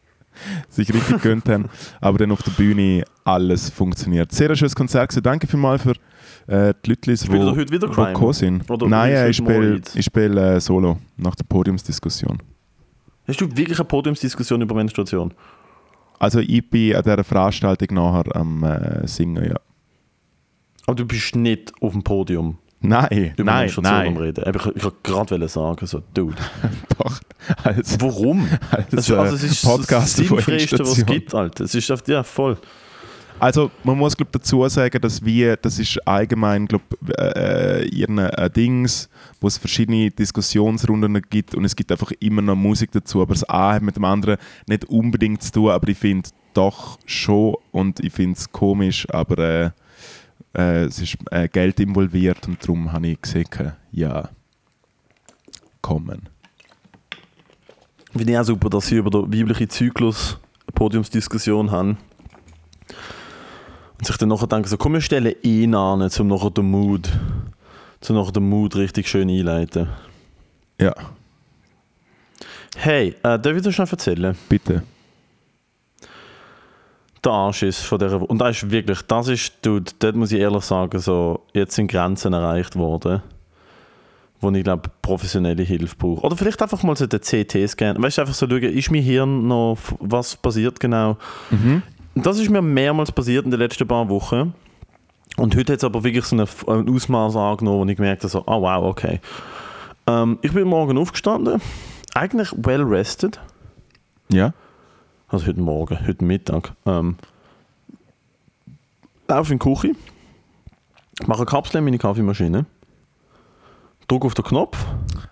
sich 0.69 0.93
richtig 0.93 1.21
gönnt 1.21 1.47
haben. 1.49 1.69
Aber 2.01 2.17
dann 2.17 2.31
auf 2.31 2.43
der 2.43 2.51
Bühne 2.51 3.03
alles 3.23 3.69
funktioniert. 3.69 4.31
Sehr 4.31 4.49
ein 4.49 4.55
schönes 4.55 4.75
Konzert 4.75 5.09
gewesen. 5.09 5.23
Danke 5.23 5.47
vielmals 5.47 5.81
für 5.83 5.93
äh, 6.47 6.73
die 6.85 6.89
Leute, 6.91 7.01
die 7.11 7.17
Spielt 7.17 7.41
er 7.41 7.55
heute 7.55 7.71
wieder 7.71 7.87
Crime? 7.89 8.07
gekommen 8.13 8.33
sind. 8.33 8.69
Oder 8.69 8.87
Nein, 8.87 9.11
äh, 9.13 9.29
ich 9.29 9.37
spiele 9.37 9.81
spiel, 9.99 10.37
äh, 10.37 10.59
Solo 10.59 10.97
nach 11.17 11.35
der 11.35 11.43
Podiumsdiskussion. 11.43 12.39
Hast 13.27 13.41
du 13.41 13.45
wirklich 13.55 13.77
eine 13.77 13.85
Podiumsdiskussion 13.85 14.61
über 14.61 14.73
Menstruation? 14.73 15.33
Also 16.17 16.39
ich 16.39 16.67
bin 16.69 16.95
an 16.95 17.03
dieser 17.03 17.23
Veranstaltung 17.23 17.95
nachher 17.95 18.35
am 18.35 18.63
äh, 18.63 19.07
Singen, 19.07 19.45
ja. 19.45 19.55
Aber 20.89 20.95
du 20.95 21.05
bist 21.05 21.35
nicht 21.35 21.71
auf 21.81 21.91
dem 21.91 22.01
Podium 22.01 22.57
Nein, 22.81 23.33
über 23.37 23.43
nein, 23.43 23.59
Menstruation 23.65 24.07
am 24.07 24.13
nein, 24.13 24.17
Reden. 24.17 24.43
Ich, 24.47 24.65
ich 24.75 24.83
wollte 24.83 24.97
gerade 25.03 25.47
sagen, 25.47 25.85
so, 25.85 26.01
Dude. 26.15 26.35
doch. 26.97 27.19
Als, 27.63 28.01
Warum? 28.01 28.49
als 28.71 28.93
Also, 28.93 29.19
also 29.19 29.35
es 29.35 29.43
ist 29.43 29.63
Podcast 29.63 30.17
das 30.17 30.27
Sinnfreieste, 30.27 30.79
was 30.79 30.97
es 30.97 31.05
gibt, 31.05 31.35
Alter. 31.35 31.65
Es 31.65 31.75
ist 31.75 31.91
auf, 31.91 32.07
ja, 32.07 32.23
voll. 32.23 32.57
Also 33.37 33.69
man 33.83 33.99
muss 33.99 34.17
glaub, 34.17 34.31
dazu 34.31 34.67
sagen, 34.67 34.99
dass 34.99 35.23
wir, 35.23 35.57
das 35.57 35.77
ist 35.77 35.99
allgemein 36.07 36.65
glaub, 36.65 36.81
äh, 37.19 37.85
ihren 37.89 38.17
äh, 38.17 38.49
Dings, 38.49 39.09
wo 39.39 39.47
es 39.47 39.59
verschiedene 39.59 40.09
Diskussionsrunden 40.09 41.21
gibt 41.29 41.53
und 41.53 41.65
es 41.65 41.75
gibt 41.75 41.91
einfach 41.91 42.11
immer 42.19 42.41
noch 42.41 42.55
Musik 42.55 42.91
dazu, 42.93 43.21
aber 43.21 43.35
das 43.35 43.43
eine 43.43 43.75
hat 43.75 43.83
mit 43.83 43.95
dem 43.95 44.05
anderen 44.05 44.37
nicht 44.67 44.85
unbedingt 44.85 45.43
zu 45.43 45.51
tun, 45.51 45.69
aber 45.69 45.87
ich 45.89 45.99
finde 45.99 46.29
doch 46.55 46.97
schon 47.05 47.55
und 47.71 47.99
ich 47.99 48.11
finde 48.11 48.37
es 48.37 48.51
komisch, 48.51 49.07
aber 49.11 49.37
äh, 49.37 49.69
äh, 50.55 50.85
es 50.85 50.99
ist 50.99 51.17
äh, 51.31 51.47
Geld 51.47 51.79
involviert 51.79 52.47
und 52.47 52.61
darum 52.61 52.91
habe 52.91 53.07
ich 53.07 53.21
gesagt, 53.21 53.59
ja, 53.91 54.29
kommen. 55.81 56.29
Finde 58.11 58.33
ich 58.33 58.37
auch 58.37 58.43
super, 58.43 58.69
dass 58.69 58.87
sie 58.87 58.97
über 58.97 59.09
den 59.09 59.31
weiblichen 59.31 59.69
Zyklus 59.69 60.37
eine 60.67 60.73
Podiumsdiskussion 60.73 61.71
haben. 61.71 61.97
Und 63.97 64.05
sich 64.05 64.17
dann 64.17 64.29
nachher 64.29 64.47
denken, 64.47 64.67
so, 64.67 64.77
komm, 64.77 64.93
wir 64.93 65.01
stellen 65.01 65.35
ihn 65.43 65.75
an, 65.75 66.01
um 66.01 66.27
nachher 66.27 66.51
den 66.51 66.71
Mood, 66.71 67.09
um 68.07 68.15
nachher 68.15 68.31
den 68.31 68.49
Mood 68.49 68.75
richtig 68.75 69.07
schön 69.07 69.29
einleiten. 69.29 69.89
Ja, 70.79 70.93
Hey, 72.75 73.09
äh, 73.23 73.39
darf 73.39 73.47
ich 73.47 73.61
dir 73.61 73.73
schnell 73.73 73.87
erzählen? 73.89 74.37
bitte. 74.47 74.83
Der 77.23 77.31
Arsch 77.31 77.63
ist 77.63 77.81
von 77.81 77.99
dieser 77.99 78.21
Und 78.21 78.39
das 78.39 78.57
ist 78.57 78.71
wirklich, 78.71 79.01
das 79.03 79.27
ist, 79.27 79.53
dude, 79.61 79.91
dort 79.99 80.15
muss 80.15 80.31
ich 80.31 80.39
ehrlich 80.39 80.63
sagen, 80.63 80.99
so, 80.99 81.41
jetzt 81.53 81.75
sind 81.75 81.91
Grenzen 81.91 82.33
erreicht 82.33 82.75
worden, 82.75 83.21
wo 84.39 84.49
ich 84.51 84.63
glaube, 84.63 84.89
professionelle 85.01 85.63
Hilfe 85.63 85.95
brauche. 85.97 86.21
Oder 86.21 86.37
vielleicht 86.37 86.61
einfach 86.61 86.81
mal 86.83 86.95
so 86.95 87.07
den 87.07 87.19
CT-Scan. 87.19 88.01
Weißt 88.01 88.17
du, 88.17 88.21
einfach 88.21 88.33
so 88.33 88.47
schauen, 88.47 88.63
ist 88.63 88.91
mein 88.91 89.01
Hirn 89.01 89.47
noch, 89.47 89.77
was 89.99 90.37
passiert 90.37 90.79
genau? 90.79 91.17
Mhm. 91.49 91.83
Das 92.15 92.39
ist 92.39 92.49
mir 92.49 92.61
mehrmals 92.61 93.11
passiert 93.11 93.45
in 93.45 93.51
den 93.51 93.59
letzten 93.59 93.87
paar 93.87 94.07
Wochen. 94.09 94.53
Und 95.37 95.55
heute 95.55 95.73
hat 95.73 95.79
es 95.79 95.83
aber 95.83 96.03
wirklich 96.03 96.25
so 96.25 96.35
eine, 96.35 96.47
ein 96.67 96.93
Ausmaß 96.93 97.35
angenommen, 97.35 97.87
wo 97.87 97.89
ich 97.89 97.97
gemerkt 97.97 98.23
habe, 98.23 98.29
so, 98.29 98.43
oh 98.45 98.61
wow, 98.61 98.85
okay. 98.85 99.19
Ähm, 100.07 100.39
ich 100.41 100.51
bin 100.51 100.67
morgen 100.67 100.97
aufgestanden, 100.97 101.61
eigentlich 102.13 102.51
well 102.57 102.81
rested. 102.81 103.39
Ja. 104.31 104.53
Also 105.29 105.45
heute 105.45 105.59
Morgen, 105.61 106.07
heute 106.07 106.25
Mittag. 106.25 106.73
Ähm, 106.85 107.15
laufe 109.27 109.53
in 109.53 109.59
die 109.59 109.63
Küche, 109.63 109.95
mache 111.27 111.39
eine 111.39 111.45
Kapsel 111.45 111.77
in 111.77 111.83
meine 111.85 111.99
Kaffeemaschine, 111.99 112.65
drücke 114.07 114.25
auf 114.25 114.33
den 114.33 114.45
Knopf. 114.45 114.83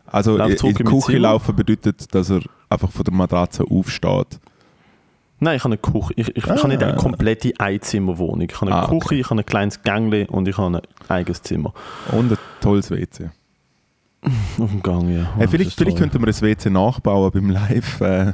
Also 0.06 0.38
Lauf 0.38 0.50
in 0.52 0.56
die 0.58 0.68
in 0.68 0.74
mein 0.86 1.02
Küche 1.02 1.18
laufen 1.18 1.56
bedeutet, 1.56 2.14
dass 2.14 2.30
er 2.30 2.42
einfach 2.70 2.92
von 2.92 3.04
der 3.04 3.14
Matratze 3.14 3.64
aufsteht. 3.64 4.40
Nein, 5.40 5.58
ich 5.58 5.64
habe 5.64 5.74
eine 5.74 5.78
Küche. 5.78 6.14
Ich, 6.16 6.30
ich, 6.30 6.38
ich 6.38 6.46
habe 6.48 6.68
nicht 6.68 6.82
eine 6.82 6.96
komplette 6.96 7.54
Einzimmerwohnung. 7.60 8.42
Ich 8.50 8.56
habe 8.62 8.72
eine 8.72 8.82
Ah, 8.84 8.88
Küche, 8.88 8.96
okay. 9.06 9.20
ich 9.20 9.30
habe 9.30 9.42
ein 9.42 9.46
kleines 9.46 9.82
Gängli 9.84 10.26
und 10.26 10.48
ich 10.48 10.58
habe 10.58 10.78
ein 10.78 10.82
eigenes 11.10 11.42
Zimmer. 11.44 11.74
Und 12.12 12.32
ein 12.32 12.38
tolles 12.62 12.90
WC. 12.92 13.30
Auf 14.60 14.70
dem 14.72 14.82
Gang, 14.82 15.10
ja. 15.10 15.30
Hey, 15.36 15.44
das 15.44 15.52
vielleicht 15.52 15.78
vielleicht 15.78 15.98
könnten 15.98 16.22
wir 16.22 16.28
ein 16.28 16.42
WC 16.42 16.70
nachbauen 16.70 17.32
beim 17.32 17.50
Live, 17.50 18.02
äh, 18.02 18.34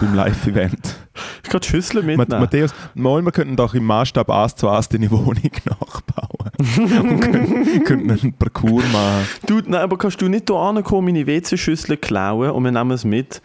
beim 0.00 0.14
Live-Event. 0.14 0.96
Ich 1.42 1.50
kann 1.50 1.60
die 1.60 1.68
Schüssel 1.68 2.02
mitnehmen. 2.02 2.40
Matthäus, 2.40 2.74
mal, 2.94 3.22
wir 3.22 3.30
könnten 3.32 3.56
doch 3.56 3.72
im 3.72 3.84
Maßstab 3.84 4.28
1 4.28 4.56
zu 4.56 4.68
1 4.68 4.88
deine 4.88 5.10
Wohnung 5.12 5.50
nachbauen. 5.64 6.50
Und 6.58 7.20
können, 7.20 7.84
können 7.84 8.10
einen 8.10 8.32
Parcours 8.32 8.84
machen. 8.92 9.28
Du, 9.46 9.60
nein, 9.64 9.80
aber 9.80 9.96
kannst 9.96 10.20
du 10.20 10.28
nicht 10.28 10.50
hier 10.50 10.56
ankommen, 10.56 11.06
meine 11.06 11.26
WC-Schüssel 11.26 11.96
klauen 11.98 12.50
und 12.50 12.64
wir 12.64 12.72
nehmen 12.72 12.90
es 12.90 13.04
mit? 13.04 13.40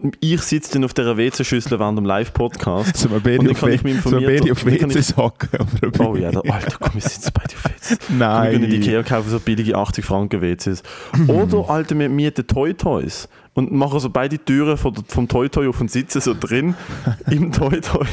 Und 0.00 0.16
ich 0.20 0.40
sitze 0.40 0.72
dann 0.72 0.84
auf 0.84 0.94
dieser 0.94 1.16
WC-Schüssel 1.18 1.78
während 1.78 1.98
dem 1.98 2.06
Live-Podcast. 2.06 3.10
Wir 3.10 3.38
Und 3.38 3.46
dann 3.46 3.54
kann 3.54 3.72
ich 3.72 3.82
mich 3.82 4.02
wir 4.04 4.10
beide 4.12 4.48
informiert- 4.48 5.18
auf 5.18 5.18
auf 5.60 5.74
der 5.80 6.00
Oh 6.00 6.16
ja, 6.16 6.30
der, 6.30 6.50
Alter, 6.52 6.76
komm, 6.80 6.94
wir 6.94 7.00
sitzen 7.02 7.30
beide 7.34 7.54
auf. 7.56 7.62
Wir 8.08 8.16
Nein. 8.16 8.50
gehen 8.52 8.62
in 8.64 8.70
die 8.70 8.76
Ikea 8.76 9.02
kaufen 9.02 9.28
so 9.28 9.38
billige 9.38 9.76
80 9.76 10.04
Franken 10.04 10.40
WCs. 10.40 10.82
Oder, 11.28 11.68
Alter, 11.68 11.98
wir 11.98 12.08
mieten 12.08 12.46
Toy 12.46 12.72
Toys 12.74 13.28
und 13.54 13.70
machen 13.72 14.00
so 14.00 14.08
beide 14.08 14.38
Türen 14.38 14.76
vom 14.78 15.28
Toy 15.28 15.48
Toy 15.50 15.68
auf 15.68 15.80
und 15.80 15.90
sitzen 15.90 16.20
so 16.22 16.34
drin 16.38 16.74
im 17.30 17.52
Toy 17.52 17.80
Toy. 17.80 18.06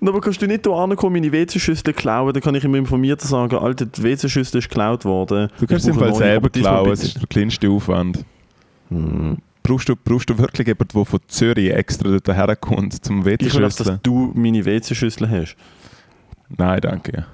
Und 0.00 0.08
aber 0.08 0.20
kannst 0.20 0.40
du 0.42 0.46
nicht 0.46 0.64
hier 0.66 0.74
ankommen, 0.74 1.14
meine 1.14 1.32
WC-Schüssel 1.32 1.92
klauen, 1.92 2.32
dann 2.32 2.42
kann 2.42 2.54
ich 2.54 2.64
ihm 2.64 2.74
informiert 2.74 3.20
sagen, 3.20 3.56
Alter, 3.56 3.86
die 3.86 4.02
WC-Schüssel 4.02 4.58
ist 4.58 4.68
geklaut 4.68 5.04
worden. 5.04 5.48
Du 5.58 5.66
kannst 5.66 5.86
Ich 5.88 5.94
im 5.94 5.98
Fall 5.98 6.14
selber 6.14 6.50
klauen, 6.50 6.90
das 6.90 7.02
ist 7.04 7.16
der 7.20 7.26
kleinste 7.26 7.68
Aufwand. 7.70 8.24
Brauchst, 9.62 9.88
du, 9.88 9.96
brauchst 9.96 10.30
du 10.30 10.38
wirklich 10.38 10.66
jemanden, 10.66 10.92
der 10.94 11.04
von 11.04 11.20
Zürich 11.28 11.70
extra 11.70 12.08
dort 12.08 12.28
herkommt, 12.28 13.04
zum 13.04 13.20
Ich 13.20 13.26
will, 13.26 13.34
auch, 13.36 13.52
dass 13.68 13.78
WC-Schüsseln? 13.80 14.00
du 14.02 14.32
meine 14.34 14.64
WC-Schüssel 14.64 15.28
hast. 15.28 15.56
Nein, 16.56 16.80
danke. 16.80 17.26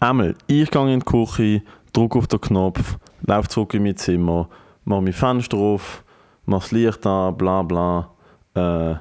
Einmal, 0.00 0.34
ich 0.46 0.70
gehe 0.70 0.92
in 0.92 1.00
die 1.00 1.04
Küche, 1.04 1.62
drücke 1.92 2.18
auf 2.18 2.26
den 2.28 2.40
Knopf, 2.40 2.96
laufe 3.26 3.48
zurück 3.48 3.74
in 3.74 3.82
mein 3.82 3.96
Zimmer, 3.96 4.48
mache 4.84 5.02
mein 5.02 5.12
Fenster 5.12 5.56
auf, 5.58 6.02
mache 6.46 6.60
das 6.62 6.72
Licht 6.72 7.06
an, 7.06 7.36
bla 7.36 7.62
bla. 7.62 8.10
Äh, 8.54 8.96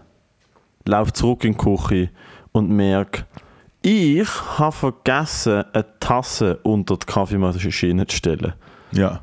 laufe 0.86 1.14
zurück 1.14 1.46
in 1.46 1.54
die 1.54 1.58
Küche 1.58 2.10
und 2.52 2.70
merke, 2.70 3.26
ich 3.82 4.28
habe 4.58 4.72
vergessen, 4.72 5.64
eine 5.72 5.86
Tasse 6.00 6.58
unter 6.64 6.98
die 6.98 7.06
Kaffeemaschine 7.06 8.08
zu 8.08 8.16
stellen. 8.18 8.54
Ja. 8.92 9.22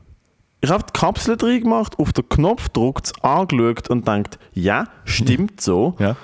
Ich 0.64 0.70
habe 0.70 0.84
die 0.84 0.98
Kapsel 0.98 1.36
drin 1.36 1.62
gemacht, 1.62 1.98
auf 1.98 2.12
den 2.12 2.28
Knopf 2.28 2.68
gedrückt, 2.68 3.12
angeschaut 3.22 3.90
und 3.90 4.06
denkt, 4.06 4.38
ja, 4.54 4.86
stimmt 5.04 5.60
so. 5.60 5.96
Ja. 5.98 6.16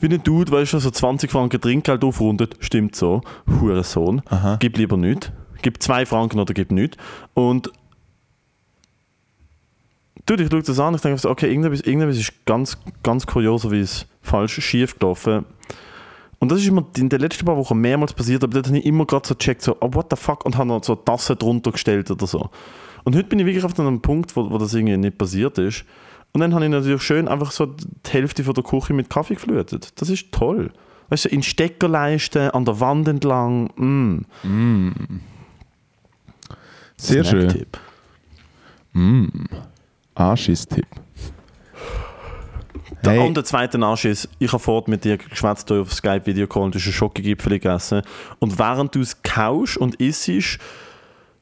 Wie 0.00 0.06
ein 0.06 0.22
Dude, 0.22 0.50
weißt 0.50 0.72
du, 0.72 0.78
so 0.78 0.90
20 0.90 1.30
Franken 1.30 1.60
Trinkgeld 1.60 2.02
aufrundet, 2.02 2.56
stimmt 2.60 2.96
so. 2.96 3.20
Hurensohn. 3.46 4.22
Aha. 4.30 4.56
Gib 4.58 4.78
lieber 4.78 4.96
nichts. 4.96 5.30
Gib 5.60 5.82
2 5.82 6.06
Franken 6.06 6.40
oder 6.40 6.54
gib 6.54 6.72
nichts. 6.72 6.96
Und 7.34 7.70
Dude, 10.24 10.44
ich 10.44 10.50
schaue 10.50 10.62
das 10.62 10.80
an, 10.80 10.94
ich 10.94 11.02
denke 11.02 11.18
so, 11.18 11.28
okay, 11.28 11.48
irgendetwas, 11.48 11.82
irgendetwas 11.82 12.16
ist 12.16 12.32
ganz, 12.46 12.78
ganz 13.02 13.26
kurioserweise 13.26 14.06
falsch, 14.22 14.60
schief 14.60 14.98
gelaufen. 14.98 15.44
Und 16.42 16.50
das 16.50 16.58
ist 16.58 16.66
immer 16.66 16.84
in 16.96 17.08
den 17.08 17.20
letzten 17.20 17.44
paar 17.46 17.56
Wochen 17.56 17.78
mehrmals 17.78 18.12
passiert, 18.14 18.42
aber 18.42 18.54
dort 18.54 18.66
habe 18.66 18.76
ich 18.76 18.84
immer 18.84 19.06
gerade 19.06 19.28
so 19.28 19.36
gecheckt, 19.36 19.62
so, 19.62 19.76
oh, 19.80 19.90
what 19.92 20.08
the 20.10 20.16
fuck, 20.16 20.44
und 20.44 20.56
habe 20.56 20.66
noch 20.66 20.82
so 20.82 20.96
Tasse 20.96 21.36
drunter 21.36 21.70
gestellt 21.70 22.10
oder 22.10 22.26
so. 22.26 22.50
Und 23.04 23.14
heute 23.14 23.28
bin 23.28 23.38
ich 23.38 23.46
wirklich 23.46 23.64
auf 23.64 23.78
einem 23.78 24.00
Punkt, 24.00 24.34
wo, 24.34 24.50
wo 24.50 24.58
das 24.58 24.74
irgendwie 24.74 24.96
nicht 24.96 25.18
passiert 25.18 25.56
ist. 25.58 25.84
Und 26.32 26.40
dann 26.40 26.52
habe 26.52 26.64
ich 26.64 26.70
natürlich 26.72 27.00
schön 27.00 27.28
einfach 27.28 27.52
so 27.52 27.66
die 27.66 28.10
Hälfte 28.10 28.42
von 28.42 28.54
der 28.54 28.64
Küche 28.64 28.92
mit 28.92 29.08
Kaffee 29.08 29.34
geflutet. 29.34 29.92
Das 30.00 30.10
ist 30.10 30.32
toll. 30.32 30.72
Weißt 31.10 31.26
du, 31.26 31.28
in 31.28 31.44
Steckerleisten, 31.44 32.50
an 32.50 32.64
der 32.64 32.80
Wand 32.80 33.06
entlang. 33.06 33.70
Mm. 33.76 35.20
Sehr 36.96 37.22
schön. 37.22 37.50
Snacktipp. 37.50 37.78
Arschis-Tipp. 40.16 40.86
Der, 40.90 41.02
Hey. 43.04 43.18
Und 43.18 43.36
der 43.36 43.44
zweite 43.44 43.80
Arsch 43.80 44.04
ist, 44.04 44.28
ich 44.38 44.52
habe 44.52 44.62
vorhin 44.62 44.90
mit 44.90 45.04
dir 45.04 45.18
geschwätzt 45.18 45.70
auf 45.72 45.92
Skype-Video-Call 45.92 46.62
und 46.62 46.74
du 46.74 46.78
hast 46.78 46.86
einen 46.86 46.92
Schokogipfel 46.92 47.52
gegessen. 47.52 48.02
Und 48.38 48.58
während 48.58 48.94
du 48.94 49.00
es 49.00 49.22
kaust 49.22 49.76
und 49.76 49.96
isst, 49.96 50.26
schaust 50.26 50.60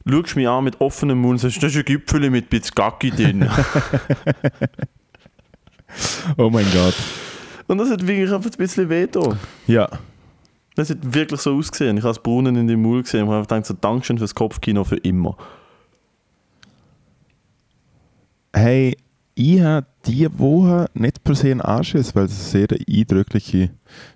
du 0.06 0.38
mich 0.38 0.48
an 0.48 0.64
mit 0.64 0.80
offenem 0.80 1.20
Mund 1.20 1.32
und 1.32 1.38
sagst, 1.38 1.62
das 1.62 1.72
ist 1.72 1.78
ein 1.78 1.84
Gipfel 1.84 2.30
mit 2.30 2.46
ein 2.46 2.48
bisschen 2.48 2.74
Gacki 2.74 3.10
drin. 3.10 3.48
Oh 6.36 6.50
mein 6.50 6.66
Gott. 6.72 6.94
und 7.66 7.78
das 7.78 7.90
hat 7.90 8.06
wirklich 8.06 8.32
einfach 8.32 8.50
ein 8.50 8.56
bisschen 8.56 8.88
weh 8.88 9.06
da. 9.06 9.36
Ja. 9.66 9.88
Das 10.76 10.90
hat 10.90 10.98
wirklich 11.02 11.40
so 11.40 11.56
ausgesehen. 11.56 11.96
Ich 11.96 12.04
habe 12.04 12.14
das 12.14 12.22
Brunnen 12.22 12.56
in 12.56 12.66
den 12.66 12.80
Mund 12.80 13.04
gesehen 13.04 13.24
und 13.24 13.34
habe 13.34 13.42
gedacht, 13.42 13.66
so, 13.66 13.74
Dankeschön 13.74 14.18
fürs 14.18 14.34
Kopfkino 14.34 14.84
für 14.84 14.96
immer. 14.98 15.36
Hey, 18.54 18.96
ich 19.40 19.60
habe 19.62 19.86
diese 20.04 20.38
Woche 20.38 20.90
nicht 20.92 21.24
per 21.24 21.34
se 21.34 21.50
einen 21.50 21.62
Anschiss, 21.62 22.14
weil 22.14 22.24
es 22.26 22.54
eine 22.54 22.66
sehr 22.68 22.78
eindrückliche, 22.86 23.70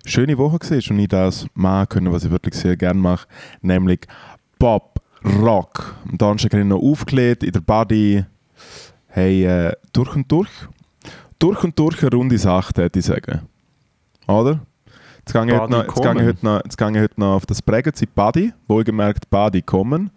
schöne 0.05 0.37
Woche 0.37 0.59
war 0.59 0.91
und 0.91 0.99
ich 0.99 1.07
das 1.07 1.47
machen 1.55 1.89
können, 1.89 2.11
was 2.11 2.25
ich 2.25 2.31
wirklich 2.31 2.53
sehr 2.53 2.77
gerne 2.77 2.99
mache, 2.99 3.27
nämlich 3.61 4.01
Pop, 4.59 4.99
Rock. 5.23 5.95
Am 6.07 6.17
Donnerstag 6.19 6.53
habe 6.53 6.61
ich 6.61 6.67
noch 6.67 6.79
aufgelegt 6.81 7.43
in 7.43 7.51
der 7.51 7.61
Body. 7.61 8.23
Hey, 9.07 9.45
äh, 9.45 9.73
durch 9.91 10.15
und 10.15 10.31
durch. 10.31 10.49
Durch 11.39 11.63
und 11.63 11.77
durch 11.79 12.03
eine 12.03 12.11
runde 12.11 12.37
Sache, 12.37 12.77
würde 12.77 12.99
ich 12.99 13.05
sagen. 13.05 13.41
Oder? 14.27 14.59
Jetzt 15.17 15.33
gehe 15.33 15.45
ich, 15.45 15.59
heute 15.59 15.71
noch, 15.71 15.85
jetzt 15.85 16.01
gehe 16.01 16.13
ich, 16.13 16.27
heute 16.27 16.45
noch, 16.45 16.61
jetzt 16.63 16.77
gehe 16.77 16.91
ich 16.91 16.97
heute 16.99 17.19
noch 17.19 17.35
auf 17.35 17.45
das 17.47 17.61
Bregenzi 17.63 18.05
Body. 18.05 18.53
Wohlgemerkt, 18.67 19.27
Body 19.31 19.63
kommen. 19.63 20.11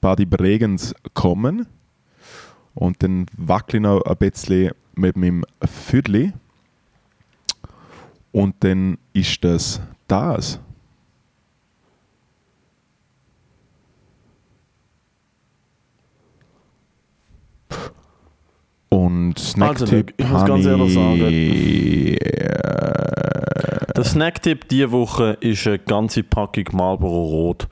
Body 0.00 0.24
Bregens 0.24 0.94
kommen. 1.12 1.66
Und 2.74 3.02
dann 3.02 3.26
wackle 3.36 3.78
ich 3.78 3.82
noch 3.82 4.02
ein 4.02 4.16
bisschen 4.16 4.72
mit 4.94 5.16
meinem 5.16 5.44
Viertel. 5.64 6.32
Und 8.32 8.56
dann 8.60 8.98
ist 9.12 9.44
das 9.44 9.80
das. 10.08 10.60
Und 18.88 19.38
Snacktipp 19.38 20.14
ich 20.16 20.28
muss 20.28 20.44
ganz 20.44 20.64
ehrlich 20.66 20.96
ich, 20.96 22.20
äh, 22.20 23.92
Der 23.96 24.04
Snacktipp 24.04 24.68
diese 24.68 24.92
Woche 24.92 25.36
ist 25.40 25.66
eine 25.66 25.80
ganze 25.80 26.22
Packung 26.22 26.64
Marlboro 26.72 27.24
Rot. 27.24 27.66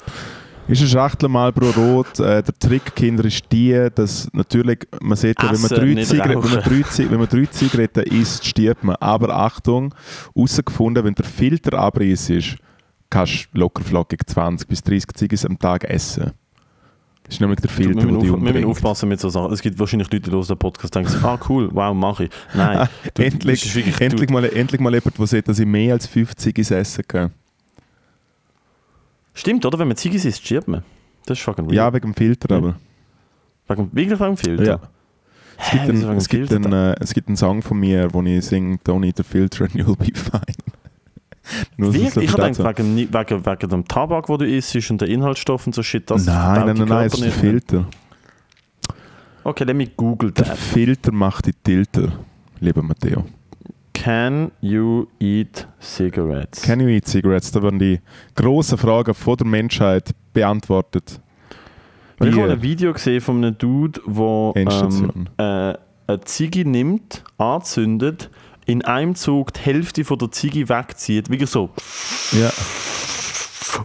Ist 0.73 0.81
eine 0.81 0.89
Schachtel 0.89 1.29
Marlboro 1.29 1.71
Rot. 1.73 2.19
Äh, 2.19 2.43
der 2.43 2.59
Trick, 2.59 2.95
Kinder, 2.95 3.27
ist 3.27 3.45
die, 3.53 3.89
dass 3.95 4.27
natürlich, 4.33 4.89
man 5.03 5.19
sieht 5.19 5.37
ja, 5.43 5.53
wenn 5.53 5.61
man, 5.61 5.69
drei 5.69 6.03
Zigaretten, 6.03 6.43
wenn, 6.43 6.51
man 6.51 6.63
drei, 6.63 7.11
wenn 7.11 7.19
man 7.19 7.29
drei 7.29 7.45
Zigaretten 7.45 8.05
isst, 8.05 8.47
stirbt 8.47 8.83
man. 8.83 8.97
Aber 8.97 9.37
Achtung, 9.37 9.95
herausgefunden, 10.35 11.05
wenn 11.05 11.15
der 11.15 11.27
Filter 11.27 11.79
abriss 11.79 12.31
ist, 12.31 12.57
kannst 13.11 13.49
du 13.53 13.59
locker 13.59 13.85
flockig 13.85 14.27
20 14.27 14.67
bis 14.67 14.83
30 14.83 15.09
Zigaretten 15.15 15.47
am 15.49 15.59
Tag 15.59 15.85
essen. 15.85 16.31
ist 17.29 17.39
nämlich 17.39 17.61
der 17.61 17.69
Filter, 17.69 17.93
der 17.93 18.07
die 18.07 18.17
auf, 18.17 18.23
wir 18.23 18.31
müssen 18.31 18.47
umbringt. 18.47 18.67
aufpassen 18.67 19.11
mit 19.11 19.21
so 19.21 19.29
Sachen. 19.29 19.53
Es 19.53 19.61
gibt 19.61 19.79
wahrscheinlich 19.79 20.11
Leute, 20.11 20.31
die 20.31 20.35
hören 20.35 20.47
den 20.47 20.57
Podcast 20.57 20.95
denken, 20.95 21.15
ah 21.23 21.39
cool, 21.51 21.69
wow, 21.71 21.95
mache 21.95 22.25
ich. 22.25 22.31
Nein, 22.55 22.89
du, 23.13 23.23
endlich, 23.23 23.61
das 23.61 23.69
ist 23.69 23.77
wirklich, 23.77 24.01
endlich, 24.01 24.31
mal, 24.31 24.47
endlich 24.47 24.81
mal 24.81 24.95
jemand, 24.95 25.19
der 25.19 25.27
sieht, 25.27 25.47
dass 25.49 25.59
ich 25.59 25.67
mehr 25.67 25.93
als 25.93 26.07
50 26.07 26.57
ins 26.57 26.71
Essen 26.71 27.05
gehe. 27.07 27.31
Stimmt, 29.35 29.65
oder? 29.67 29.79
Wenn 29.79 29.89
man 29.89 29.97
Ziggis 29.97 30.25
isst, 30.25 30.45
stirbt 30.45 30.69
man. 30.69 30.83
Das 31.27 31.39
ist 31.39 31.45
fucking 31.45 31.71
Ja, 31.71 31.93
wegen 31.93 32.13
dem 32.13 32.15
Filter, 32.15 32.55
aber. 32.55 32.77
Wegen, 33.69 33.91
wirklich 33.93 34.21
wegen 34.21 34.35
dem 34.35 34.37
Filter? 34.37 34.65
Ja. 34.65 34.81
Es 35.59 35.71
gibt, 35.71 35.83
Hä, 35.85 35.89
einen, 35.91 36.17
es, 36.17 36.29
gibt 36.29 36.53
einen, 36.53 36.73
äh, 36.73 36.95
es 36.99 37.15
gibt 37.15 37.29
einen 37.29 37.37
Song 37.37 37.63
von 37.63 37.79
mir, 37.79 38.13
wo 38.13 38.23
ich 38.23 38.45
singe 38.45 38.79
Don't 38.85 39.07
eat 39.07 39.17
the 39.17 39.23
filter 39.23 39.65
and 39.65 39.75
you'll 39.75 39.97
be 39.97 40.11
fine. 40.19 40.43
Nur, 41.77 41.93
Wirklich? 41.95 42.25
Ich 42.25 42.31
so 42.31 42.39
habe 42.39 42.55
versteht 42.55 42.57
gedacht, 42.57 42.79
wegen, 42.79 42.97
wegen, 43.13 43.47
wegen 43.47 43.69
dem 43.69 43.85
Tabak, 43.87 44.29
wo 44.29 44.37
du 44.37 44.47
isst 44.47 44.91
und 44.91 45.01
der 45.01 45.09
Inhaltsstoff 45.09 45.67
und 45.67 45.75
so 45.75 45.83
Shit, 45.83 46.11
das 46.11 46.27
Nein, 46.27 46.67
nein, 46.67 46.77
nein, 46.79 46.89
nein, 46.89 47.07
es 47.07 47.15
ist 47.15 47.23
der. 47.25 47.33
Filter. 47.33 47.87
Okay, 49.45 49.65
let 49.65 49.77
me 49.77 49.87
google 49.97 50.31
Der 50.33 50.47
that. 50.47 50.57
Filter 50.59 51.13
macht 51.13 51.47
die 51.47 51.53
Tilter, 51.53 52.13
lieber 52.61 52.83
Matteo. 52.83 53.25
Can 54.03 54.51
you 54.61 55.07
eat 55.21 55.69
cigarettes? 55.81 56.63
Can 56.63 56.81
you 56.81 56.89
eat 56.89 57.07
cigarettes? 57.07 57.53
Da 57.53 57.63
werden 57.63 57.79
die 57.79 58.01
grossen 58.35 58.77
Fragen 58.77 59.15
von 59.15 59.37
der 59.37 59.47
Menschheit 59.47 60.11
beantwortet. 60.33 61.21
Weil 62.19 62.31
ich 62.31 62.37
habe 62.37 62.51
ein 62.51 62.63
Video 62.63 62.93
gesehen 62.93 63.21
von 63.21 63.37
einem 63.37 63.57
Dude, 63.57 64.01
der 64.05 64.57
ähm, 64.57 65.29
äh, 65.37 65.43
eine 66.09 66.21
Ziege 66.25 66.69
nimmt, 66.69 67.23
anzündet, 67.39 68.29
in 68.67 68.85
einem 68.85 69.15
Zug 69.15 69.53
die 69.55 69.61
Hälfte 69.61 70.05
von 70.05 70.19
der 70.19 70.33
Ziege 70.33 70.69
wegzieht, 70.69 71.31
wirklich 71.31 71.51
so. 71.51 71.71
Ja, 72.33 72.51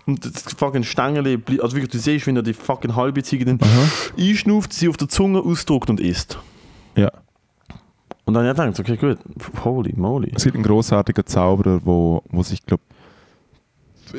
Und 0.07 0.26
das 0.26 0.51
fucking 0.57 0.84
Stängel, 0.84 1.43
also 1.61 1.76
wirklich, 1.76 1.89
du 1.91 1.99
siehst, 1.99 2.26
wie 2.26 2.36
er 2.36 2.41
die 2.41 2.53
fucking 2.53 2.95
halbe 2.95 3.22
Ziege 3.22 3.45
dann 3.45 3.59
einschnauft, 4.18 4.74
sie 4.74 4.89
auf 4.89 4.97
der 4.97 5.09
Zunge 5.09 5.41
ausdruckt 5.41 5.91
und 5.91 5.99
isst. 5.99 6.39
ja. 6.95 7.11
Und 8.28 8.34
dann 8.34 8.45
ich 8.45 8.55
gedacht, 8.57 8.78
okay, 8.78 8.97
gut, 8.97 9.19
holy 9.63 9.93
moly. 9.95 10.34
Es 10.36 10.43
gibt 10.43 10.55
einen 10.55 10.65
großartigen 10.65 11.25
Zauberer, 11.25 11.80
wo, 11.86 12.21
wo 12.30 12.43
sich, 12.43 12.61
glaube 12.65 12.84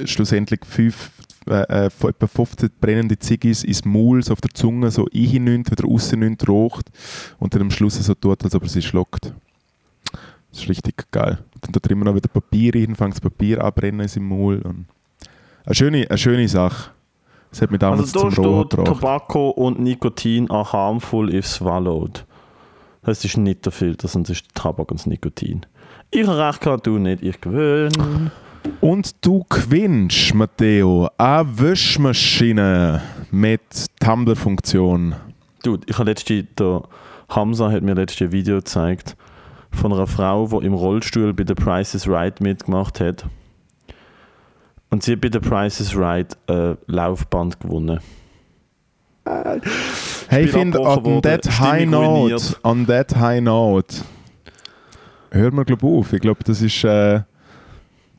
schlussendlich 0.06 0.60
fünf, 0.64 1.10
äh, 1.46 1.86
äh, 1.86 1.90
von 1.90 2.10
etwa 2.10 2.26
15 2.26 2.70
brennende 2.80 3.18
Ziggis 3.18 3.64
ins 3.64 3.84
Maul, 3.84 4.22
so 4.22 4.32
auf 4.32 4.40
der 4.40 4.50
Zunge, 4.54 4.90
so 4.90 5.06
einnimmt, 5.14 5.70
wieder 5.70 5.84
rausnimmt, 5.84 6.48
raucht 6.48 6.86
und 7.38 7.54
dann 7.54 7.60
am 7.60 7.70
Schluss 7.70 8.02
so 8.02 8.14
tut, 8.14 8.42
als 8.42 8.54
ob 8.54 8.62
er 8.62 8.68
sie 8.70 8.80
schluckt. 8.80 9.34
Das 10.50 10.62
ist 10.62 10.70
richtig 10.70 11.04
geil. 11.10 11.44
Dann 11.60 11.72
tut 11.74 11.84
er 11.84 11.90
immer 11.90 12.06
noch 12.06 12.14
wieder 12.14 12.28
Papier 12.28 12.74
rein, 12.74 12.96
fängt 12.96 13.12
das 13.12 13.20
Papier 13.20 13.62
abbrennen 13.62 14.00
in 14.00 14.08
seinem 14.08 14.28
Maul. 14.28 14.62
Und 14.62 14.86
eine, 15.66 15.74
schöne, 15.74 16.06
eine 16.08 16.16
schöne 16.16 16.48
Sache. 16.48 16.92
Das 17.50 17.60
hat 17.60 17.70
mich 17.70 17.80
damals 17.80 18.14
Also 18.14 18.14
da 18.14 18.20
zum 18.20 18.30
steht, 18.32 18.70
gebracht. 18.70 18.86
Tobacco 18.86 19.50
und 19.50 19.80
Nikotin 19.80 20.50
are 20.50 20.72
harmful 20.72 21.32
if 21.32 21.46
swallowed. 21.46 22.24
Das 23.08 23.24
ist 23.24 23.38
nicht 23.38 23.64
der 23.64 23.72
Filter, 23.72 24.06
sondern 24.06 24.34
das 24.34 24.42
ist 24.42 24.48
der 24.48 24.62
Tabak 24.62 24.90
und 24.90 25.00
das 25.00 25.06
Nikotin. 25.06 25.64
Ich 26.10 26.26
habe 26.26 26.46
recht 26.46 26.60
gehabt, 26.60 26.86
du 26.86 26.98
nicht, 26.98 27.22
ich 27.22 27.40
gewöhne. 27.40 28.30
Und 28.82 29.24
du 29.24 29.46
gewinnst, 29.48 30.34
Matteo, 30.34 31.08
eine 31.16 31.58
Wäschmaschine 31.58 33.00
mit 33.30 33.86
Tumblr-Funktion. 34.00 35.14
Dude, 35.62 35.86
ich 35.88 35.96
habe 35.96 36.10
letzte, 36.10 36.42
der 36.42 36.82
Hamza 37.30 37.70
hat 37.70 37.82
mir 37.82 37.94
letztes 37.94 38.28
ein 38.28 38.32
Video 38.32 38.56
gezeigt 38.56 39.16
von 39.70 39.90
einer 39.90 40.06
Frau, 40.06 40.46
die 40.46 40.66
im 40.66 40.74
Rollstuhl 40.74 41.32
bei 41.32 41.44
The 41.48 41.54
Price 41.54 41.94
is 41.94 42.06
Right 42.06 42.42
mitgemacht 42.42 43.00
hat. 43.00 43.24
Und 44.90 45.02
sie 45.02 45.12
hat 45.12 45.22
bei 45.22 45.30
The 45.32 45.40
Price 45.40 45.80
is 45.80 45.96
Right 45.96 46.36
ein 46.46 46.76
Laufband 46.86 47.58
gewonnen. 47.58 48.00
Hey, 50.28 50.44
ich 50.44 50.50
finde, 50.50 50.78
on 50.80 51.04
worden, 51.04 51.22
that 51.22 51.46
high 51.58 51.86
note, 51.86 52.56
on 52.62 52.86
that 52.86 53.16
high 53.16 53.40
note, 53.40 53.96
hören 55.30 55.54
wir 55.56 55.64
glaub 55.64 55.82
auf. 55.82 56.12
Ich 56.12 56.20
glaube, 56.20 56.44
das 56.44 56.60
ist 56.60 56.84
äh, 56.84 57.22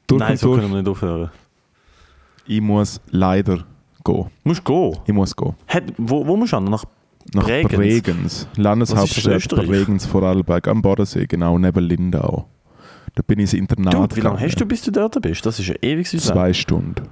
durch 0.08 0.20
Nein, 0.20 0.32
und 0.32 0.38
so 0.40 0.48
durch. 0.48 0.62
können 0.62 0.74
wir 0.74 0.80
nicht 0.82 0.90
aufhören. 0.90 1.30
Ich 2.48 2.62
muss 2.62 3.00
leider 3.12 3.64
gehen. 4.04 4.26
Musst 4.44 4.66
gehen. 4.66 4.98
Ich 5.06 5.14
muss 5.14 5.36
gehen. 5.36 5.54
Hat, 5.68 5.84
wo, 5.98 6.26
wo 6.26 6.36
musst 6.36 6.54
du 6.54 6.58
an? 6.58 6.64
Nach 6.64 6.84
Nach 7.36 7.44
Bregenz? 7.44 7.76
Bregenz. 7.76 8.48
Landeshauptstadt? 8.56 9.48
Bregenz 9.50 10.08
Vorarlberg 10.08 10.68
am 10.68 10.82
Bodensee, 10.82 11.28
genau, 11.28 11.60
neben 11.60 11.84
Lindau. 11.84 12.48
Da 13.14 13.22
bin 13.22 13.38
ich 13.40 13.44
ins 13.44 13.54
Internat 13.54 13.94
Dude, 13.94 14.16
wie 14.16 14.22
lange 14.22 14.36
gegangen. 14.38 14.52
hast 14.52 14.60
du, 14.60 14.66
bis 14.66 14.82
du 14.82 14.92
dort 14.92 15.22
bist? 15.22 15.46
Das 15.46 15.60
ist 15.60 15.68
ja 15.68 15.76
ewig. 15.82 16.08
Zwei 16.10 16.54
Stunden. 16.54 17.08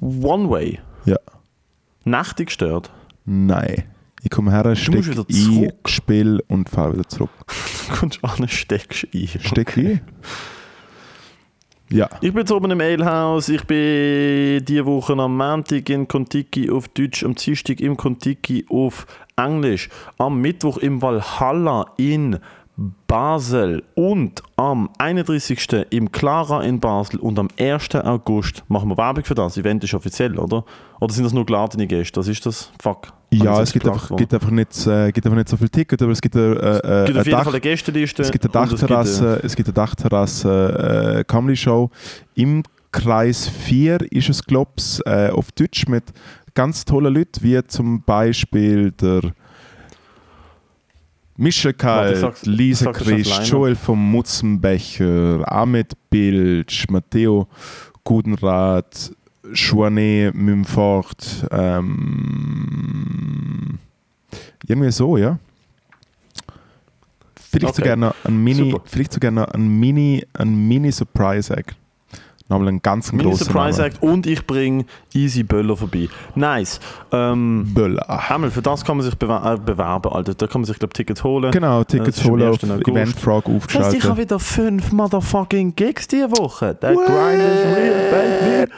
One 0.00 0.48
way. 0.48 0.78
Ja. 1.06 1.16
Nächtig 2.04 2.46
gestört. 2.46 2.90
Nein. 3.24 3.84
Ich 4.22 4.30
komme 4.30 4.50
her, 4.50 4.64
musst 4.64 4.82
steck 4.82 5.06
wieder 5.06 5.24
ein, 5.28 5.34
zurück. 5.34 5.88
spiel 5.88 6.42
und 6.48 6.68
fahre 6.68 6.94
wieder 6.94 7.08
zurück. 7.08 7.30
Du 7.88 7.94
kommst 7.94 8.22
an, 8.22 8.46
steckst 8.48 9.06
ein. 9.14 9.28
Steck 9.40 9.78
ein? 9.78 10.02
Ja. 11.90 12.10
Ich 12.20 12.32
bin 12.32 12.40
jetzt 12.40 12.52
oben 12.52 12.70
im 12.70 12.80
Alehouse. 12.82 13.48
Ich 13.48 13.64
bin 13.64 14.62
diese 14.62 14.84
Woche 14.84 15.14
am 15.14 15.38
Montag 15.38 15.88
in 15.88 16.06
Kontiki 16.06 16.70
auf 16.70 16.88
Deutsch, 16.88 17.24
am 17.24 17.34
Dienstag 17.34 17.80
im 17.80 17.96
Kontiki 17.96 18.66
auf 18.68 19.06
Englisch, 19.36 19.88
am 20.18 20.38
Mittwoch 20.42 20.76
im 20.76 21.00
Valhalla 21.00 21.86
in 21.96 22.38
Basel 23.08 23.82
und 23.96 24.40
am 24.54 24.88
31. 24.98 25.86
im 25.90 26.12
Clara 26.12 26.62
in 26.62 26.78
Basel 26.78 27.18
und 27.18 27.36
am 27.36 27.48
1. 27.58 27.96
August 27.96 28.62
machen 28.68 28.88
wir 28.88 28.96
Werbung 28.96 29.24
für 29.24 29.34
das. 29.34 29.56
Event 29.56 29.82
ist 29.82 29.94
offiziell, 29.94 30.38
oder? 30.38 30.64
Oder 31.00 31.12
sind 31.12 31.24
das 31.24 31.32
nur 31.32 31.44
geladene 31.44 31.88
Gäste? 31.88 32.20
Was 32.20 32.28
ist 32.28 32.46
das? 32.46 32.70
Fuck. 32.80 33.12
Ja, 33.30 33.60
es 33.60 33.72
gibt 33.72 33.86
einfach, 33.86 34.16
gibt, 34.16 34.32
einfach 34.32 34.50
nicht, 34.50 34.86
äh, 34.86 35.10
gibt 35.10 35.26
einfach 35.26 35.36
nicht 35.36 35.48
so 35.48 35.56
viel 35.56 35.68
Ticket, 35.68 36.00
aber 36.00 36.12
es 36.12 36.20
gibt, 36.20 36.36
äh, 36.36 36.52
äh? 36.52 36.54
Es 36.54 36.80
gibt 36.80 36.86
eine, 36.86 37.20
auf 37.20 37.26
jeden 37.26 37.30
Dach, 37.30 37.44
Fall 37.44 37.52
eine 37.52 37.60
Gästeliste. 37.60 38.22
es 38.22 38.30
gibt 38.30 38.44
eine 38.44 38.64
äh, 38.64 38.68
Dachterrasse, 38.68 39.40
es 39.42 39.56
gibt 39.56 39.68
eine 39.68 39.74
Dachterrasse 39.74 41.16
äh, 41.18 41.24
Comedy 41.24 41.56
Show. 41.56 41.90
Im 42.36 42.62
Kreis 42.92 43.48
4 43.48 44.12
ist 44.12 44.28
es, 44.28 44.44
glaube 44.44 44.70
ich, 44.78 45.00
äh, 45.04 45.30
auf 45.30 45.50
Deutsch 45.52 45.88
mit 45.88 46.04
ganz 46.54 46.84
tollen 46.84 47.12
Leuten, 47.12 47.42
wie 47.42 47.60
zum 47.66 48.02
Beispiel 48.02 48.92
der 48.92 49.32
Michel 51.40 51.72
Warte, 51.78 52.20
Kalt, 52.20 52.24
auf 52.24 52.96
Christ. 52.96 53.46
Joel 53.48 53.76
vom 53.76 54.10
Mutzenbecher, 54.10 55.44
Ahmed 55.46 55.92
Bilge, 56.10 56.84
Matteo 56.90 57.46
Gudenrath, 58.02 59.12
Joanne 59.54 60.32
Mümfort, 60.34 61.46
ähm, 61.52 62.08
irgendwie 64.66 64.90
so, 64.90 65.16
ja. 65.16 65.38
Vielleicht 67.36 67.66
Okay. 67.66 67.82
sogar 67.82 67.96
noch 67.96 68.14
ein 68.24 68.36
Mini, 68.42 68.70
Super. 68.72 68.82
vielleicht 68.86 69.12
sogar 69.12 69.30
noch 69.30 69.46
ein 69.48 69.68
Mini, 69.78 70.26
ein 70.34 70.68
Mini 70.68 70.90
Surprise 70.92 71.56
Act. 71.56 71.76
Nochmal 72.48 72.68
einen 72.68 72.80
ganz 72.82 73.12
großen 73.12 73.46
Surprise 73.46 73.78
Namen. 73.78 73.92
Act 73.92 74.02
und 74.02 74.26
ich 74.26 74.46
bringe 74.46 74.86
Easy 75.12 75.42
Böller 75.42 75.76
vorbei. 75.76 76.08
Nice. 76.34 76.80
Ähm, 77.12 77.70
Böller. 77.74 78.06
Hamel, 78.08 78.50
für 78.50 78.62
das 78.62 78.84
kann 78.84 78.96
man 78.96 79.04
sich 79.04 79.14
bewer 79.16 79.44
äh, 79.54 79.58
bewerben, 79.58 80.10
Alter. 80.10 80.34
Da 80.34 80.46
kann 80.46 80.62
man 80.62 80.66
sich, 80.66 80.78
glaube 80.78 80.94
Tickets 80.94 81.22
holen. 81.22 81.50
Genau, 81.50 81.84
Tickets 81.84 82.24
holen 82.24 82.48
auf 82.48 82.62
1. 82.62 82.70
August. 82.70 82.88
Eventfrog 82.88 83.44
Das 83.44 83.52
heißt, 83.52 83.58
ich 83.58 83.62
aufgeschaltet. 83.62 84.04
habe 84.04 84.20
wieder 84.22 84.38
fünf 84.38 84.92
motherfucking 84.92 85.76
Gigs 85.76 86.08
diese 86.08 86.30
Woche. 86.30 86.74
Der 86.74 86.94
What? 86.94 87.06
Grind 87.06 87.42
is 87.42 87.76
real, 87.76 88.66
baby. 88.66 88.72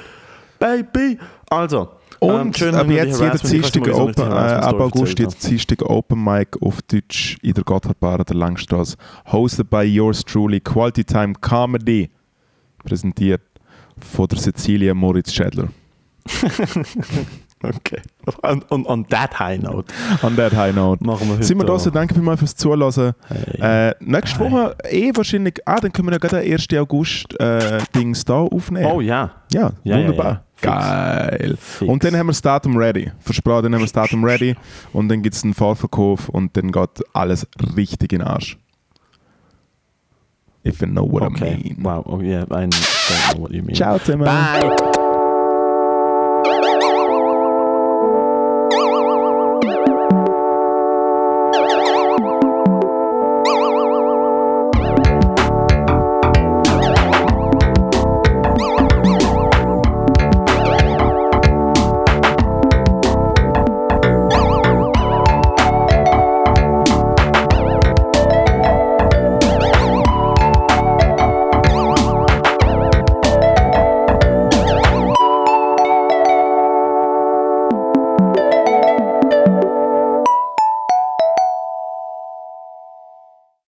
Baby. 0.59 1.19
Also, 1.49 1.89
ähm, 2.21 2.29
Und 2.29 2.59
schön, 2.59 2.75
ab 2.75 2.89
jetzt 2.91 3.21
ich 3.21 3.29
weiß 3.29 3.43
Dienstag 3.43 3.87
ich 3.87 3.95
Open, 3.95 4.25
äh, 4.31 4.35
ab 4.35 4.81
August 4.81 5.19
jetzt 5.19 5.49
Dienstag 5.49 5.83
Open 5.83 6.23
Mic 6.23 6.61
auf 6.61 6.83
Deutsch 6.83 7.39
in 7.43 7.55
der 7.55 7.65
Gotthardbar 7.65 8.25
der 8.25 8.37
Langstrasse. 8.37 8.97
Hosted 9.31 9.71
by 9.71 9.83
yours 9.83 10.25
truly, 10.25 10.61
Quality 10.61 11.05
Time 11.05 11.35
Comedy. 11.41 12.11
Präsentiert 12.85 13.43
von 14.05 14.29
der 14.29 14.39
Cecilia 14.39 14.95
Moritz 14.95 15.33
Schädler. 15.33 15.69
Okay. 17.63 18.01
On, 18.43 18.65
on, 18.71 18.87
on 18.87 19.07
that 19.09 19.39
high 19.39 19.59
note 19.61 19.93
On 20.23 20.35
that 20.37 20.55
high 20.55 20.75
note. 20.75 21.05
machen 21.05 21.29
wir 21.29 21.35
heute. 21.35 21.45
Sind 21.45 21.59
wir 21.59 21.67
da 21.67 21.79
so, 21.79 21.91
danke 21.91 22.15
vielmals 22.15 22.39
fürs 22.39 22.57
Zuhören. 22.57 23.13
Hey. 23.29 23.89
Äh, 23.91 23.95
nächste 24.01 24.41
Woche 24.41 24.75
eh 24.89 25.11
wahrscheinlich, 25.15 25.57
ah, 25.67 25.79
dann 25.79 25.93
können 25.93 26.09
wir 26.09 26.13
ja 26.13 26.19
gerade 26.19 26.41
den 26.43 26.53
1. 26.55 26.67
August 26.79 27.39
äh, 27.39 27.81
Dings 27.95 28.25
da 28.25 28.37
aufnehmen. 28.41 28.87
Oh 28.91 29.03
ja. 29.03 29.33
Ja, 29.53 29.73
Ja, 29.85 29.99
ja, 29.99 29.99
wunderbar. 29.99 30.43
ja. 30.65 31.29
Geil. 31.29 31.57
Fix. 31.61 31.87
Und 31.91 32.03
dann 32.03 32.17
haben 32.17 32.29
wir 32.29 32.33
das 32.33 32.41
Datum 32.41 32.79
ready. 32.79 33.11
Versprochen, 33.19 33.65
dann 33.65 33.75
haben 33.75 33.81
wir 33.81 33.85
das 33.87 33.93
Datum 33.93 34.25
ready. 34.25 34.57
Und 34.95 35.09
dann 35.11 35.21
gibt 35.23 35.35
es 35.35 35.45
einen 35.45 35.53
Vorverkauf 35.53 36.31
und 36.31 36.57
dann 36.57 36.73
geht 36.73 37.03
alles 37.13 37.47
richtig 37.77 38.15
in 38.15 38.21
den 38.21 38.29
Arsch. 38.29 38.57
If 40.63 40.81
you 40.81 40.89
know 40.89 41.05
what 41.05 41.23
I 41.23 41.29
mean. 41.29 41.79
Wow. 41.83 42.05
Oh, 42.07 42.21
yeah, 42.21 42.45
I 42.51 42.67
don't 42.67 42.71
know 42.71 43.41
what 43.41 43.53
you 43.53 43.63
mean. 43.63 43.77
Ciao 43.77 43.99
zusammen. 43.99 44.27
Bye. 44.27 45.07